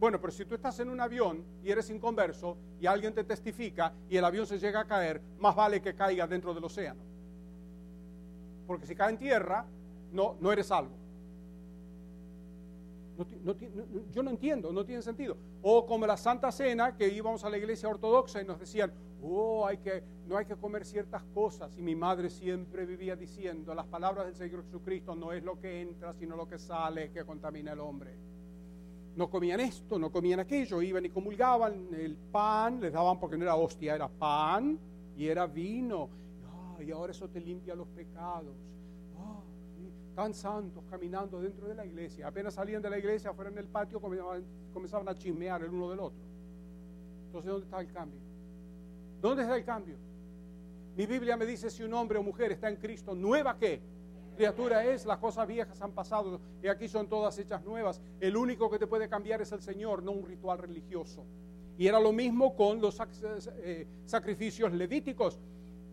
Bueno, 0.00 0.20
pero 0.20 0.32
si 0.32 0.44
tú 0.44 0.54
estás 0.54 0.78
en 0.80 0.90
un 0.90 1.00
avión 1.00 1.44
y 1.62 1.70
eres 1.70 1.88
inconverso 1.90 2.56
y 2.80 2.86
alguien 2.86 3.14
te 3.14 3.24
testifica 3.24 3.92
y 4.08 4.16
el 4.16 4.24
avión 4.24 4.46
se 4.46 4.58
llega 4.58 4.80
a 4.80 4.86
caer, 4.86 5.20
más 5.38 5.54
vale 5.54 5.80
que 5.80 5.94
caiga 5.94 6.26
dentro 6.26 6.52
del 6.52 6.64
océano. 6.64 7.00
Porque 8.66 8.86
si 8.86 8.94
cae 8.94 9.10
en 9.10 9.18
tierra, 9.18 9.64
no, 10.12 10.36
no 10.40 10.52
eres 10.52 10.66
salvo. 10.66 10.94
yo 14.12 14.22
no 14.22 14.30
entiendo, 14.30 14.72
no 14.72 14.84
tiene 14.84 15.02
sentido. 15.02 15.36
O 15.62 15.86
como 15.86 16.06
la 16.06 16.16
Santa 16.16 16.52
Cena, 16.52 16.96
que 16.96 17.08
íbamos 17.08 17.44
a 17.44 17.50
la 17.50 17.58
iglesia 17.58 17.88
ortodoxa 17.88 18.40
y 18.40 18.44
nos 18.44 18.60
decían, 18.60 18.92
oh, 19.22 19.66
hay 19.66 19.78
que, 19.78 20.02
no 20.26 20.36
hay 20.36 20.46
que 20.46 20.56
comer 20.56 20.84
ciertas 20.84 21.22
cosas. 21.34 21.76
Y 21.76 21.82
mi 21.82 21.94
madre 21.94 22.30
siempre 22.30 22.86
vivía 22.86 23.16
diciendo, 23.16 23.74
las 23.74 23.86
palabras 23.86 24.26
del 24.26 24.34
Señor 24.34 24.64
Jesucristo 24.64 25.14
no 25.14 25.32
es 25.32 25.42
lo 25.42 25.58
que 25.58 25.82
entra, 25.82 26.12
sino 26.14 26.36
lo 26.36 26.48
que 26.48 26.58
sale 26.58 27.10
que 27.10 27.24
contamina 27.24 27.72
al 27.72 27.80
hombre 27.80 28.28
no 29.18 29.28
comían 29.28 29.58
esto, 29.58 29.98
no 29.98 30.12
comían 30.12 30.38
aquello, 30.38 30.80
iban 30.80 31.04
y 31.04 31.10
comulgaban 31.10 31.88
el 31.92 32.16
pan, 32.16 32.80
les 32.80 32.92
daban 32.92 33.18
porque 33.18 33.36
no 33.36 33.42
era 33.42 33.56
hostia, 33.56 33.96
era 33.96 34.06
pan 34.06 34.78
y 35.16 35.26
era 35.26 35.44
vino. 35.48 36.08
y 36.78 36.92
ahora 36.92 37.10
eso 37.10 37.28
te 37.28 37.40
limpia 37.40 37.74
los 37.74 37.88
pecados. 37.88 38.54
tan 40.14 40.32
santos 40.34 40.84
caminando 40.88 41.40
dentro 41.40 41.66
de 41.66 41.74
la 41.74 41.84
iglesia. 41.84 42.28
Apenas 42.28 42.54
salían 42.54 42.80
de 42.80 42.90
la 42.90 42.98
iglesia, 42.98 43.32
fuera 43.32 43.50
en 43.50 43.58
el 43.58 43.66
patio, 43.66 44.00
comenzaban 44.00 45.08
a 45.08 45.16
chismear 45.16 45.62
el 45.64 45.70
uno 45.70 45.90
del 45.90 45.98
otro. 45.98 46.24
Entonces, 47.26 47.50
¿dónde 47.50 47.64
está 47.64 47.80
el 47.80 47.92
cambio? 47.92 48.20
¿Dónde 49.20 49.42
está 49.42 49.56
el 49.56 49.64
cambio? 49.64 49.96
Mi 50.96 51.06
Biblia 51.06 51.36
me 51.36 51.46
dice 51.46 51.70
si 51.70 51.82
un 51.82 51.94
hombre 51.94 52.18
o 52.18 52.22
mujer 52.22 52.52
está 52.52 52.68
en 52.68 52.76
Cristo, 52.76 53.14
¿nueva 53.14 53.56
qué? 53.58 53.80
criatura 54.38 54.84
es, 54.84 55.04
las 55.04 55.18
cosas 55.18 55.48
viejas 55.48 55.82
han 55.82 55.90
pasado 55.90 56.40
y 56.62 56.68
aquí 56.68 56.86
son 56.86 57.08
todas 57.08 57.36
hechas 57.40 57.64
nuevas. 57.64 58.00
El 58.20 58.36
único 58.36 58.70
que 58.70 58.78
te 58.78 58.86
puede 58.86 59.08
cambiar 59.08 59.42
es 59.42 59.50
el 59.50 59.60
Señor, 59.60 60.00
no 60.04 60.12
un 60.12 60.24
ritual 60.24 60.58
religioso. 60.58 61.24
Y 61.76 61.88
era 61.88 61.98
lo 61.98 62.12
mismo 62.12 62.54
con 62.54 62.80
los 62.80 63.00
eh, 63.62 63.86
sacrificios 64.06 64.72
levíticos. 64.72 65.40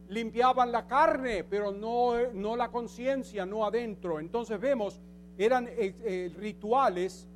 Limpiaban 0.10 0.72
la 0.72 0.86
carne, 0.86 1.44
pero 1.44 1.72
no, 1.72 2.32
no 2.34 2.56
la 2.56 2.70
conciencia, 2.70 3.48
no 3.48 3.66
adentro. 3.66 4.20
Entonces 4.20 4.60
vemos, 4.60 5.02
eran 5.40 5.68
eh, 5.68 5.96
eh, 6.04 6.32
rituales 6.38 7.28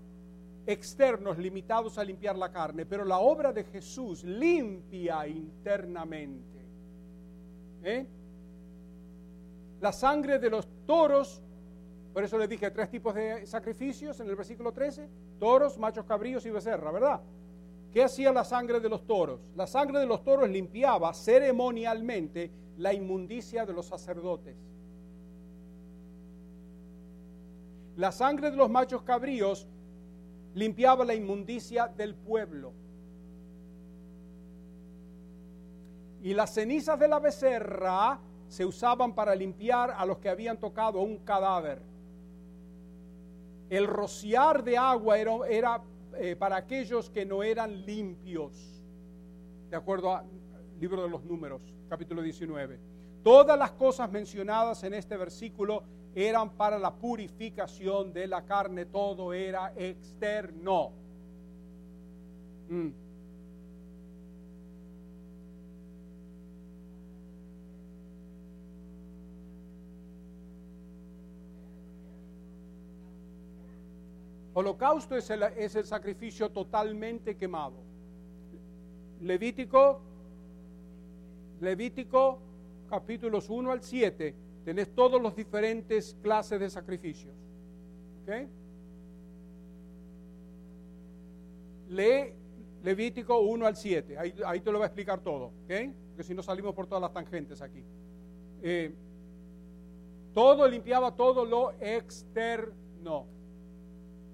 externos 0.71 1.37
limitados 1.37 1.97
a 1.97 2.03
limpiar 2.03 2.37
la 2.37 2.51
carne, 2.51 2.85
pero 2.85 3.03
la 3.03 3.19
obra 3.19 3.51
de 3.51 3.63
Jesús 3.63 4.23
limpia 4.23 5.27
internamente. 5.27 6.59
¿Eh? 7.81 8.05
la 9.81 9.91
sangre 9.91 10.39
de 10.39 10.49
los 10.49 10.67
toros, 10.85 11.41
por 12.13 12.23
eso 12.23 12.37
le 12.37 12.47
dije 12.47 12.69
tres 12.71 12.89
tipos 12.89 13.15
de 13.15 13.45
sacrificios 13.45 14.19
en 14.19 14.29
el 14.29 14.35
versículo 14.35 14.71
13, 14.71 15.07
toros, 15.39 15.77
machos 15.77 16.05
cabríos 16.05 16.45
y 16.45 16.49
becerra, 16.49 16.91
¿verdad? 16.91 17.21
¿Qué 17.93 18.03
hacía 18.03 18.31
la 18.31 18.43
sangre 18.43 18.79
de 18.79 18.89
los 18.89 19.05
toros? 19.07 19.39
La 19.55 19.65
sangre 19.65 19.99
de 19.99 20.05
los 20.05 20.23
toros 20.23 20.49
limpiaba 20.49 21.13
ceremonialmente 21.13 22.51
la 22.77 22.93
inmundicia 22.93 23.65
de 23.65 23.73
los 23.73 23.87
sacerdotes. 23.87 24.55
La 27.95 28.11
sangre 28.11 28.51
de 28.51 28.57
los 28.57 28.69
machos 28.69 29.01
cabríos 29.01 29.67
limpiaba 30.53 31.05
la 31.05 31.13
inmundicia 31.13 31.87
del 31.87 32.15
pueblo. 32.15 32.73
Y 36.21 36.33
las 36.33 36.53
cenizas 36.53 36.99
de 36.99 37.07
la 37.07 37.19
becerra 37.19 38.19
se 38.47 38.65
usaban 38.65 39.13
para 39.13 39.35
limpiar 39.35 39.91
a 39.91 40.05
los 40.05 40.17
que 40.17 40.29
habían 40.29 40.59
tocado 40.59 41.01
un 41.01 41.19
cadáver. 41.19 41.81
El 43.69 43.87
rociar 43.87 44.63
de 44.63 44.77
agua 44.77 45.17
era, 45.17 45.81
eh, 46.17 46.35
para 46.35 46.57
aquellos 46.57 47.09
que 47.09 47.25
no 47.25 47.43
eran 47.43 47.85
limpios, 47.85 48.83
de 49.69 49.77
acuerdo 49.77 50.15
al 50.15 50.25
libro 50.79 51.03
de 51.03 51.09
los 51.09 51.23
números, 51.23 51.61
capítulo 51.87 52.21
19. 52.23 52.79
Todas 53.23 53.57
las 53.57 53.71
cosas 53.71 54.11
mencionadas 54.11 54.83
en 54.83 54.95
este 54.95 55.15
versículo 55.15 55.83
eran 56.27 56.49
para 56.51 56.77
la 56.77 56.93
purificación 56.93 58.11
de 58.11 58.27
la 58.27 58.45
carne, 58.45 58.85
todo 58.85 59.33
era 59.33 59.73
externo. 59.75 60.91
Mm. 62.69 62.89
Holocausto 74.53 75.15
es 75.15 75.29
el, 75.29 75.43
es 75.43 75.75
el 75.75 75.85
sacrificio 75.85 76.49
totalmente 76.49 77.37
quemado. 77.37 77.77
Levítico, 79.21 80.01
Levítico 81.61 82.39
capítulos 82.89 83.49
1 83.49 83.71
al 83.71 83.81
7, 83.81 84.48
tenés 84.69 84.93
todos 84.93 85.19
los 85.19 85.35
diferentes 85.35 86.15
clases 86.21 86.59
de 86.59 86.69
sacrificios. 86.69 87.33
¿Ok? 88.21 88.47
Lee 91.87 92.35
Levítico 92.83 93.39
1 93.39 93.65
al 93.65 93.75
7, 93.75 94.15
ahí, 94.15 94.59
te 94.61 94.71
lo 94.71 94.77
voy 94.77 94.83
a 94.83 94.85
explicar 94.85 95.21
todo, 95.21 95.45
¿ok? 95.45 95.73
Porque 96.09 96.23
si 96.23 96.35
no 96.35 96.43
salimos 96.43 96.75
por 96.75 96.85
todas 96.85 97.01
las 97.01 97.11
tangentes 97.11 97.63
aquí. 97.63 97.83
Eh, 98.61 98.93
todo 100.35 100.67
limpiaba 100.67 101.15
todo 101.15 101.45
lo 101.45 101.71
externo 101.81 103.25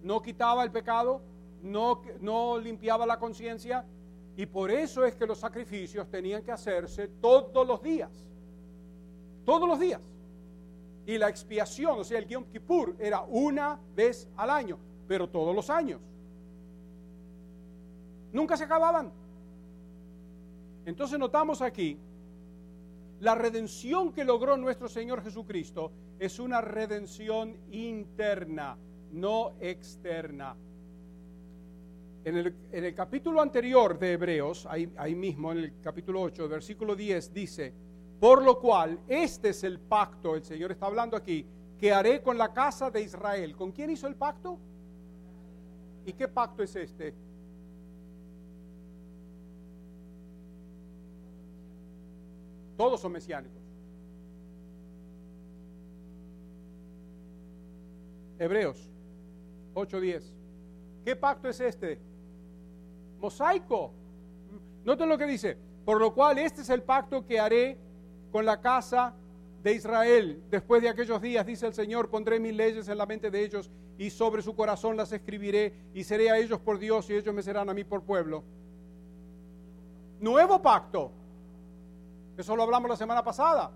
no 0.04 0.22
quitaba 0.22 0.66
el 0.66 0.72
pecado, 0.72 1.22
no 1.62 2.60
limpiaba 2.60 3.06
la 3.06 3.18
conciencia, 3.20 3.86
y 4.36 4.46
por 4.46 4.70
eso 4.70 5.06
es 5.06 5.16
que 5.16 5.26
los 5.26 5.40
sacrificios 5.40 6.12
tenían 6.12 6.44
que 6.44 6.52
hacerse 6.52 7.08
todos 7.08 7.66
los 7.66 7.82
días. 7.82 8.12
Todos 9.46 9.70
los 9.70 9.80
días. 9.80 10.02
Y 11.06 11.18
la 11.18 11.30
expiación, 11.30 12.00
o 12.00 12.04
sea, 12.04 12.20
el 12.20 12.28
Yom 12.28 12.46
Kippur, 12.46 12.96
era 13.00 13.22
una 13.22 13.80
vez 13.96 14.28
al 14.38 14.50
año, 14.50 14.78
pero 15.08 15.30
todos 15.30 15.56
los 15.56 15.70
años. 15.70 16.02
Nunca 18.32 18.58
se 18.58 18.64
acababan. 18.64 19.12
Entonces 20.86 21.18
notamos 21.18 21.62
aquí, 21.62 21.98
la 23.20 23.36
redención 23.36 24.12
que 24.12 24.24
logró 24.24 24.58
nuestro 24.58 24.88
Señor 24.88 25.24
Jesucristo 25.24 25.92
es 26.20 26.40
una 26.40 26.62
redención 26.62 27.58
interna 27.72 28.78
no 29.16 29.54
externa. 29.60 30.56
En 32.24 32.56
el, 32.72 32.94
capítulo 32.96 33.40
anterior 33.40 34.00
de 34.00 34.14
Hebreos, 34.14 34.66
ahí, 34.66 34.92
ahí 34.98 35.14
mismo 35.14 35.52
en 35.52 35.60
el 35.60 35.74
capítulo 35.80 36.22
8, 36.24 36.50
versículo 36.50 36.96
10, 36.96 37.34
dice, 37.34 37.74
por 38.20 38.44
lo 38.44 38.60
cual 38.60 39.00
este 39.08 39.50
es 39.50 39.64
el 39.64 39.80
pacto, 39.80 40.36
el 40.36 40.44
Señor 40.44 40.72
está 40.72 40.86
hablando 40.86 41.18
aquí, 41.18 41.46
que 41.78 41.92
haré 41.92 42.22
con 42.22 42.38
la 42.38 42.54
casa 42.54 42.90
de 42.90 43.02
Israel. 43.02 43.56
¿Con 43.56 43.72
quién 43.72 43.90
hizo 43.90 44.08
el 44.08 44.16
pacto? 44.16 44.58
¿Y 46.06 46.14
qué 46.14 46.28
pacto 46.28 46.64
es 46.64 46.76
este? 46.76 47.14
Todos 52.78 53.00
son 53.00 53.12
mesiánicos. 53.12 53.62
Hebreos 58.38 58.90
8.10. 59.74 60.24
¿Qué 61.06 61.16
pacto 61.16 61.48
es 61.48 61.60
este? 61.60 62.00
Mosaico. 63.20 63.92
Noten 64.84 65.10
lo 65.10 65.18
que 65.18 65.26
dice. 65.26 65.58
Por 65.86 66.00
lo 66.00 66.14
cual 66.14 66.38
este 66.38 66.62
es 66.62 66.70
el 66.70 66.84
pacto 66.84 67.26
que 67.26 67.40
haré 67.40 67.78
con 68.36 68.46
la 68.46 68.60
casa 68.60 69.14
de 69.64 69.72
Israel. 69.72 70.44
Después 70.52 70.82
de 70.82 70.90
aquellos 70.90 71.22
días, 71.22 71.46
dice 71.46 71.68
el 71.68 71.74
Señor, 71.74 72.10
pondré 72.10 72.38
mis 72.38 72.54
leyes 72.54 72.90
en 72.90 72.98
la 72.98 73.06
mente 73.06 73.32
de 73.32 73.42
ellos 73.42 73.72
y 73.98 74.10
sobre 74.10 74.42
su 74.42 74.54
corazón 74.54 74.98
las 74.98 75.14
escribiré 75.14 75.74
y 75.94 76.04
seré 76.04 76.30
a 76.30 76.38
ellos 76.38 76.60
por 76.60 76.78
Dios 76.78 77.10
y 77.10 77.14
ellos 77.14 77.34
me 77.34 77.42
serán 77.42 77.70
a 77.70 77.74
mí 77.74 77.86
por 77.86 78.04
pueblo. 78.04 78.44
Nuevo 80.20 80.62
pacto. 80.62 81.14
Eso 82.36 82.58
lo 82.58 82.64
hablamos 82.64 82.90
la 82.90 82.98
semana 82.98 83.24
pasada. 83.24 83.72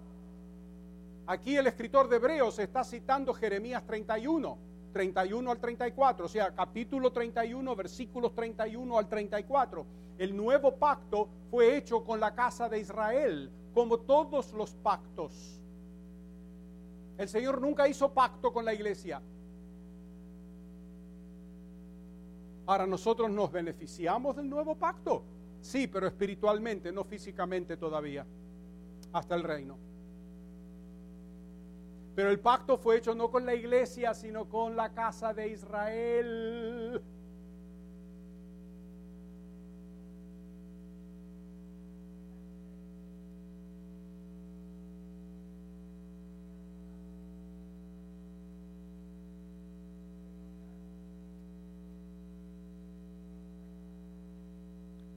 Aquí 1.25 1.55
el 1.55 1.67
escritor 1.67 2.09
de 2.09 2.17
Hebreos 2.17 2.59
está 2.59 2.83
citando 2.83 3.33
Jeremías 3.33 3.87
31, 3.87 4.57
31 4.91 5.51
al 5.51 5.59
34, 5.61 6.25
o 6.25 6.27
sea, 6.27 6.53
capítulo 6.53 7.13
31, 7.13 7.75
versículos 7.77 8.35
31 8.35 8.97
al 8.97 9.07
34. 9.07 9.85
El 10.17 10.35
nuevo 10.35 10.75
pacto 10.75 11.29
fue 11.49 11.77
hecho 11.77 12.03
con 12.03 12.19
la 12.19 12.35
casa 12.35 12.67
de 12.67 12.79
Israel, 12.79 13.53
como 13.73 13.99
todos 13.99 14.53
los 14.53 14.71
pactos. 14.75 15.59
El 17.17 17.27
Señor 17.27 17.61
nunca 17.61 17.87
hizo 17.87 18.13
pacto 18.13 18.51
con 18.53 18.65
la 18.65 18.73
iglesia. 18.73 19.21
Ahora 22.65 22.85
nosotros 22.85 23.29
nos 23.29 23.51
beneficiamos 23.51 24.35
del 24.35 24.49
nuevo 24.49 24.75
pacto. 24.75 25.23
Sí, 25.61 25.87
pero 25.87 26.07
espiritualmente, 26.07 26.91
no 26.91 27.03
físicamente 27.03 27.75
todavía, 27.77 28.25
hasta 29.11 29.35
el 29.35 29.43
reino. 29.43 29.77
Pero 32.15 32.29
el 32.29 32.39
pacto 32.39 32.77
fue 32.77 32.97
hecho 32.97 33.15
no 33.15 33.31
con 33.31 33.45
la 33.45 33.55
iglesia, 33.55 34.13
sino 34.13 34.47
con 34.47 34.75
la 34.75 34.93
casa 34.93 35.33
de 35.33 35.49
Israel. 35.49 37.01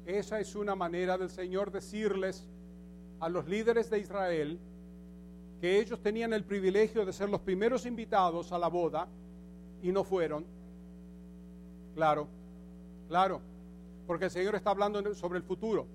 Esa 0.07 0.40
es 0.40 0.55
una 0.57 0.74
manera 0.74 1.16
del 1.16 1.30
Señor 1.30 1.70
decirles 1.70 2.44
a 3.20 3.28
los 3.28 3.46
líderes 3.46 3.88
de 3.88 4.00
Israel 4.00 4.59
que 5.61 5.78
ellos 5.78 6.03
tenían 6.03 6.32
el 6.32 6.44
privilegio 6.44 7.07
de 7.07 7.12
ser 7.12 7.28
los 7.28 7.40
primeros 7.40 7.86
invitados 7.86 8.50
a 8.50 8.59
la 8.59 8.66
boda 8.66 9.07
y 9.80 9.92
no 9.92 10.03
fueron. 10.03 10.44
Claro, 11.94 12.26
claro, 13.09 13.40
porque 14.07 14.24
el 14.24 14.30
Señor 14.32 14.57
está 14.57 14.70
hablando 14.70 15.14
sobre 15.14 15.38
el 15.38 15.44
futuro. 15.44 15.86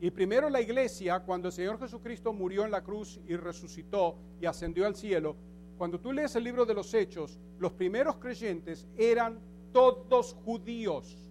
Y 0.00 0.10
primero 0.10 0.48
la 0.48 0.62
iglesia, 0.62 1.20
cuando 1.20 1.48
el 1.48 1.52
Señor 1.52 1.78
Jesucristo 1.78 2.32
murió 2.32 2.64
en 2.64 2.70
la 2.70 2.82
cruz 2.82 3.20
y 3.26 3.36
resucitó 3.36 4.16
y 4.40 4.46
ascendió 4.46 4.86
al 4.86 4.96
cielo, 4.96 5.36
cuando 5.76 6.00
tú 6.00 6.12
lees 6.12 6.34
el 6.34 6.44
libro 6.44 6.64
de 6.64 6.72
los 6.72 6.94
Hechos, 6.94 7.38
los 7.58 7.72
primeros 7.72 8.16
creyentes 8.16 8.86
eran 8.96 9.38
todos 9.72 10.34
judíos 10.44 11.25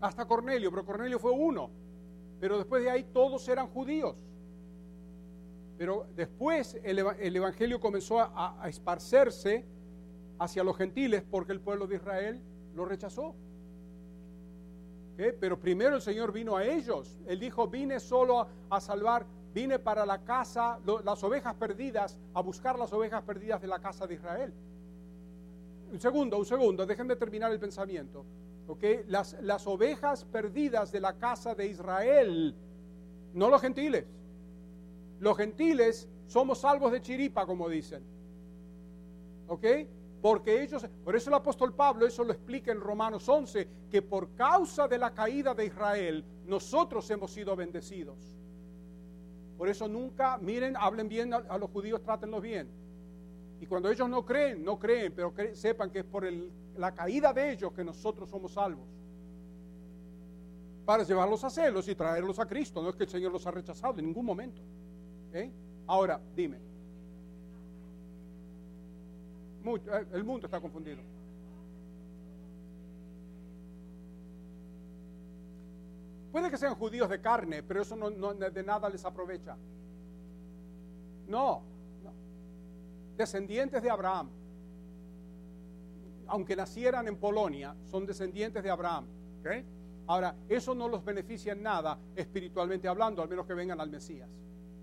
hasta 0.00 0.26
Cornelio, 0.26 0.70
pero 0.70 0.84
Cornelio 0.84 1.18
fue 1.18 1.30
uno. 1.30 1.70
Pero 2.40 2.58
después 2.58 2.82
de 2.82 2.90
ahí 2.90 3.04
todos 3.12 3.48
eran 3.48 3.68
judíos. 3.68 4.16
Pero 5.76 6.06
después 6.16 6.78
el, 6.82 6.98
Evangelio 7.36 7.80
comenzó 7.80 8.20
a, 8.20 8.60
esparcerse 8.68 9.64
hacia 10.38 10.64
los 10.64 10.76
gentiles 10.76 11.22
porque 11.28 11.52
el 11.52 11.60
pueblo 11.60 11.86
de 11.86 11.96
Israel 11.96 12.42
lo 12.74 12.84
rechazó. 12.84 13.34
Pero 15.16 15.58
primero 15.58 15.96
el 15.96 16.02
Señor 16.02 16.32
vino 16.32 16.56
a 16.56 16.64
ellos. 16.64 17.18
Él 17.26 17.40
dijo, 17.40 17.66
vine 17.68 17.98
solo 17.98 18.46
a, 18.70 18.80
salvar, 18.80 19.26
vine 19.52 19.78
para 19.78 20.06
la 20.06 20.24
casa, 20.24 20.78
las 21.04 21.22
ovejas 21.24 21.54
perdidas, 21.54 22.18
a 22.34 22.40
buscar 22.40 22.78
las 22.78 22.92
ovejas 22.92 23.22
perdidas 23.22 23.60
de 23.60 23.66
la 23.66 23.80
casa 23.80 24.06
de 24.06 24.14
Israel. 24.14 24.52
Un 25.92 26.00
segundo, 26.00 26.38
un 26.38 26.44
segundo, 26.44 26.86
déjenme 26.86 27.16
terminar 27.16 27.50
el 27.50 27.58
pensamiento. 27.58 28.24
Las, 29.06 29.36
las 29.42 29.66
ovejas 29.66 30.24
perdidas 30.24 30.92
de 30.92 31.00
la 31.00 31.14
casa 31.18 31.54
de 31.54 31.66
Israel, 31.68 32.54
no 33.32 33.48
los 33.48 33.60
gentiles. 33.60 34.04
Los 35.20 35.36
gentiles 35.36 36.08
somos 36.26 36.58
salvos 36.58 36.92
de 36.92 37.00
chiripa, 37.00 37.46
como 37.46 37.68
dicen. 37.68 38.02
Porque 40.20 40.62
ellos, 40.62 40.86
por 41.04 41.16
eso 41.16 41.30
el 41.30 41.34
apóstol 41.34 41.74
Pablo, 41.74 42.06
eso 42.06 42.24
lo 42.24 42.32
explica 42.32 42.72
en 42.72 42.80
Romanos 42.80 43.28
11, 43.28 43.68
que 43.90 44.02
por 44.02 44.34
causa 44.34 44.86
de 44.86 44.98
la 44.98 45.14
caída 45.14 45.54
de 45.54 45.66
Israel, 45.66 46.24
nosotros 46.46 47.08
hemos 47.10 47.30
sido 47.30 47.56
bendecidos. 47.56 48.36
Por 49.56 49.68
eso 49.68 49.88
nunca, 49.88 50.38
miren, 50.38 50.76
hablen 50.76 51.08
bien 51.08 51.32
a, 51.32 51.58
los 51.58 51.70
judíos, 51.70 52.02
trátenlos 52.02 52.42
bien. 52.42 52.68
Y 53.60 53.66
cuando 53.66 53.90
ellos 53.90 54.08
no 54.08 54.24
creen, 54.24 54.64
no 54.64 54.78
creen, 54.78 55.12
pero 55.14 55.32
sepan 55.52 55.90
que 55.90 56.00
es 56.00 56.04
por 56.04 56.24
la 56.76 56.94
caída 56.94 57.32
de 57.32 57.52
ellos 57.52 57.72
que 57.72 57.84
nosotros 57.84 58.28
somos 58.28 58.52
salvos. 58.52 58.86
Para 60.84 61.02
llevarlos 61.02 61.42
a 61.44 61.50
celos 61.50 61.88
y 61.88 61.94
traerlos 61.94 62.38
a 62.38 62.46
Cristo. 62.46 62.82
No 62.82 62.90
es 62.90 62.96
que 62.96 63.04
el 63.04 63.10
Señor 63.10 63.32
los 63.32 63.46
ha 63.46 63.50
rechazado 63.50 63.98
en 63.98 64.06
ningún 64.06 64.24
momento. 64.24 64.62
¿Eh? 65.32 65.50
Ahora, 65.86 66.20
dime. 66.34 66.58
Eh, 69.76 70.06
el 70.12 70.24
mundo 70.24 70.46
está 70.46 70.60
confundido. 70.60 71.02
Puede 76.32 76.50
que 76.50 76.58
sean 76.58 76.74
judíos 76.74 77.08
de 77.08 77.20
carne, 77.20 77.62
pero 77.62 77.82
eso 77.82 77.96
no, 77.96 78.34
de 78.34 78.62
nada 78.62 78.88
les 78.88 79.04
aprovecha. 79.04 79.56
No. 81.26 81.62
Descendientes 83.18 83.82
de 83.82 83.90
Abraham 83.90 84.30
aunque 86.28 86.54
nacieran 86.54 87.08
en 87.08 87.16
Polonia, 87.16 87.74
son 87.84 88.06
descendientes 88.06 88.62
de 88.62 88.70
Abraham. 88.70 89.06
Ahora, 90.06 90.36
eso 90.48 90.74
no 90.74 90.88
los 90.88 91.04
beneficia 91.04 91.52
en 91.52 91.62
nada 91.62 91.98
espiritualmente 92.14 92.86
hablando, 92.86 93.22
al 93.22 93.28
menos 93.28 93.46
que 93.46 93.54
vengan 93.54 93.80
al 93.80 93.90
Mesías. 93.90 94.28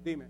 Dime. 0.04 0.28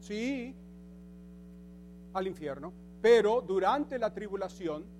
Sí, 0.00 0.54
al 2.14 2.26
infierno. 2.26 2.72
Pero 3.02 3.40
durante 3.42 3.98
la 3.98 4.12
tribulación 4.12 4.95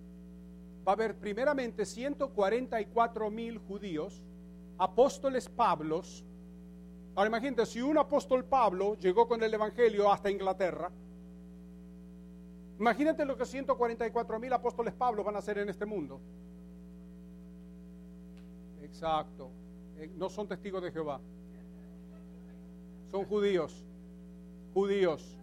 va 0.86 0.92
a 0.92 0.94
haber 0.94 1.16
primeramente 1.16 1.84
144 1.84 3.30
mil 3.30 3.58
judíos, 3.58 4.22
apóstoles 4.78 5.48
Pablos, 5.48 6.24
Ahora 7.16 7.28
imagínate, 7.28 7.64
si 7.64 7.80
un 7.80 7.96
apóstol 7.96 8.44
Pablo 8.44 8.94
llegó 8.96 9.26
con 9.26 9.42
el 9.42 9.52
Evangelio 9.52 10.12
hasta 10.12 10.30
Inglaterra, 10.30 10.90
imagínate 12.78 13.24
lo 13.24 13.38
que 13.38 13.46
144 13.46 14.38
mil 14.38 14.52
apóstoles 14.52 14.92
Pablo 14.92 15.24
van 15.24 15.34
a 15.36 15.38
hacer 15.38 15.56
en 15.56 15.70
este 15.70 15.86
mundo. 15.86 16.20
Exacto. 18.82 19.50
Eh, 19.96 20.10
no 20.14 20.28
son 20.28 20.46
testigos 20.46 20.82
de 20.82 20.92
Jehová. 20.92 21.18
Son 23.10 23.24
judíos. 23.24 23.82
Judíos. 24.74 25.35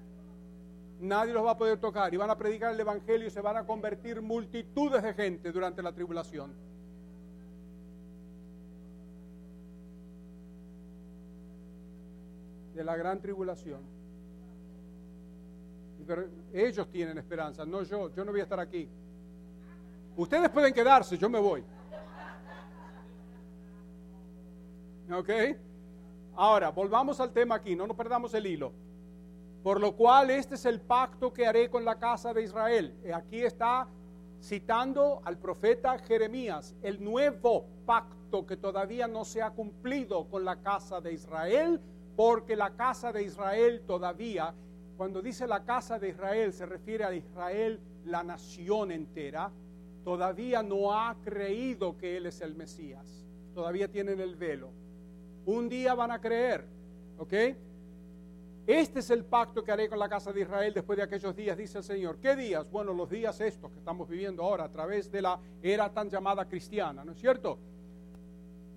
Nadie 1.04 1.34
los 1.34 1.45
va 1.45 1.51
a 1.51 1.58
poder 1.58 1.78
tocar 1.80 2.14
y 2.14 2.18
van 2.18 2.30
a 2.30 2.38
predicar 2.38 2.72
el 2.72 2.80
Evangelio 2.80 3.28
y 3.28 3.30
se 3.30 3.41
van 3.41 3.58
a 3.58 3.66
convertir 3.66 4.22
multitudes 4.22 5.04
de 5.04 5.14
gente 5.14 5.51
durante 5.51 5.84
la 5.84 5.91
tribulación. 5.91 6.54
de 12.74 12.84
la 12.84 12.95
gran 12.95 13.22
tribulación. 13.22 13.82
Pero 16.08 16.26
ellos 16.51 16.89
tienen 16.89 17.20
esperanza, 17.20 17.66
no 17.66 17.84
yo. 17.84 18.10
Yo 18.16 18.26
no 18.26 18.32
voy 18.32 18.39
a 18.39 18.43
estar 18.43 18.60
aquí. 18.60 18.89
Ustedes 20.18 20.49
pueden 20.49 20.74
quedarse, 20.74 21.16
yo 21.18 21.30
me 21.30 21.39
voy. 21.39 21.64
¿Ok? 25.12 25.30
Ahora, 26.36 26.70
volvamos 26.70 27.20
al 27.20 27.32
tema 27.32 27.56
aquí, 27.56 27.76
no 27.76 27.86
nos 27.86 27.95
perdamos 27.95 28.34
el 28.34 28.47
hilo. 28.47 28.74
Por 29.64 29.80
lo 29.80 29.95
cual 29.95 30.30
este 30.30 30.55
es 30.55 30.66
el 30.66 30.82
pacto 30.82 31.32
que 31.32 31.47
haré 31.47 31.70
con 31.70 31.86
la 31.86 31.97
casa 31.97 32.34
de 32.34 32.43
Israel. 32.43 32.93
Aquí 33.14 33.41
está 33.41 33.88
citando 34.41 35.22
al 35.24 35.38
profeta 35.38 35.97
Jeremías, 35.99 36.76
el 36.84 37.01
nuevo 37.01 37.66
pacto 37.86 38.45
que 38.45 38.57
todavía 38.57 39.07
no 39.07 39.24
se 39.24 39.41
ha 39.41 39.51
cumplido 39.51 40.28
con 40.28 40.43
la 40.43 40.57
casa 40.57 40.99
de 40.99 41.14
Israel, 41.14 41.80
porque 42.18 42.57
la 42.57 42.72
casa 42.76 43.14
de 43.14 43.24
Israel 43.24 43.84
todavía, 43.88 44.53
cuando 44.97 45.22
dice 45.22 45.47
la 45.47 45.64
casa 45.64 45.97
de 45.97 46.09
Israel, 46.09 46.51
se 46.51 46.66
refiere 46.66 47.05
a 47.05 47.16
Israel, 47.16 47.80
la 48.03 48.22
nación 48.22 48.91
entera, 48.91 49.49
todavía 50.03 50.61
no 50.61 50.91
ha 50.91 51.16
creído 51.24 51.97
que 51.97 52.18
Él 52.18 52.26
es 52.26 52.41
el 52.41 52.53
Mesías. 52.53 53.26
Todavía 53.55 53.88
tienen 53.88 54.20
el 54.20 54.36
velo. 54.36 54.72
Un 55.45 55.70
día 55.70 55.93
van 55.93 56.11
a 56.11 56.20
creer, 56.20 56.66
¿ok? 57.18 57.34
Este 58.66 58.99
es 58.99 59.09
el 59.09 59.26
pacto 59.26 59.61
que 59.61 59.74
haré 59.74 59.89
con 59.89 59.99
la 59.99 60.07
casa 60.07 60.32
de 60.32 60.41
Israel 60.41 60.74
después 60.74 60.95
de 60.95 61.03
aquellos 61.03 61.36
días, 61.36 61.57
dice 61.57 61.80
el 61.80 61.84
Señor. 61.84 62.18
¿Qué 62.20 62.34
días? 62.36 62.72
Bueno, 62.72 62.93
los 62.93 63.09
días 63.09 63.41
estos 63.41 63.70
que 63.70 63.80
estamos 63.80 64.07
viviendo 64.07 64.41
ahora 64.41 64.64
a 64.64 64.72
través 64.72 65.11
de 65.11 65.22
la 65.22 65.38
era 65.61 65.91
tan 65.93 66.09
llamada 66.09 66.47
cristiana, 66.47 67.03
¿no 67.03 67.11
es 67.11 67.20
cierto? 67.20 67.59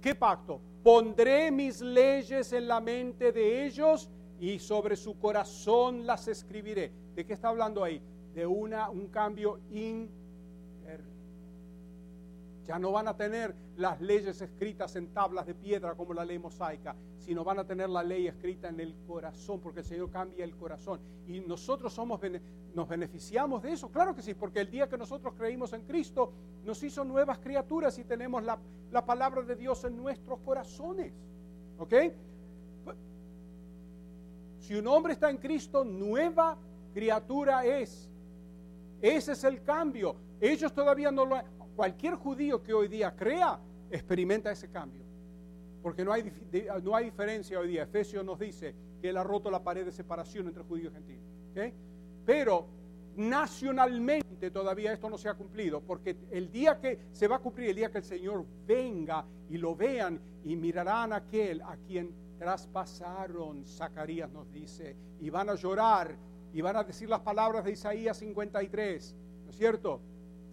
¿Qué 0.01 0.16
pacto? 0.16 0.61
Pondré 0.82 1.53
mis 1.53 1.80
leyes 1.80 2.53
en 2.53 2.66
la 2.66 2.80
mente 2.80 3.30
de 3.30 3.64
ellos 3.64 4.11
y 4.41 4.59
sobre 4.59 4.97
su 4.97 5.18
corazón 5.20 6.05
las 6.05 6.26
escribiré. 6.26 6.91
¿De 7.14 7.24
qué 7.24 7.32
está 7.32 7.49
hablando 7.49 7.84
ahí? 7.84 8.03
De 8.34 8.45
una, 8.45 8.91
un 8.91 9.07
cambio 9.07 9.61
interno. 9.70 10.26
Ya 12.67 12.79
no 12.79 12.91
van 12.91 13.07
a 13.09 13.17
tener 13.17 13.55
las 13.77 14.01
leyes 14.01 14.41
escritas 14.41 14.97
en 14.97 15.12
tablas 15.14 15.47
de 15.47 15.55
piedra 15.55 15.95
como 15.95 16.12
la 16.12 16.25
ley 16.25 16.39
mosaica, 16.39 16.97
sino 17.19 17.45
van 17.45 17.61
a 17.61 17.64
tener 17.64 17.89
la 17.89 18.03
ley 18.03 18.27
escrita 18.27 18.69
en 18.69 18.81
el 18.81 18.95
corazón, 19.07 19.61
porque 19.61 19.81
el 19.81 19.87
Señor 19.87 20.11
cambia 20.11 20.45
el 20.45 20.57
corazón. 20.57 21.01
Y 21.29 21.41
nosotros 21.41 21.93
somos, 21.93 22.21
nos 22.75 22.89
beneficiamos 22.89 23.62
de 23.62 23.73
eso, 23.73 23.89
claro 23.89 24.14
que 24.14 24.23
sí, 24.23 24.35
porque 24.35 24.61
el 24.61 24.71
día 24.71 24.89
que 24.89 24.99
nosotros 24.99 25.35
creímos 25.37 25.73
en 25.73 25.83
Cristo, 25.83 26.33
nos 26.64 26.83
hizo 26.83 27.05
nuevas 27.05 27.39
criaturas 27.39 27.97
y 27.99 28.05
tenemos 28.05 28.43
la, 28.43 28.59
la 28.91 29.07
palabra 29.07 29.43
de 29.43 29.55
Dios 29.55 29.85
en 29.85 29.97
nuestros 29.97 30.41
corazones. 30.41 31.12
¿Ok? 31.79 31.95
Si 34.59 34.75
un 34.75 34.87
hombre 34.89 35.12
está 35.12 35.31
en 35.31 35.37
Cristo, 35.37 35.85
nueva 35.85 36.59
criatura 36.93 37.64
es. 37.64 38.11
Ese 39.01 39.33
es 39.33 39.45
el 39.45 39.62
cambio. 39.62 40.17
Ellos 40.41 40.73
todavía 40.73 41.12
no 41.12 41.25
lo... 41.25 41.37
Cualquier 41.77 42.14
judío 42.14 42.62
que 42.62 42.72
hoy 42.72 42.89
día 42.89 43.14
crea, 43.14 43.61
experimenta 43.91 44.51
ese 44.51 44.70
cambio. 44.70 45.05
Porque 45.83 46.05
no 46.05 46.12
hay, 46.12 46.33
no 46.83 46.97
hay 46.97 47.05
diferencia 47.05 47.61
hoy 47.61 47.68
día. 47.68 47.83
Efesios 47.83 48.24
nos 48.24 48.41
dice 48.41 48.74
que 49.01 49.11
él 49.11 49.16
ha 49.18 49.22
roto 49.22 49.51
la 49.51 49.62
pared 49.62 49.85
de 49.85 49.93
separación 49.93 50.49
entre 50.49 50.62
judío 50.62 50.89
y 50.89 50.93
gentil. 50.93 51.20
Pero 52.24 52.66
nacionalmente 53.16 54.51
todavía 54.51 54.93
esto 54.93 55.09
no 55.09 55.18
se 55.18 55.29
ha 55.29 55.35
cumplido, 55.35 55.81
porque 55.81 56.16
el 56.31 56.51
día 56.51 56.81
que 56.81 56.99
se 57.12 57.29
va 57.29 57.37
a 57.37 57.39
cumplir, 57.39 57.70
el 57.70 57.77
día 57.77 57.91
que 57.91 57.99
el 57.99 58.05
Señor 58.05 58.45
venga 58.66 59.24
y 59.49 59.59
lo 59.59 59.77
vean 59.77 60.20
y 60.45 60.57
mirarán 60.57 61.12
a 61.12 61.16
aquel 61.16 61.62
a 61.62 61.77
quien 61.77 62.12
traspasaron, 62.39 63.66
Zacarías 63.66 64.31
nos 64.31 64.51
dice, 64.53 64.97
y 65.20 65.31
van 65.31 65.51
a 65.51 65.55
llorar 65.55 66.16
y 66.53 66.61
van 66.61 66.77
a 66.77 66.85
decir 66.85 67.09
las 67.09 67.20
palabras 67.20 67.64
de 67.64 67.72
Isaías 67.72 68.18
53, 68.18 69.14
¿no 69.45 69.51
es 69.51 69.57
cierto? 69.57 70.01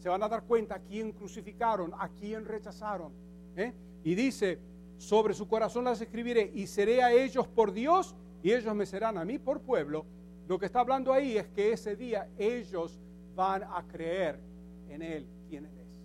Se 0.03 0.09
van 0.09 0.21
a 0.21 0.27
dar 0.27 0.43
cuenta 0.43 0.75
a 0.75 0.79
quién 0.79 1.13
crucificaron, 1.13 1.93
a 1.97 2.09
quién 2.09 2.43
rechazaron. 2.43 3.13
¿eh? 3.55 3.71
Y 4.03 4.15
dice, 4.15 4.59
sobre 4.97 5.33
su 5.33 5.47
corazón 5.47 5.85
las 5.85 6.01
escribiré 6.01 6.51
y 6.53 6.67
seré 6.67 7.01
a 7.01 7.13
ellos 7.13 7.47
por 7.47 7.71
Dios 7.71 8.13
y 8.43 8.51
ellos 8.51 8.75
me 8.75 8.85
serán 8.85 9.17
a 9.17 9.23
mí 9.23 9.39
por 9.39 9.61
pueblo. 9.61 10.05
Lo 10.49 10.59
que 10.59 10.65
está 10.65 10.81
hablando 10.81 11.13
ahí 11.13 11.37
es 11.37 11.47
que 11.47 11.71
ese 11.71 11.95
día 11.95 12.29
ellos 12.37 12.99
van 13.33 13.63
a 13.63 13.81
creer 13.87 14.41
en 14.89 15.03
Él, 15.03 15.25
quien 15.47 15.67
Él 15.67 15.77
es. 15.77 16.01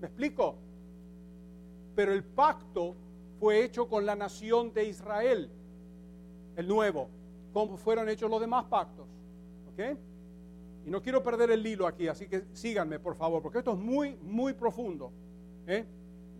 ¿Me 0.00 0.08
explico? 0.08 0.56
Pero 1.94 2.12
el 2.12 2.24
pacto 2.24 2.96
fue 3.38 3.62
hecho 3.62 3.88
con 3.88 4.06
la 4.06 4.16
nación 4.16 4.74
de 4.74 4.88
Israel, 4.88 5.48
el 6.56 6.66
nuevo, 6.66 7.08
como 7.52 7.76
fueron 7.76 8.08
hechos 8.08 8.28
los 8.28 8.40
demás 8.40 8.64
pactos. 8.64 9.06
¿Ok? 9.72 9.96
Y 10.88 10.90
no 10.90 11.02
quiero 11.02 11.22
perder 11.22 11.50
el 11.50 11.66
hilo 11.66 11.86
aquí, 11.86 12.08
así 12.08 12.28
que 12.28 12.44
síganme, 12.54 12.98
por 12.98 13.14
favor, 13.14 13.42
porque 13.42 13.58
esto 13.58 13.74
es 13.74 13.78
muy, 13.78 14.16
muy 14.22 14.54
profundo. 14.54 15.12
¿eh? 15.66 15.84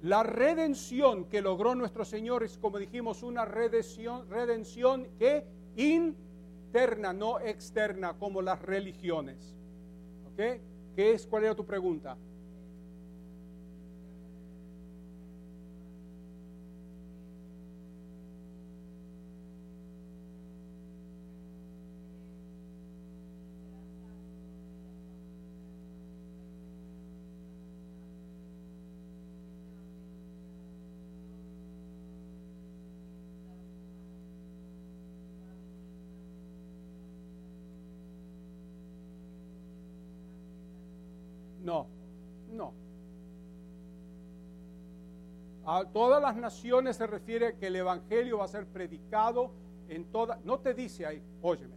La 0.00 0.22
redención 0.22 1.26
que 1.26 1.42
logró 1.42 1.74
nuestro 1.74 2.02
Señor 2.02 2.42
es, 2.42 2.56
como 2.56 2.78
dijimos, 2.78 3.22
una 3.22 3.44
redención, 3.44 4.26
redención 4.30 5.06
que 5.18 5.44
interna, 5.76 7.12
no 7.12 7.38
externa, 7.40 8.14
como 8.14 8.40
las 8.40 8.62
religiones. 8.62 9.54
¿Ok? 10.32 10.62
¿Qué 10.96 11.12
es? 11.12 11.26
¿Cuál 11.26 11.44
era 11.44 11.54
tu 11.54 11.66
pregunta? 11.66 12.16
A 45.78 45.84
todas 45.84 46.20
las 46.20 46.34
naciones 46.34 46.96
se 46.96 47.06
refiere 47.06 47.56
que 47.56 47.68
el 47.68 47.76
Evangelio 47.76 48.38
va 48.38 48.46
a 48.46 48.48
ser 48.48 48.66
predicado 48.66 49.52
en 49.88 50.06
toda. 50.06 50.40
No 50.42 50.58
te 50.58 50.74
dice 50.74 51.06
ahí, 51.06 51.22
óyeme. 51.40 51.76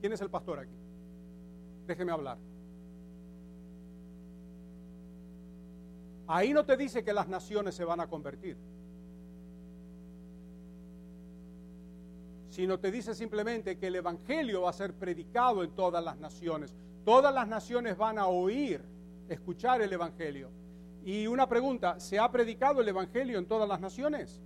¿Quién 0.00 0.12
es 0.12 0.20
el 0.20 0.30
pastor 0.30 0.60
aquí? 0.60 0.76
Déjeme 1.88 2.12
hablar. 2.12 2.38
Ahí 6.28 6.52
no 6.52 6.64
te 6.64 6.76
dice 6.76 7.02
que 7.02 7.12
las 7.12 7.26
naciones 7.26 7.74
se 7.74 7.84
van 7.84 7.98
a 7.98 8.06
convertir. 8.06 8.56
Sino 12.48 12.78
te 12.78 12.92
dice 12.92 13.16
simplemente 13.16 13.76
que 13.76 13.88
el 13.88 13.96
Evangelio 13.96 14.62
va 14.62 14.70
a 14.70 14.72
ser 14.72 14.94
predicado 14.94 15.64
en 15.64 15.72
todas 15.72 16.04
las 16.04 16.16
naciones. 16.16 16.76
Todas 17.04 17.34
las 17.34 17.48
naciones 17.48 17.96
van 17.96 18.20
a 18.20 18.28
oír, 18.28 18.84
escuchar 19.28 19.82
el 19.82 19.92
Evangelio. 19.92 20.62
Y 21.04 21.26
una 21.26 21.46
pregunta, 21.46 22.00
¿se 22.00 22.18
ha 22.18 22.30
predicado 22.32 22.80
el 22.80 22.88
Evangelio 22.88 23.38
en 23.38 23.46
todas 23.46 23.68
las 23.68 23.78
naciones? 23.78 24.40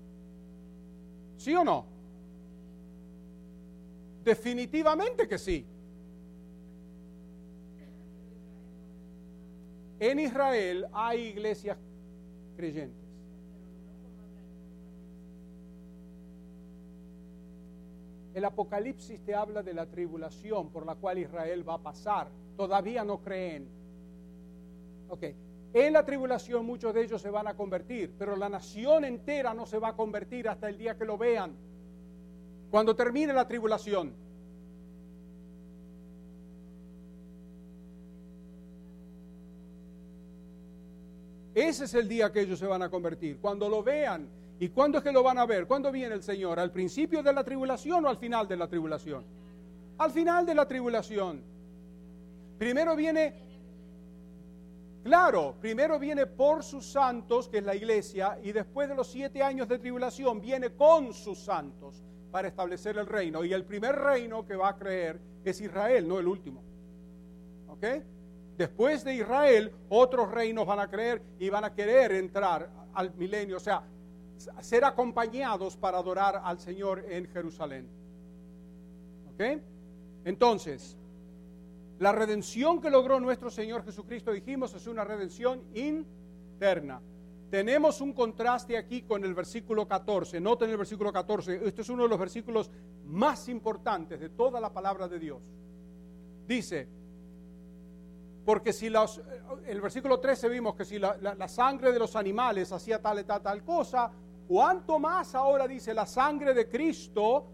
¿Sí 1.37 1.55
o 1.55 1.63
no? 1.63 1.87
Definitivamente 4.25 5.29
que 5.29 5.39
sí. 5.39 5.65
En 10.01 10.19
Israel 10.19 10.87
hay 10.93 11.29
iglesias 11.29 11.79
creyentes. 12.57 13.07
El 18.35 18.45
Apocalipsis 18.45 19.21
te 19.25 19.35
habla 19.35 19.63
de 19.63 19.75
la 19.75 19.87
tribulación 19.87 20.71
por 20.71 20.85
la 20.87 20.97
cual 20.97 21.19
Israel 21.19 21.69
va 21.69 21.75
a 21.75 21.83
pasar 21.83 22.29
todavía 22.57 23.05
no 23.05 23.21
creen. 23.21 23.69
Ok, 25.09 25.25
en 25.81 25.93
la 25.93 26.05
tribulación 26.05 26.65
muchos 26.65 26.95
de 26.95 27.03
ellos 27.03 27.21
se 27.21 27.31
van 27.31 27.47
a 27.47 27.55
convertir, 27.55 28.15
pero 28.19 28.37
la 28.37 28.49
nación 28.49 29.05
entera 29.05 29.55
no 29.55 29.67
se 29.67 29.79
va 29.79 29.89
a 29.89 29.97
convertir 29.97 30.49
hasta 30.49 30.69
el 30.69 30.79
día 30.79 30.97
que 30.97 31.05
lo 31.05 31.19
vean, 31.19 31.55
cuando 32.71 32.95
termine 32.97 33.33
la 33.33 33.47
tribulación. 33.47 34.15
Ese 41.55 41.85
es 41.87 41.95
el 41.95 42.09
día 42.09 42.31
que 42.33 42.41
ellos 42.43 42.59
se 42.59 42.67
van 42.67 42.83
a 42.83 42.89
convertir, 42.89 43.39
cuando 43.39 43.69
lo 43.69 43.83
vean. 43.83 44.29
¿Y 44.61 44.71
cuándo 44.71 44.99
es 44.99 45.05
que 45.05 45.13
lo 45.13 45.23
van 45.23 45.39
a 45.39 45.47
ver? 45.47 45.67
¿Cuándo 45.67 45.93
viene 45.93 46.15
el 46.15 46.23
Señor? 46.23 46.59
¿Al 46.59 46.73
principio 46.73 47.23
de 47.23 47.33
la 47.33 47.45
tribulación 47.45 48.05
o 48.05 48.09
al 48.09 48.17
final 48.17 48.49
de 48.49 48.57
la 48.57 48.67
tribulación? 48.67 49.25
Al 49.99 50.11
final 50.11 50.45
de 50.47 50.55
la 50.55 50.67
tribulación. 50.67 51.43
Primero 52.59 52.97
viene, 52.97 53.35
claro, 55.09 55.55
primero 55.59 55.99
viene 55.99 56.27
por 56.27 56.63
sus 56.63 56.85
santos, 56.85 57.49
que 57.49 57.59
es 57.59 57.65
la 57.65 57.75
iglesia, 57.75 58.39
y 58.43 58.53
después 58.53 58.91
de 58.91 58.95
los 58.95 59.07
siete 59.07 59.43
años 59.43 59.67
de 59.67 59.79
tribulación 59.79 60.39
viene 60.39 60.75
con 60.75 61.15
sus 61.15 61.39
santos 61.39 62.05
para 62.31 62.49
establecer 62.49 62.99
el 62.99 63.07
reino. 63.07 63.43
Y 63.43 63.55
el 63.55 63.65
primer 63.65 63.97
reino 63.97 64.47
que 64.47 64.55
va 64.55 64.69
a 64.69 64.77
creer 64.77 65.19
es 65.45 65.63
Israel, 65.63 66.07
no 66.07 66.19
el 66.19 66.29
último. 66.29 66.63
¿Ok? 67.69 67.87
Después 68.59 69.03
de 69.03 69.15
Israel, 69.15 69.73
otros 69.89 70.31
reinos 70.31 70.67
van 70.67 70.81
a 70.81 70.91
creer 70.91 71.23
y 71.39 71.49
van 71.49 71.65
a 71.65 71.75
querer 71.75 72.13
entrar 72.13 72.69
al 72.93 73.15
milenio, 73.15 73.57
o 73.57 73.61
sea, 73.61 73.83
ser 74.61 74.85
acompañados 74.85 75.75
para 75.75 75.99
adorar 75.99 76.43
al 76.45 76.59
Señor 76.61 77.07
en 77.09 77.27
Jerusalén. 77.29 77.89
¿Ok? 79.33 79.63
Entonces, 80.27 80.98
la 81.99 82.13
redención 82.13 82.81
que 82.81 82.91
logró 82.91 83.19
nuestro 83.19 83.51
Señor 83.51 83.85
Jesucristo, 83.85 84.33
dijimos, 84.33 84.73
es 84.75 84.87
una 84.87 85.05
redención 85.05 85.63
interna. 85.75 87.01
Tenemos 87.51 88.01
un 88.01 88.13
contraste 88.13 88.77
aquí 88.77 89.03
con 89.03 89.25
el 89.25 89.35
versículo 89.35 89.89
14. 89.89 90.41
Noten 90.41 90.71
el 90.71 90.77
versículo 90.77 91.13
14. 91.13 91.67
Este 91.67 91.83
es 91.83 91.89
uno 91.89 92.05
de 92.05 92.09
los 92.09 92.19
versículos 92.19 92.71
más 93.07 93.49
importantes 93.49 94.21
de 94.21 94.29
toda 94.29 94.61
la 94.61 94.73
palabra 94.73 95.09
de 95.09 95.19
Dios. 95.19 95.43
Dice, 96.47 96.87
porque 98.45 98.73
si 98.73 98.91
los, 98.91 99.21
el 99.67 99.81
versículo 99.81 100.21
13 100.21 100.49
vimos 100.51 100.77
que 100.77 100.85
si 100.85 100.99
la, 100.99 101.17
la 101.21 101.49
sangre 101.49 101.91
de 101.91 101.99
los 101.99 102.15
animales 102.17 102.71
hacía 102.71 103.01
tal 103.01 103.19
y 103.21 103.25
tal, 103.25 103.43
tal 103.43 103.65
cosa, 103.65 104.13
cuanto 104.47 104.99
más 104.99 105.35
ahora 105.35 105.67
dice 105.67 105.93
la 105.93 106.07
sangre 106.07 106.55
de 106.55 106.69
Cristo 106.69 107.47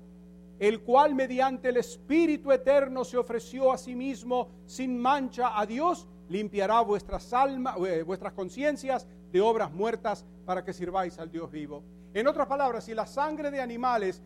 el 0.69 0.81
cual 0.81 1.15
mediante 1.15 1.69
el 1.69 1.77
Espíritu 1.77 2.51
Eterno 2.51 3.05
se 3.05 3.19
ofreció 3.19 3.71
a 3.71 3.77
sí 3.77 3.95
mismo 3.95 4.49
sin 4.65 4.99
mancha 4.99 5.61
a 5.61 5.67
Dios, 5.67 6.09
limpiará 6.31 6.81
vuestras 6.81 7.35
almas, 7.35 7.77
eh, 7.87 8.03
vuestras 8.03 8.33
conciencias 8.33 9.07
de 9.31 9.43
obras 9.43 9.71
muertas 9.71 10.25
para 10.47 10.65
que 10.65 10.73
sirváis 10.73 11.19
al 11.19 11.31
Dios 11.31 11.51
vivo. 11.51 11.85
En 12.15 12.27
otras 12.27 12.47
palabras, 12.47 12.85
si 12.85 12.95
la 12.95 13.05
sangre 13.05 13.51
de 13.51 13.61
animales 13.61 14.23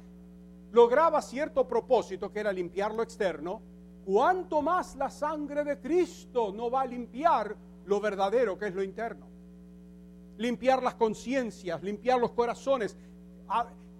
lograba 0.70 1.20
cierto 1.22 1.66
propósito, 1.66 2.32
que 2.32 2.38
era 2.38 2.52
limpiar 2.52 2.94
lo 2.94 3.02
externo, 3.02 3.60
cuánto 4.04 4.62
más 4.62 4.94
la 4.94 5.10
sangre 5.10 5.64
de 5.64 5.80
Cristo 5.80 6.52
no 6.54 6.70
va 6.70 6.82
a 6.82 6.86
limpiar 6.86 7.56
lo 7.84 8.00
verdadero, 8.00 8.56
que 8.56 8.68
es 8.68 8.74
lo 8.76 8.84
interno. 8.84 9.26
Limpiar 10.36 10.84
las 10.84 10.94
conciencias, 10.94 11.82
limpiar 11.82 12.20
los 12.20 12.30
corazones, 12.30 12.96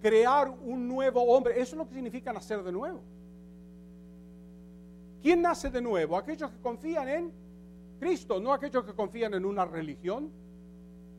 crear 0.01 0.49
un 0.49 0.89
nuevo 0.89 1.23
hombre. 1.23 1.61
Eso 1.61 1.75
es 1.75 1.79
lo 1.79 1.89
que 1.89 1.95
significa 1.95 2.33
nacer 2.33 2.63
de 2.63 2.73
nuevo. 2.73 3.01
¿Quién 5.23 5.43
nace 5.43 5.71
de 5.71 5.81
nuevo? 5.81 6.17
Aquellos 6.17 6.51
que 6.51 6.61
confían 6.61 7.09
en 7.09 7.33
Cristo, 7.99 8.41
no 8.41 8.53
aquellos 8.53 8.85
que 8.85 8.95
confían 8.95 9.35
en 9.35 9.45
una 9.45 9.65
religión. 9.65 10.31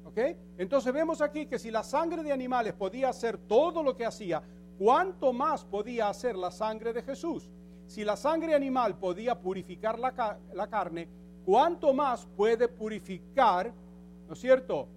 ¿Ok? 0.05 0.17
Entonces 0.57 0.91
vemos 0.93 1.21
aquí 1.21 1.45
que 1.45 1.59
si 1.59 1.69
la 1.69 1.83
sangre 1.83 2.23
de 2.23 2.31
animales 2.31 2.73
podía 2.73 3.09
hacer 3.09 3.37
todo 3.37 3.83
lo 3.83 3.95
que 3.95 4.05
hacía, 4.05 4.41
¿cuánto 4.77 5.33
más 5.33 5.65
podía 5.65 6.09
hacer 6.09 6.35
la 6.35 6.51
sangre 6.51 6.93
de 6.93 7.03
Jesús? 7.03 7.51
Si 7.85 8.03
la 8.03 8.15
sangre 8.15 8.55
animal 8.55 8.97
podía 8.97 9.39
purificar 9.39 9.99
la, 9.99 10.39
la 10.53 10.67
carne, 10.67 11.07
¿cuánto 11.45 11.93
más 11.93 12.27
puede 12.37 12.67
purificar, 12.67 13.73
¿no 14.27 14.33
es 14.33 14.39
cierto?, 14.39 14.87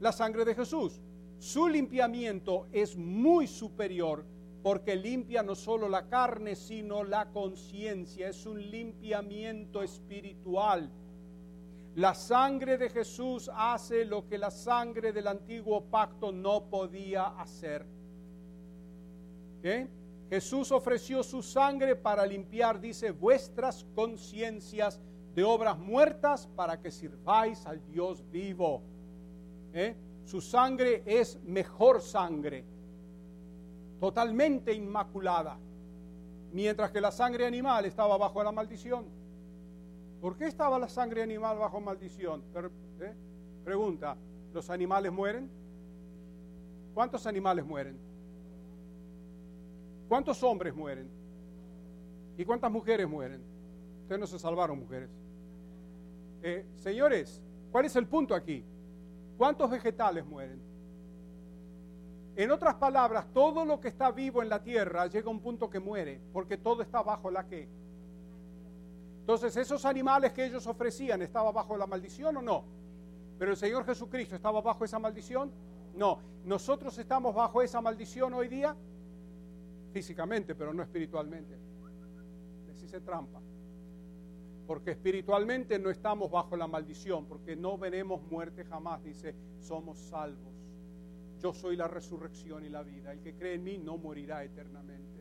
la 0.00 0.12
sangre 0.12 0.44
de 0.44 0.54
Jesús. 0.54 1.00
Su 1.42 1.68
limpiamiento 1.68 2.68
es 2.70 2.96
muy 2.96 3.48
superior 3.48 4.24
porque 4.62 4.94
limpia 4.94 5.42
no 5.42 5.56
solo 5.56 5.88
la 5.88 6.06
carne, 6.06 6.54
sino 6.54 7.02
la 7.02 7.32
conciencia. 7.32 8.28
Es 8.28 8.46
un 8.46 8.70
limpiamiento 8.70 9.82
espiritual. 9.82 10.88
La 11.96 12.14
sangre 12.14 12.78
de 12.78 12.88
Jesús 12.90 13.50
hace 13.52 14.04
lo 14.04 14.28
que 14.28 14.38
la 14.38 14.52
sangre 14.52 15.12
del 15.12 15.26
antiguo 15.26 15.82
pacto 15.82 16.30
no 16.30 16.66
podía 16.70 17.26
hacer. 17.40 17.84
Jesús 20.30 20.70
ofreció 20.70 21.24
su 21.24 21.42
sangre 21.42 21.96
para 21.96 22.24
limpiar, 22.24 22.80
dice, 22.80 23.10
vuestras 23.10 23.84
conciencias 23.96 25.00
de 25.34 25.42
obras 25.42 25.76
muertas 25.76 26.46
para 26.54 26.80
que 26.80 26.92
sirváis 26.92 27.66
al 27.66 27.84
Dios 27.84 28.22
vivo. 28.30 28.80
¿Eh? 29.74 29.96
Su 30.24 30.40
sangre 30.40 31.02
es 31.06 31.40
mejor 31.44 32.00
sangre 32.00 32.64
totalmente 34.00 34.72
inmaculada, 34.72 35.58
mientras 36.52 36.90
que 36.90 37.00
la 37.00 37.12
sangre 37.12 37.46
animal 37.46 37.84
estaba 37.84 38.16
bajo 38.16 38.42
la 38.42 38.50
maldición. 38.50 39.06
¿Por 40.20 40.36
qué 40.36 40.46
estaba 40.46 40.78
la 40.78 40.88
sangre 40.88 41.22
animal 41.22 41.58
bajo 41.58 41.80
maldición? 41.80 42.42
¿eh? 43.00 43.14
Pregunta, 43.64 44.16
¿los 44.52 44.70
animales 44.70 45.12
mueren? 45.12 45.48
¿Cuántos 46.94 47.26
animales 47.26 47.64
mueren? 47.64 47.96
¿Cuántos 50.08 50.42
hombres 50.42 50.74
mueren? 50.74 51.08
¿Y 52.36 52.44
cuántas 52.44 52.70
mujeres 52.70 53.08
mueren? 53.08 53.42
Ustedes 54.02 54.20
no 54.20 54.26
se 54.26 54.38
salvaron, 54.38 54.78
mujeres. 54.78 55.10
Eh, 56.42 56.66
señores, 56.74 57.40
¿cuál 57.70 57.84
es 57.84 57.96
el 57.96 58.06
punto 58.06 58.34
aquí? 58.34 58.64
¿Cuántos 59.42 59.68
vegetales 59.68 60.24
mueren? 60.24 60.62
En 62.36 62.52
otras 62.52 62.76
palabras, 62.76 63.26
todo 63.34 63.64
lo 63.64 63.80
que 63.80 63.88
está 63.88 64.12
vivo 64.12 64.40
en 64.40 64.48
la 64.48 64.62
tierra 64.62 65.08
llega 65.08 65.26
a 65.26 65.30
un 65.32 65.40
punto 65.40 65.68
que 65.68 65.80
muere, 65.80 66.20
porque 66.32 66.58
todo 66.58 66.80
está 66.80 67.02
bajo 67.02 67.28
la 67.28 67.44
que. 67.48 67.68
Entonces, 69.18 69.56
esos 69.56 69.84
animales 69.84 70.32
que 70.32 70.44
ellos 70.44 70.64
ofrecían, 70.68 71.22
¿estaba 71.22 71.50
bajo 71.50 71.76
la 71.76 71.88
maldición 71.88 72.36
o 72.36 72.40
no? 72.40 72.62
Pero 73.36 73.50
el 73.50 73.56
Señor 73.56 73.84
Jesucristo 73.84 74.36
estaba 74.36 74.60
bajo 74.60 74.84
esa 74.84 75.00
maldición? 75.00 75.50
No. 75.96 76.20
Nosotros 76.44 76.96
estamos 76.98 77.34
bajo 77.34 77.62
esa 77.62 77.80
maldición 77.80 78.34
hoy 78.34 78.46
día, 78.46 78.76
físicamente, 79.92 80.54
pero 80.54 80.72
no 80.72 80.84
espiritualmente. 80.84 81.58
Les 82.68 82.80
hice 82.80 83.00
trampa. 83.00 83.40
Porque 84.72 84.92
espiritualmente 84.92 85.78
no 85.78 85.90
estamos 85.90 86.30
bajo 86.30 86.56
la 86.56 86.66
maldición, 86.66 87.26
porque 87.26 87.54
no 87.56 87.76
veremos 87.76 88.22
muerte 88.22 88.64
jamás, 88.64 89.02
dice, 89.02 89.34
somos 89.60 89.98
salvos 89.98 90.52
yo 91.42 91.52
soy 91.52 91.76
la 91.76 91.88
resurrección 91.88 92.64
y 92.64 92.68
la 92.68 92.82
vida. 92.82 93.12
El 93.12 93.20
que 93.20 93.34
cree 93.34 93.54
en 93.54 93.64
mí 93.64 93.76
no 93.76 93.98
morirá 93.98 94.44
eternamente. 94.44 95.20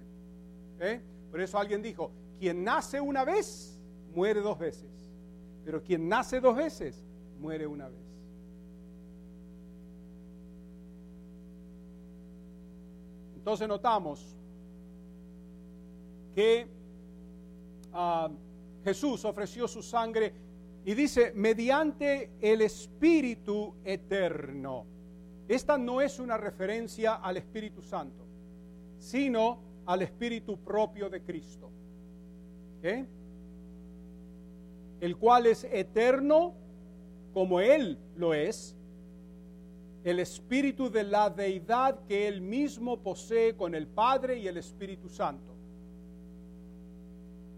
¿Eh? 0.80 1.02
Por 1.32 1.42
eso 1.42 1.58
alguien 1.58 1.82
dijo, 1.82 2.12
quien 2.40 2.64
nace 2.64 3.02
una 3.02 3.26
vez, 3.26 3.82
muere 4.14 4.40
dos 4.40 4.60
veces. 4.60 5.12
Pero 5.66 5.82
quien 5.82 6.08
nace 6.08 6.40
dos 6.40 6.56
veces, 6.56 7.04
muere 7.40 7.66
una 7.66 7.90
vez. 7.90 8.00
Entonces 13.36 13.68
notamos 13.68 14.38
que 16.36 16.68
ah, 17.94 18.30
Jesús 18.84 19.26
ofreció 19.26 19.68
su 19.68 19.82
sangre 19.82 20.34
y 20.84 20.94
dice, 20.94 21.32
mediante 21.36 22.32
el 22.42 22.62
Espíritu 22.62 23.76
eterno. 23.84 24.86
Esta 25.48 25.78
no 25.78 26.02
es 26.02 26.20
una 26.20 26.38
referencia 26.38 27.16
al 27.16 27.38
Espíritu 27.38 27.82
Santo, 27.82 28.26
sino 28.98 29.60
al 29.86 30.02
Espíritu 30.02 30.58
propio 30.58 31.10
de 31.10 31.22
Cristo, 31.22 31.70
el 35.00 35.18
cual 35.18 35.48
es 35.48 35.64
eterno 35.66 36.54
como 37.34 37.60
Él 37.60 37.98
lo 38.16 38.34
es, 38.34 38.76
el 40.04 40.20
Espíritu 40.20 40.90
de 40.90 41.04
la 41.04 41.30
deidad 41.30 42.06
que 42.08 42.28
Él 42.28 42.42
mismo 42.42 42.98
posee 43.02 43.56
con 43.56 43.76
el 43.76 43.88
Padre 43.88 44.40
y 44.40 44.48
el 44.48 44.58
Espíritu 44.58 45.10
Santo. 45.10 45.51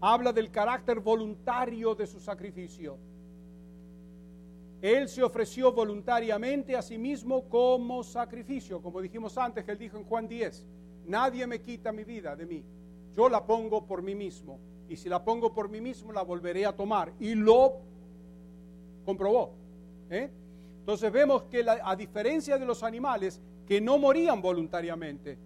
Habla 0.06 0.32
del 0.32 0.50
carácter 0.50 1.00
voluntario 1.00 1.94
de 1.94 2.06
su 2.06 2.20
sacrificio 2.20 2.98
él 4.84 5.08
se 5.08 5.22
ofreció 5.22 5.72
voluntariamente 5.72 6.76
a 6.76 6.82
sí 6.82 6.98
mismo 6.98 7.48
como 7.48 8.04
sacrificio, 8.04 8.82
como 8.82 9.00
dijimos 9.00 9.38
antes 9.38 9.66
él 9.66 9.78
dijo 9.78 9.96
en 9.96 10.04
Juan 10.04 10.28
10, 10.28 10.66
nadie 11.06 11.46
me 11.46 11.62
quita 11.62 11.90
mi 11.90 12.04
vida 12.04 12.36
de 12.36 12.44
mí, 12.44 12.62
yo 13.14 13.30
la 13.30 13.46
pongo 13.46 13.86
por 13.86 14.02
mí 14.02 14.14
mismo, 14.14 14.58
y 14.86 14.96
si 14.96 15.08
la 15.08 15.24
pongo 15.24 15.54
por 15.54 15.70
mí 15.70 15.80
mismo 15.80 16.12
la 16.12 16.20
volveré 16.20 16.66
a 16.66 16.76
tomar. 16.76 17.14
Y 17.18 17.34
lo 17.34 17.78
comprobó. 19.06 19.54
¿eh? 20.10 20.30
Entonces 20.80 21.10
vemos 21.10 21.44
que 21.44 21.64
a 21.66 21.96
diferencia 21.96 22.58
de 22.58 22.66
los 22.66 22.82
animales 22.82 23.40
que 23.66 23.80
no 23.80 23.96
morían 23.96 24.42
voluntariamente, 24.42 25.38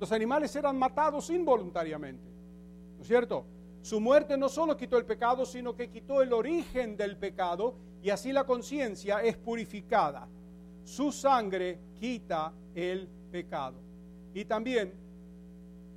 los 0.00 0.10
animales 0.10 0.56
eran 0.56 0.76
matados 0.76 1.30
involuntariamente, 1.30 2.28
¿no 2.96 3.02
es 3.02 3.06
cierto? 3.06 3.44
Su 3.82 4.00
muerte 4.00 4.36
no 4.36 4.48
solo 4.48 4.76
quitó 4.76 4.96
el 4.96 5.04
pecado, 5.04 5.44
sino 5.44 5.74
que 5.74 5.90
quitó 5.90 6.22
el 6.22 6.32
origen 6.32 6.96
del 6.96 7.16
pecado 7.16 7.74
y 8.00 8.10
así 8.10 8.32
la 8.32 8.44
conciencia 8.44 9.20
es 9.22 9.36
purificada. 9.36 10.28
Su 10.84 11.10
sangre 11.10 11.80
quita 11.98 12.52
el 12.76 13.08
pecado. 13.32 13.80
Y 14.34 14.44
también 14.44 14.92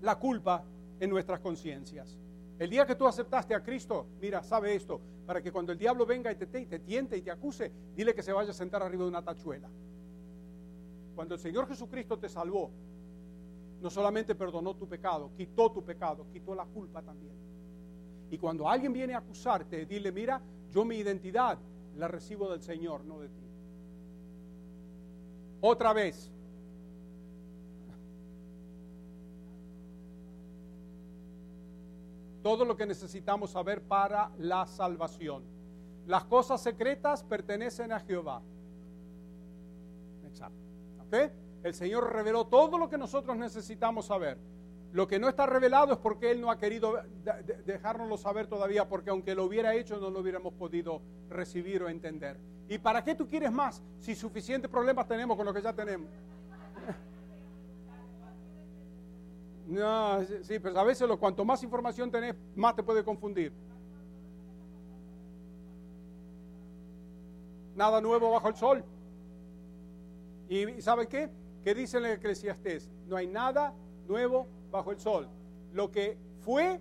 la 0.02 0.18
culpa 0.18 0.64
en 1.00 1.10
nuestras 1.12 1.40
conciencias. 1.40 2.18
El 2.58 2.72
día 2.72 2.88
que 2.88 2.96
tú 2.96 3.06
aceptaste 3.06 3.54
a 3.54 3.62
Cristo, 3.62 4.08
mira, 4.20 4.42
sabe 4.42 4.74
esto, 4.74 5.00
para 5.28 5.42
que 5.42 5.52
cuando 5.52 5.72
el 5.72 5.78
diablo 5.78 6.08
venga 6.08 6.32
y 6.32 6.36
te, 6.36 6.48
te 6.48 6.80
tiente 6.80 7.18
y 7.18 7.22
te 7.22 7.30
acuse, 7.30 7.72
dile 7.96 8.16
que 8.16 8.24
se 8.24 8.34
vaya 8.34 8.50
a 8.50 8.54
sentar 8.54 8.82
arriba 8.82 9.04
de 9.04 9.10
una 9.10 9.24
tachuela. 9.24 9.70
Cuando 11.14 11.36
el 11.36 11.40
Señor 11.40 11.68
Jesucristo 11.68 12.18
te 12.18 12.30
salvó, 12.30 12.72
no 13.80 13.90
solamente 13.92 14.34
perdonó 14.34 14.76
tu 14.76 14.88
pecado, 14.88 15.30
quitó 15.38 15.72
tu 15.72 15.84
pecado, 15.84 16.26
quitó 16.32 16.56
la 16.56 16.66
culpa 16.66 17.02
también. 17.02 17.45
Y 18.30 18.38
cuando 18.38 18.68
alguien 18.68 18.94
viene 18.94 19.14
a 19.14 19.20
acusarte, 19.20 19.86
dile, 19.86 20.12
mira, 20.12 20.42
yo 20.72 20.84
mi 20.84 20.98
identidad 20.98 21.58
la 21.98 22.08
recibo 22.08 22.50
del 22.50 22.62
Señor, 22.62 23.04
no 23.06 23.20
de 23.20 23.30
ti. 23.30 23.46
Otra 25.62 25.94
vez. 25.94 26.32
Todo 32.44 32.66
lo 32.66 32.76
que 32.76 32.86
necesitamos 32.86 33.52
saber 33.52 33.82
para 33.82 34.32
la 34.38 34.66
salvación. 34.68 35.44
Las 36.06 36.26
cosas 36.26 36.62
secretas 36.62 37.24
pertenecen 37.24 37.92
a 37.92 38.00
Jehová. 38.00 38.42
Exacto. 40.28 40.60
¿Ok? 41.08 41.32
El 41.64 41.74
Señor 41.74 42.14
reveló 42.14 42.46
todo 42.46 42.78
lo 42.78 42.88
que 42.88 42.98
nosotros 42.98 43.36
necesitamos 43.38 44.06
saber. 44.06 44.38
Lo 44.96 45.10
que 45.10 45.20
no 45.20 45.28
está 45.28 45.46
revelado 45.46 45.92
es 45.92 46.00
porque 46.00 46.32
Él 46.32 46.40
no 46.40 46.50
ha 46.50 46.58
querido 46.58 47.02
dejárnoslo 47.66 48.18
saber 48.18 48.48
todavía, 48.48 48.88
porque 48.88 49.10
aunque 49.10 49.36
lo 49.36 49.44
hubiera 49.44 49.76
hecho 49.76 49.98
no 49.98 50.10
lo 50.10 50.22
hubiéramos 50.22 50.54
podido 50.54 51.02
recibir 51.30 51.84
o 51.84 51.90
entender. 51.90 52.40
¿Y 52.70 52.78
para 52.78 53.04
qué 53.04 53.14
tú 53.14 53.28
quieres 53.28 53.52
más 53.52 53.84
si 54.00 54.16
suficientes 54.16 54.72
problemas 54.72 55.06
tenemos 55.06 55.36
con 55.36 55.46
lo 55.46 55.54
que 55.54 55.62
ya 55.62 55.74
tenemos? 55.74 56.10
No, 59.68 60.24
sí, 60.44 60.60
pero 60.60 60.80
a 60.80 60.84
veces 60.84 61.08
lo, 61.08 61.20
cuanto 61.20 61.44
más 61.44 61.64
información 61.64 62.12
tenés, 62.12 62.36
más 62.56 62.76
te 62.76 62.84
puede 62.84 63.04
confundir. 63.04 63.52
Nada 67.76 68.00
nuevo 68.00 68.30
bajo 68.30 68.48
el 68.48 68.56
sol. 68.56 68.84
¿Y 70.48 70.80
sabe 70.84 71.08
qué? 71.08 71.32
¿Qué 71.64 71.74
dice 71.74 71.98
el 71.98 72.06
Eclesiastés? 72.06 72.92
No 73.08 73.18
hay 73.18 73.26
nada 73.26 73.74
nuevo 74.08 74.48
bajo 74.72 74.92
el 74.92 75.00
sol. 75.00 75.28
Lo 75.74 75.92
que 75.92 76.18
fue, 76.42 76.80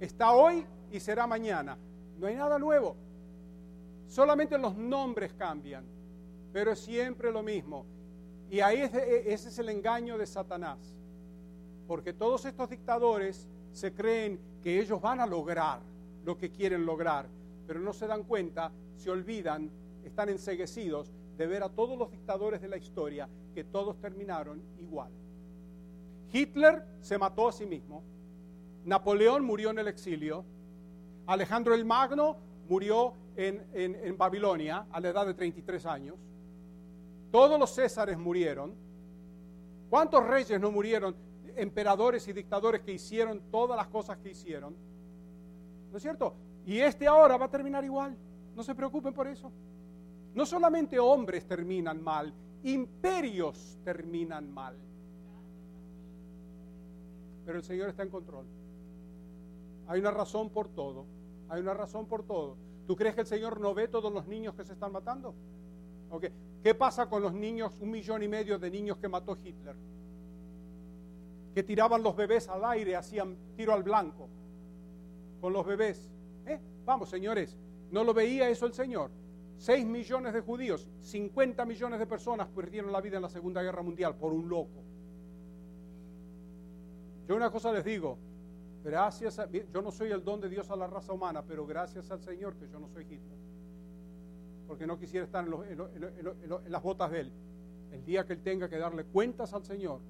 está 0.00 0.32
hoy 0.32 0.66
y 0.90 1.00
será 1.00 1.26
mañana. 1.26 1.78
No 2.18 2.26
hay 2.26 2.36
nada 2.36 2.58
nuevo. 2.58 2.96
Solamente 4.06 4.58
los 4.58 4.76
nombres 4.76 5.32
cambian, 5.34 5.84
pero 6.52 6.72
es 6.72 6.78
siempre 6.78 7.32
lo 7.32 7.42
mismo. 7.42 7.84
Y 8.50 8.60
ahí 8.60 8.80
ese 8.80 9.32
es 9.32 9.58
el 9.58 9.68
engaño 9.68 10.18
de 10.18 10.26
Satanás. 10.26 10.78
Porque 11.86 12.12
todos 12.12 12.44
estos 12.44 12.70
dictadores 12.70 13.48
se 13.72 13.92
creen 13.92 14.40
que 14.62 14.80
ellos 14.80 15.00
van 15.00 15.20
a 15.20 15.26
lograr 15.26 15.80
lo 16.24 16.38
que 16.38 16.50
quieren 16.50 16.86
lograr, 16.86 17.26
pero 17.66 17.80
no 17.80 17.92
se 17.92 18.06
dan 18.06 18.24
cuenta, 18.24 18.72
se 18.96 19.10
olvidan, 19.10 19.70
están 20.04 20.28
enseguecidos 20.28 21.12
de 21.36 21.46
ver 21.46 21.62
a 21.62 21.68
todos 21.68 21.98
los 21.98 22.10
dictadores 22.10 22.60
de 22.62 22.68
la 22.68 22.76
historia 22.76 23.28
que 23.54 23.64
todos 23.64 24.00
terminaron 24.00 24.62
igual. 24.78 25.12
Hitler 26.34 26.84
se 27.00 27.16
mató 27.16 27.46
a 27.46 27.52
sí 27.52 27.64
mismo, 27.64 28.02
Napoleón 28.84 29.44
murió 29.44 29.70
en 29.70 29.78
el 29.78 29.86
exilio, 29.86 30.44
Alejandro 31.28 31.76
el 31.76 31.84
Magno 31.84 32.36
murió 32.68 33.14
en, 33.36 34.18
Babilonia 34.18 34.88
a 34.90 34.98
la 34.98 35.10
edad 35.10 35.26
de 35.26 35.34
33 35.34 35.86
años, 35.86 36.16
todos 37.30 37.56
los 37.56 37.72
Césares 37.72 38.18
murieron, 38.18 38.74
¿cuántos 39.88 40.26
reyes 40.26 40.60
no 40.60 40.72
murieron? 40.72 41.14
Emperadores 41.54 42.26
y 42.26 42.32
dictadores 42.32 42.82
que 42.82 42.90
hicieron 42.90 43.40
todas 43.52 43.76
las 43.76 43.86
cosas 43.86 44.18
que 44.18 44.30
hicieron, 44.30 44.74
¿no 45.92 45.96
es 45.96 46.02
cierto? 46.02 46.34
Y 46.66 46.80
este 46.80 47.06
ahora 47.06 47.36
va 47.36 47.46
a 47.46 47.50
terminar 47.50 47.84
igual, 47.84 48.16
no 48.56 48.64
se 48.64 48.74
preocupen 48.74 49.14
por 49.14 49.28
eso. 49.28 49.52
No 50.34 50.44
solamente 50.44 50.98
hombres 50.98 51.46
terminan 51.46 52.02
mal, 52.02 52.34
imperios 52.64 53.78
terminan 53.84 54.52
mal. 54.52 54.76
Pero 57.44 57.58
el 57.58 57.64
Señor 57.64 57.88
está 57.88 58.02
en 58.02 58.10
control. 58.10 58.46
Hay 59.86 60.00
una 60.00 60.10
razón 60.10 60.50
por 60.50 60.68
todo. 60.68 61.04
Hay 61.48 61.60
una 61.60 61.74
razón 61.74 62.06
por 62.06 62.24
todo. 62.24 62.56
¿Tú 62.86 62.96
crees 62.96 63.14
que 63.14 63.22
el 63.22 63.26
Señor 63.26 63.60
no 63.60 63.74
ve 63.74 63.88
todos 63.88 64.12
los 64.12 64.26
niños 64.26 64.54
que 64.54 64.64
se 64.64 64.72
están 64.72 64.92
matando? 64.92 65.34
¿Qué 66.62 66.74
pasa 66.74 67.08
con 67.08 67.22
los 67.22 67.34
niños, 67.34 67.78
un 67.80 67.90
millón 67.90 68.22
y 68.22 68.28
medio 68.28 68.58
de 68.58 68.70
niños 68.70 68.98
que 68.98 69.08
mató 69.08 69.36
Hitler? 69.42 69.76
Que 71.54 71.62
tiraban 71.62 72.02
los 72.02 72.16
bebés 72.16 72.48
al 72.48 72.64
aire, 72.64 72.96
hacían 72.96 73.36
tiro 73.56 73.72
al 73.72 73.82
blanco 73.82 74.28
con 75.40 75.52
los 75.52 75.66
bebés. 75.66 76.10
¿Eh? 76.46 76.58
Vamos, 76.84 77.08
señores, 77.08 77.58
¿no 77.90 78.04
lo 78.04 78.14
veía 78.14 78.48
eso 78.48 78.66
el 78.66 78.72
Señor? 78.72 79.10
6 79.58 79.86
millones 79.86 80.32
de 80.32 80.40
judíos, 80.40 80.88
50 81.00 81.64
millones 81.64 81.98
de 81.98 82.06
personas 82.06 82.48
perdieron 82.48 82.92
la 82.92 83.00
vida 83.00 83.16
en 83.16 83.22
la 83.22 83.28
Segunda 83.28 83.62
Guerra 83.62 83.82
Mundial 83.82 84.16
por 84.16 84.32
un 84.32 84.48
loco. 84.48 84.83
Yo 87.26 87.36
una 87.36 87.50
cosa 87.50 87.72
les 87.72 87.84
digo, 87.84 88.18
gracias 88.84 89.38
a, 89.38 89.48
yo 89.50 89.82
no 89.82 89.90
soy 89.90 90.10
el 90.10 90.22
don 90.22 90.40
de 90.40 90.48
Dios 90.48 90.70
a 90.70 90.76
la 90.76 90.86
raza 90.86 91.12
humana, 91.12 91.42
pero 91.42 91.66
gracias 91.66 92.10
al 92.10 92.20
Señor 92.20 92.54
que 92.56 92.68
yo 92.68 92.78
no 92.78 92.88
soy 92.88 93.04
Hitler. 93.04 93.38
Porque 94.66 94.86
no 94.86 94.98
quisiera 94.98 95.24
estar 95.24 95.46
en, 95.46 96.72
las 96.72 96.82
botas 96.82 97.10
de 97.10 97.20
Él. 97.20 97.32
El 97.92 98.04
día 98.04 98.26
que 98.26 98.34
Él 98.34 98.42
tenga 98.42 98.68
que 98.68 98.76
darle 98.76 99.04
cuentas 99.04 99.54
al 99.54 99.64
Señor 99.64 100.00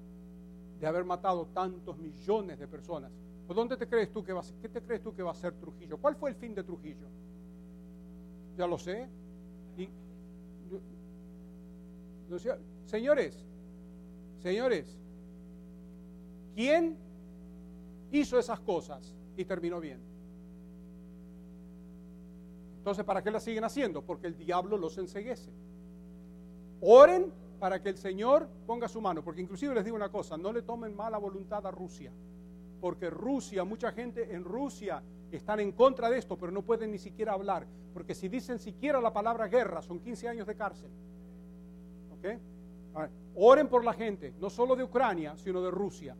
de 0.79 0.87
haber 0.87 1.05
matado 1.05 1.45
tantos 1.47 1.97
millones 1.97 2.59
de 2.59 2.67
personas. 2.67 3.11
¿Dónde 3.47 3.77
te 3.77 3.87
crees 3.87 4.11
tú 4.11 4.23
que 4.23 4.33
va? 4.33 4.41
¿Qué 4.61 4.67
te 4.67 4.81
crees 4.81 5.01
tú 5.01 5.13
que 5.13 5.23
va 5.23 5.31
a 5.31 5.35
ser 5.35 5.53
Trujillo? 5.53 5.97
¿Cuál 5.97 6.15
fue 6.15 6.31
el 6.31 6.35
fin 6.35 6.55
de 6.55 6.63
Trujillo? 6.63 7.07
Ya 8.57 8.67
lo 8.67 8.77
sé. 8.77 9.07
Y, 9.77 9.87
señores, 12.85 13.45
señores, 14.39 14.97
¿quién 16.55 16.97
hizo 18.19 18.39
esas 18.39 18.59
cosas 18.59 19.15
y 19.37 19.45
terminó 19.45 19.79
bien? 19.79 19.99
Entonces, 22.77 23.03
¿para 23.03 23.23
qué 23.23 23.31
las 23.31 23.43
siguen 23.43 23.63
haciendo? 23.63 24.03
Porque 24.03 24.27
el 24.27 24.37
diablo 24.37 24.77
los 24.77 24.97
enseguece. 24.97 25.51
Oren 26.81 27.31
para 27.59 27.81
que 27.81 27.89
el 27.89 27.97
Señor 27.97 28.47
ponga 28.67 28.87
su 28.87 29.01
mano, 29.01 29.23
porque 29.23 29.41
inclusive 29.41 29.73
les 29.73 29.83
digo 29.83 29.95
una 29.95 30.11
cosa, 30.11 30.37
no 30.37 30.53
le 30.53 30.61
tomen 30.61 30.95
mala 30.95 31.17
voluntad 31.17 31.65
a 31.65 31.71
Rusia, 31.71 32.11
porque 32.81 33.09
Rusia, 33.09 33.63
mucha 33.63 33.91
gente 33.91 34.35
en 34.35 34.43
Rusia 34.43 35.01
están 35.31 35.59
en 35.61 35.71
contra 35.71 36.09
de 36.09 36.19
esto, 36.19 36.37
pero 36.37 36.51
no 36.51 36.61
pueden 36.61 36.91
ni 36.91 36.99
siquiera 36.99 37.33
hablar, 37.33 37.65
porque 37.93 38.13
si 38.13 38.29
dicen 38.29 38.59
siquiera 38.59 39.01
la 39.01 39.11
palabra 39.11 39.47
guerra, 39.47 39.81
son 39.81 39.99
15 39.99 40.27
años 40.27 40.47
de 40.47 40.55
cárcel. 40.55 40.91
Oren 43.35 43.67
por 43.67 43.83
la 43.83 43.93
gente, 43.93 44.33
no 44.39 44.49
solo 44.49 44.75
de 44.75 44.83
Ucrania, 44.83 45.35
sino 45.37 45.61
de 45.61 45.71
Rusia. 45.71 46.15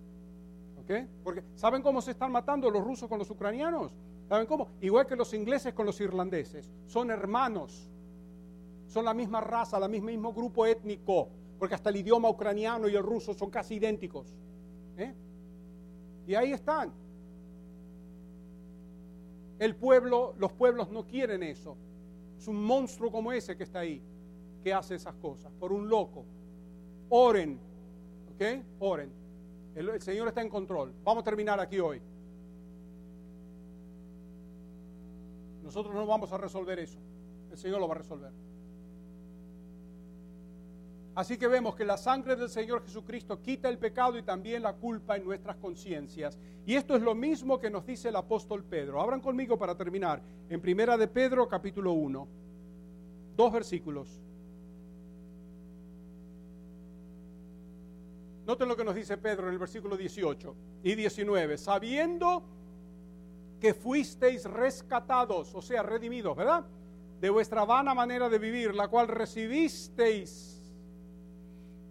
Porque 1.23 1.43
¿saben 1.55 1.81
cómo 1.81 2.01
se 2.01 2.11
están 2.11 2.31
matando 2.31 2.69
los 2.69 2.83
rusos 2.83 3.09
con 3.09 3.19
los 3.19 3.29
ucranianos? 3.29 3.91
¿Saben 4.27 4.45
cómo? 4.47 4.69
Igual 4.81 5.05
que 5.05 5.15
los 5.15 5.33
ingleses 5.33 5.73
con 5.73 5.85
los 5.85 5.99
irlandeses. 6.01 6.71
Son 6.85 7.11
hermanos. 7.11 7.89
Son 8.87 9.05
la 9.05 9.13
misma 9.13 9.41
raza, 9.41 9.77
el 9.77 9.89
mismo 9.89 10.33
grupo 10.33 10.65
étnico, 10.65 11.29
porque 11.57 11.75
hasta 11.75 11.89
el 11.89 11.97
idioma 11.97 12.29
ucraniano 12.29 12.87
y 12.87 12.95
el 12.95 13.03
ruso 13.03 13.33
son 13.33 13.49
casi 13.49 13.75
idénticos. 13.75 14.37
¿Eh? 14.97 15.13
Y 16.27 16.35
ahí 16.35 16.53
están. 16.53 16.91
El 19.59 19.75
pueblo, 19.75 20.35
los 20.37 20.51
pueblos 20.53 20.91
no 20.91 21.05
quieren 21.05 21.43
eso. 21.43 21.75
Es 22.37 22.47
un 22.47 22.63
monstruo 22.63 23.11
como 23.11 23.31
ese 23.31 23.55
que 23.55 23.63
está 23.63 23.79
ahí, 23.79 24.01
que 24.63 24.73
hace 24.73 24.95
esas 24.95 25.15
cosas, 25.15 25.51
por 25.59 25.71
un 25.71 25.87
loco. 25.89 26.25
Oren, 27.09 27.59
¿ok? 28.33 28.63
Oren. 28.79 29.24
El, 29.75 30.01
Señor 30.01 30.29
está 30.29 30.41
en 30.41 30.49
control. 30.49 30.93
Vamos 31.03 31.21
a 31.21 31.25
terminar 31.25 31.59
aquí 31.59 31.79
hoy. 31.79 32.01
Nosotros 35.63 35.93
no 35.93 36.05
vamos 36.05 36.31
a 36.31 36.37
resolver 36.37 36.79
eso. 36.79 36.97
El 37.51 37.57
Señor 37.57 37.81
lo 37.81 37.87
va 37.87 37.95
a 37.95 37.97
resolver. 37.97 38.31
Así 41.13 41.37
que 41.37 41.47
vemos 41.47 41.75
que 41.75 41.85
la 41.85 41.97
sangre 41.97 42.35
del 42.35 42.49
Señor 42.49 42.83
Jesucristo 42.83 43.41
quita 43.41 43.69
el 43.69 43.77
pecado 43.77 44.17
y 44.17 44.23
también 44.23 44.61
la 44.63 44.73
culpa 44.73 45.15
en 45.15 45.25
nuestras 45.25 45.55
conciencias. 45.57 46.37
Y 46.65 46.75
esto 46.75 46.95
es 46.95 47.01
lo 47.01 47.15
mismo 47.15 47.59
que 47.59 47.69
nos 47.69 47.85
dice 47.85 48.09
el 48.09 48.15
apóstol 48.15 48.63
Pedro. 48.63 49.01
Abran 49.01 49.21
conmigo 49.21 49.57
para 49.57 49.75
terminar. 49.75 50.21
En 50.49 50.61
Primera 50.61 50.97
de 50.97 51.07
Pedro, 51.07 51.47
capítulo 51.47 51.93
1. 51.93 52.27
Dos 53.35 53.51
versículos. 53.51 54.21
Noten 58.45 58.67
lo 58.67 58.77
que 58.77 58.83
nos 58.83 58.93
dice 58.93 59.17
Pedro 59.17 59.47
en 59.47 59.53
el 59.53 59.59
versículo 59.59 59.97
18 59.97 60.55
y 60.83 60.95
19. 60.95 61.57
Sabiendo 61.57 62.43
que 63.59 63.73
fuisteis 63.73 64.45
rescatados, 64.45 65.55
o 65.55 65.61
sea, 65.61 65.81
redimidos, 65.81 66.35
¿verdad? 66.37 66.65
De 67.19 67.29
vuestra 67.29 67.65
vana 67.65 67.95
manera 67.95 68.29
de 68.29 68.37
vivir, 68.37 68.75
la 68.75 68.87
cual 68.87 69.07
recibisteis 69.07 70.61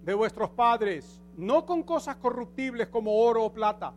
de 0.05 0.15
vuestros 0.15 0.51
padres, 0.51 1.21
no 1.37 1.67
con 1.67 1.83
cosas 1.83 2.17
corruptibles 2.17 2.89
como 2.89 3.19
oro 3.19 3.45
o 3.45 3.53
plata, 3.53 3.93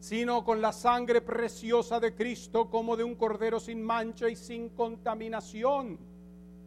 sino 0.00 0.44
con 0.44 0.60
la 0.60 0.72
sangre 0.72 1.22
preciosa 1.22 2.00
de 2.00 2.14
Cristo 2.14 2.68
como 2.68 2.96
de 2.96 3.04
un 3.04 3.14
cordero 3.14 3.58
sin 3.58 3.82
mancha 3.82 4.28
y 4.28 4.36
sin 4.36 4.70
contaminación. 4.70 5.98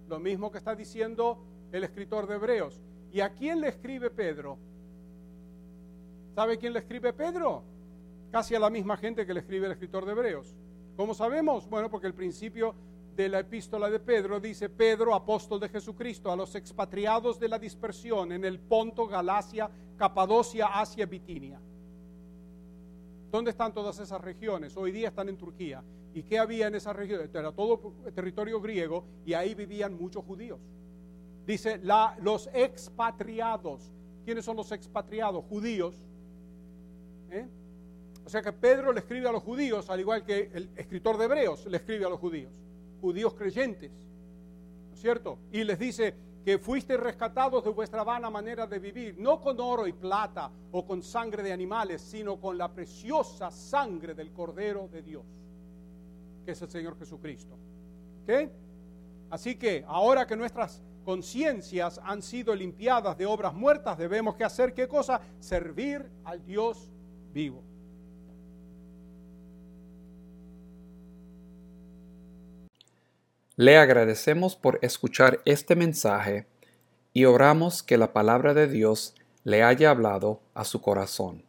Lo 0.08 0.20
mismo 0.20 0.52
que 0.52 0.58
está 0.58 0.74
diciendo 0.74 1.38
el 1.72 1.84
escritor 1.84 2.26
de 2.26 2.36
Hebreos. 2.36 2.82
¿Y 3.12 3.22
a 3.22 3.30
quién 3.34 3.62
le 3.62 3.70
escribe 3.70 4.10
Pedro? 4.10 4.58
¿Sabe 6.36 6.58
quién 6.58 6.74
le 6.74 6.80
escribe 6.80 7.14
Pedro? 7.14 7.64
Casi 8.32 8.54
a 8.56 8.60
la 8.60 8.70
misma 8.70 8.98
gente 8.98 9.26
que 9.26 9.34
le 9.34 9.40
escribe 9.40 9.66
el 9.66 9.72
escritor 9.72 10.06
de 10.06 10.12
Hebreos. 10.12 10.56
¿Cómo 10.96 11.14
sabemos? 11.14 11.68
Bueno, 11.70 11.90
porque 11.90 12.08
el 12.08 12.14
principio 12.14 12.76
de 13.16 13.30
la 13.30 13.40
epístola 13.40 13.90
de 13.90 14.00
Pedro, 14.00 14.40
dice 14.40 14.70
Pedro, 14.70 15.16
apóstol 15.16 15.60
de 15.60 15.70
Jesucristo, 15.70 16.32
a 16.32 16.36
los 16.36 16.54
expatriados 16.54 17.40
de 17.40 17.48
la 17.48 17.58
dispersión 17.58 18.32
en 18.32 18.46
el 18.46 18.60
Ponto, 18.60 19.08
Galacia, 19.08 19.70
Capadocia, 19.98 20.68
Asia, 20.68 21.06
Bitinia. 21.08 21.60
¿Dónde 23.32 23.52
están 23.52 23.74
todas 23.74 24.00
esas 24.00 24.22
regiones? 24.22 24.78
Hoy 24.78 24.92
día 24.92 25.08
están 25.08 25.30
en 25.30 25.38
Turquía. 25.38 25.84
¿Y 26.14 26.24
qué 26.24 26.40
había 26.40 26.68
en 26.68 26.76
esas 26.76 26.96
regiones? 26.96 27.34
Era 27.34 27.52
todo 27.52 27.94
territorio 28.14 28.62
griego 28.62 29.04
y 29.26 29.34
ahí 29.34 29.56
vivían 29.56 29.98
muchos 29.98 30.24
judíos. 30.24 30.60
Dice 31.48 31.82
los 32.20 32.48
expatriados. 32.54 33.92
¿Quiénes 34.24 34.46
son 34.46 34.58
los 34.58 34.72
expatriados? 34.72 35.44
Judíos. 35.46 35.96
¿Eh? 37.32 37.48
O 38.24 38.30
sea 38.30 38.44
que 38.44 38.54
Pedro 38.54 38.94
le 38.94 39.00
escribe 39.00 39.28
a 39.28 39.32
los 39.32 39.42
judíos, 39.42 39.90
al 39.90 40.00
igual 40.00 40.24
que 40.24 40.52
el 40.54 40.70
escritor 40.76 41.18
de 41.18 41.26
Hebreos 41.26 41.66
le 41.66 41.78
escribe 41.78 42.06
a 42.06 42.10
los 42.10 42.20
judíos 42.20 42.54
judíos 43.00 43.34
creyentes, 43.34 43.92
¿no 44.90 44.94
es 44.94 45.02
cierto? 45.02 45.40
Y 45.52 45.64
les 45.64 45.80
dice 45.80 46.16
que 46.44 46.58
fuiste 46.58 46.96
rescatados 46.98 47.64
de 47.64 47.70
vuestra 47.72 48.04
vana 48.04 48.30
manera 48.30 48.66
de 48.68 48.80
vivir, 48.80 49.16
no 49.18 49.42
con 49.42 49.60
oro 49.60 49.88
y 49.88 49.94
plata 49.94 50.50
o 50.72 50.86
con 50.86 51.04
sangre 51.04 51.44
de 51.44 51.52
animales, 51.52 52.02
sino 52.02 52.40
con 52.40 52.58
la 52.58 52.72
preciosa 52.74 53.52
sangre 53.52 54.14
del 54.14 54.32
Cordero 54.32 54.88
de 54.88 55.02
Dios, 55.02 55.26
que 56.46 56.52
es 56.52 56.62
el 56.62 56.70
Señor 56.70 56.98
Jesucristo. 56.98 57.56
¿Ok? 58.24 58.50
Así 59.30 59.56
que 59.56 59.84
ahora 59.86 60.26
que 60.26 60.38
nuestras 60.38 60.82
conciencias 61.08 62.02
han 62.04 62.22
sido 62.22 62.54
limpiadas 62.54 63.18
de 63.18 63.26
obras 63.26 63.54
muertas, 63.54 63.98
debemos 63.98 64.36
que 64.36 64.44
hacer 64.44 64.74
qué 64.74 64.90
cosa? 64.90 65.22
Servir 65.40 66.06
al 66.26 66.46
Dios 66.46 66.92
vivo. 67.32 67.64
Le 73.56 73.78
agradecemos 73.78 74.58
por 74.58 74.80
escuchar 74.82 75.40
este 75.46 75.78
mensaje 75.78 76.46
y 77.14 77.24
oramos 77.24 77.84
que 77.84 77.98
la 77.98 78.12
palabra 78.12 78.54
de 78.54 78.68
Dios 78.68 79.16
le 79.46 79.64
haya 79.64 79.92
hablado 79.92 80.42
a 80.54 80.66
su 80.66 80.82
corazón. 80.82 81.46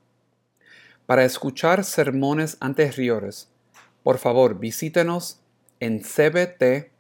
Para 1.05 1.25
escuchar 1.25 1.83
sermones 1.83 2.59
anteriores, 2.61 3.51
por 4.05 4.19
favor 4.19 4.61
visítenos 4.61 5.41
en 5.81 6.01
cbttbc.com 6.01 6.93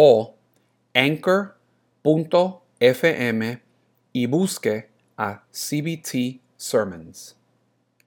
o 0.00 0.36
anchor.fm 0.94 1.58
y 4.12 4.26
busque 4.26 4.90
a 5.16 5.42
CBT 5.50 6.40
Sermons. 6.56 7.37